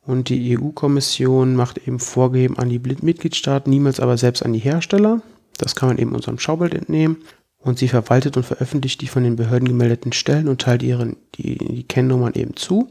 und 0.04 0.28
die 0.28 0.58
EU-Kommission 0.58 1.54
macht 1.54 1.78
eben 1.78 2.00
Vorgeben 2.00 2.58
an 2.58 2.68
die 2.68 2.80
Mitgliedstaaten, 2.80 3.70
niemals 3.70 4.00
aber 4.00 4.18
selbst 4.18 4.44
an 4.44 4.52
die 4.52 4.58
Hersteller. 4.58 5.22
Das 5.58 5.76
kann 5.76 5.88
man 5.88 5.98
eben 5.98 6.14
unserem 6.14 6.38
Schaubild 6.38 6.74
entnehmen. 6.74 7.18
Und 7.58 7.78
sie 7.78 7.86
verwaltet 7.86 8.36
und 8.36 8.44
veröffentlicht 8.44 9.00
die 9.00 9.06
von 9.06 9.22
den 9.22 9.36
Behörden 9.36 9.68
gemeldeten 9.68 10.12
Stellen 10.12 10.48
und 10.48 10.60
teilt 10.60 10.82
ihren, 10.82 11.16
die, 11.36 11.58
die 11.58 11.84
Kennnummern 11.84 12.34
eben 12.34 12.56
zu. 12.56 12.88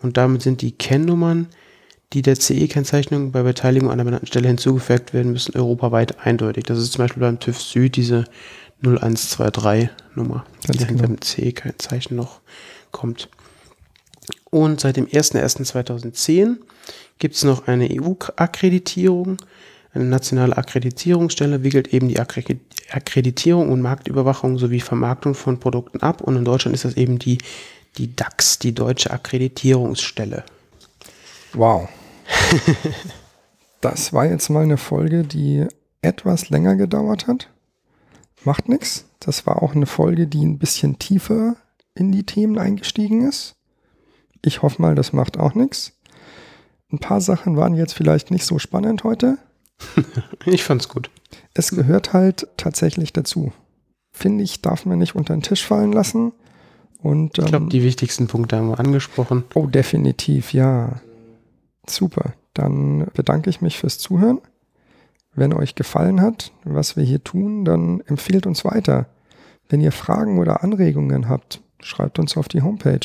Und 0.00 0.16
damit 0.16 0.42
sind 0.42 0.62
die 0.62 0.70
Kennnummern, 0.70 1.48
die 2.12 2.22
der 2.22 2.36
CE-Kennzeichnung 2.38 3.32
bei 3.32 3.42
Beteiligung 3.42 3.88
an 3.88 3.94
einer 3.94 4.04
benannten 4.04 4.28
Stelle 4.28 4.46
hinzugefügt 4.46 5.12
werden 5.12 5.32
müssen, 5.32 5.56
europaweit 5.56 6.20
eindeutig. 6.24 6.62
Das 6.64 6.78
ist 6.78 6.92
zum 6.92 7.04
Beispiel 7.04 7.22
beim 7.22 7.40
TÜV 7.40 7.60
Süd 7.60 7.96
diese 7.96 8.24
0123-Nummer, 8.84 10.44
die 10.62 10.66
Ganz 10.68 10.78
dahinter 10.78 11.02
genau. 11.02 11.14
mit 11.14 11.24
CE-Kennzeichen 11.24 12.14
noch 12.14 12.40
kommt. 12.92 13.28
Und 14.54 14.78
seit 14.78 14.96
dem 14.96 15.08
01.01.2010 15.08 16.58
gibt 17.18 17.34
es 17.34 17.42
noch 17.42 17.66
eine 17.66 17.88
EU-Akkreditierung. 17.90 19.38
Eine 19.92 20.04
nationale 20.04 20.56
Akkreditierungsstelle 20.56 21.64
wickelt 21.64 21.88
eben 21.88 22.06
die 22.06 22.20
Akkre- 22.20 22.60
Akkreditierung 22.88 23.72
und 23.72 23.82
Marktüberwachung 23.82 24.56
sowie 24.58 24.78
Vermarktung 24.78 25.34
von 25.34 25.58
Produkten 25.58 26.02
ab. 26.02 26.20
Und 26.20 26.36
in 26.36 26.44
Deutschland 26.44 26.72
ist 26.72 26.84
das 26.84 26.96
eben 26.96 27.18
die, 27.18 27.38
die 27.98 28.14
DAX, 28.14 28.60
die 28.60 28.72
Deutsche 28.72 29.10
Akkreditierungsstelle. 29.10 30.44
Wow. 31.54 31.88
das 33.80 34.12
war 34.12 34.26
jetzt 34.26 34.50
mal 34.50 34.62
eine 34.62 34.76
Folge, 34.76 35.24
die 35.24 35.66
etwas 36.00 36.48
länger 36.48 36.76
gedauert 36.76 37.26
hat. 37.26 37.48
Macht 38.44 38.68
nichts. 38.68 39.06
Das 39.18 39.48
war 39.48 39.64
auch 39.64 39.74
eine 39.74 39.86
Folge, 39.86 40.28
die 40.28 40.44
ein 40.44 40.58
bisschen 40.58 41.00
tiefer 41.00 41.56
in 41.96 42.12
die 42.12 42.24
Themen 42.24 42.56
eingestiegen 42.56 43.28
ist. 43.28 43.53
Ich 44.44 44.62
hoffe 44.62 44.82
mal, 44.82 44.94
das 44.94 45.12
macht 45.12 45.38
auch 45.38 45.54
nichts. 45.54 45.92
Ein 46.92 46.98
paar 46.98 47.20
Sachen 47.20 47.56
waren 47.56 47.74
jetzt 47.74 47.94
vielleicht 47.94 48.30
nicht 48.30 48.44
so 48.44 48.58
spannend 48.58 49.04
heute. 49.04 49.38
Ich 50.46 50.62
fand's 50.62 50.88
gut. 50.88 51.10
Es 51.54 51.70
gehört 51.70 52.12
halt 52.12 52.46
tatsächlich 52.56 53.12
dazu. 53.12 53.52
Finde 54.12 54.44
ich, 54.44 54.60
darf 54.60 54.86
man 54.86 54.98
nicht 54.98 55.16
unter 55.16 55.34
den 55.34 55.42
Tisch 55.42 55.64
fallen 55.64 55.92
lassen. 55.92 56.32
Und 57.02 57.38
Ich 57.38 57.44
glaube, 57.44 57.64
ähm, 57.64 57.68
die 57.70 57.82
wichtigsten 57.82 58.26
Punkte 58.26 58.56
haben 58.56 58.68
wir 58.68 58.78
angesprochen. 58.78 59.44
Oh, 59.54 59.66
definitiv, 59.66 60.52
ja. 60.52 61.00
Super. 61.88 62.34
Dann 62.52 63.08
bedanke 63.14 63.50
ich 63.50 63.60
mich 63.62 63.78
fürs 63.78 63.98
Zuhören. 63.98 64.40
Wenn 65.34 65.52
euch 65.52 65.74
gefallen 65.74 66.20
hat, 66.20 66.52
was 66.64 66.96
wir 66.96 67.02
hier 67.04 67.24
tun, 67.24 67.64
dann 67.64 68.00
empfehlt 68.02 68.46
uns 68.46 68.64
weiter. 68.64 69.06
Wenn 69.68 69.80
ihr 69.80 69.92
Fragen 69.92 70.38
oder 70.38 70.62
Anregungen 70.62 71.28
habt, 71.28 71.60
schreibt 71.80 72.18
uns 72.18 72.36
auf 72.36 72.48
die 72.48 72.62
Homepage 72.62 73.00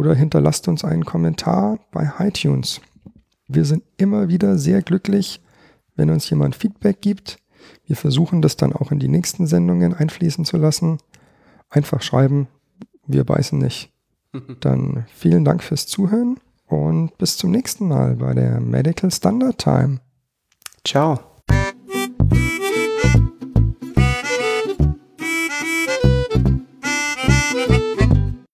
oder 0.00 0.14
hinterlasst 0.14 0.66
uns 0.66 0.82
einen 0.82 1.04
Kommentar 1.04 1.78
bei 1.92 2.10
iTunes. 2.18 2.80
Wir 3.48 3.66
sind 3.66 3.82
immer 3.98 4.28
wieder 4.28 4.56
sehr 4.56 4.80
glücklich, 4.80 5.42
wenn 5.94 6.08
uns 6.08 6.28
jemand 6.30 6.56
Feedback 6.56 7.02
gibt. 7.02 7.38
Wir 7.84 7.96
versuchen 7.96 8.40
das 8.40 8.56
dann 8.56 8.72
auch 8.72 8.90
in 8.92 8.98
die 8.98 9.08
nächsten 9.08 9.46
Sendungen 9.46 9.92
einfließen 9.92 10.46
zu 10.46 10.56
lassen. 10.56 10.98
Einfach 11.68 12.00
schreiben, 12.00 12.48
wir 13.06 13.24
beißen 13.24 13.58
nicht. 13.58 13.92
Dann 14.60 15.04
vielen 15.14 15.44
Dank 15.44 15.62
fürs 15.62 15.86
Zuhören 15.86 16.38
und 16.66 17.18
bis 17.18 17.36
zum 17.36 17.50
nächsten 17.50 17.86
Mal 17.86 18.16
bei 18.16 18.32
der 18.32 18.60
Medical 18.60 19.10
Standard 19.10 19.58
Time. 19.58 20.00
Ciao. 20.86 21.29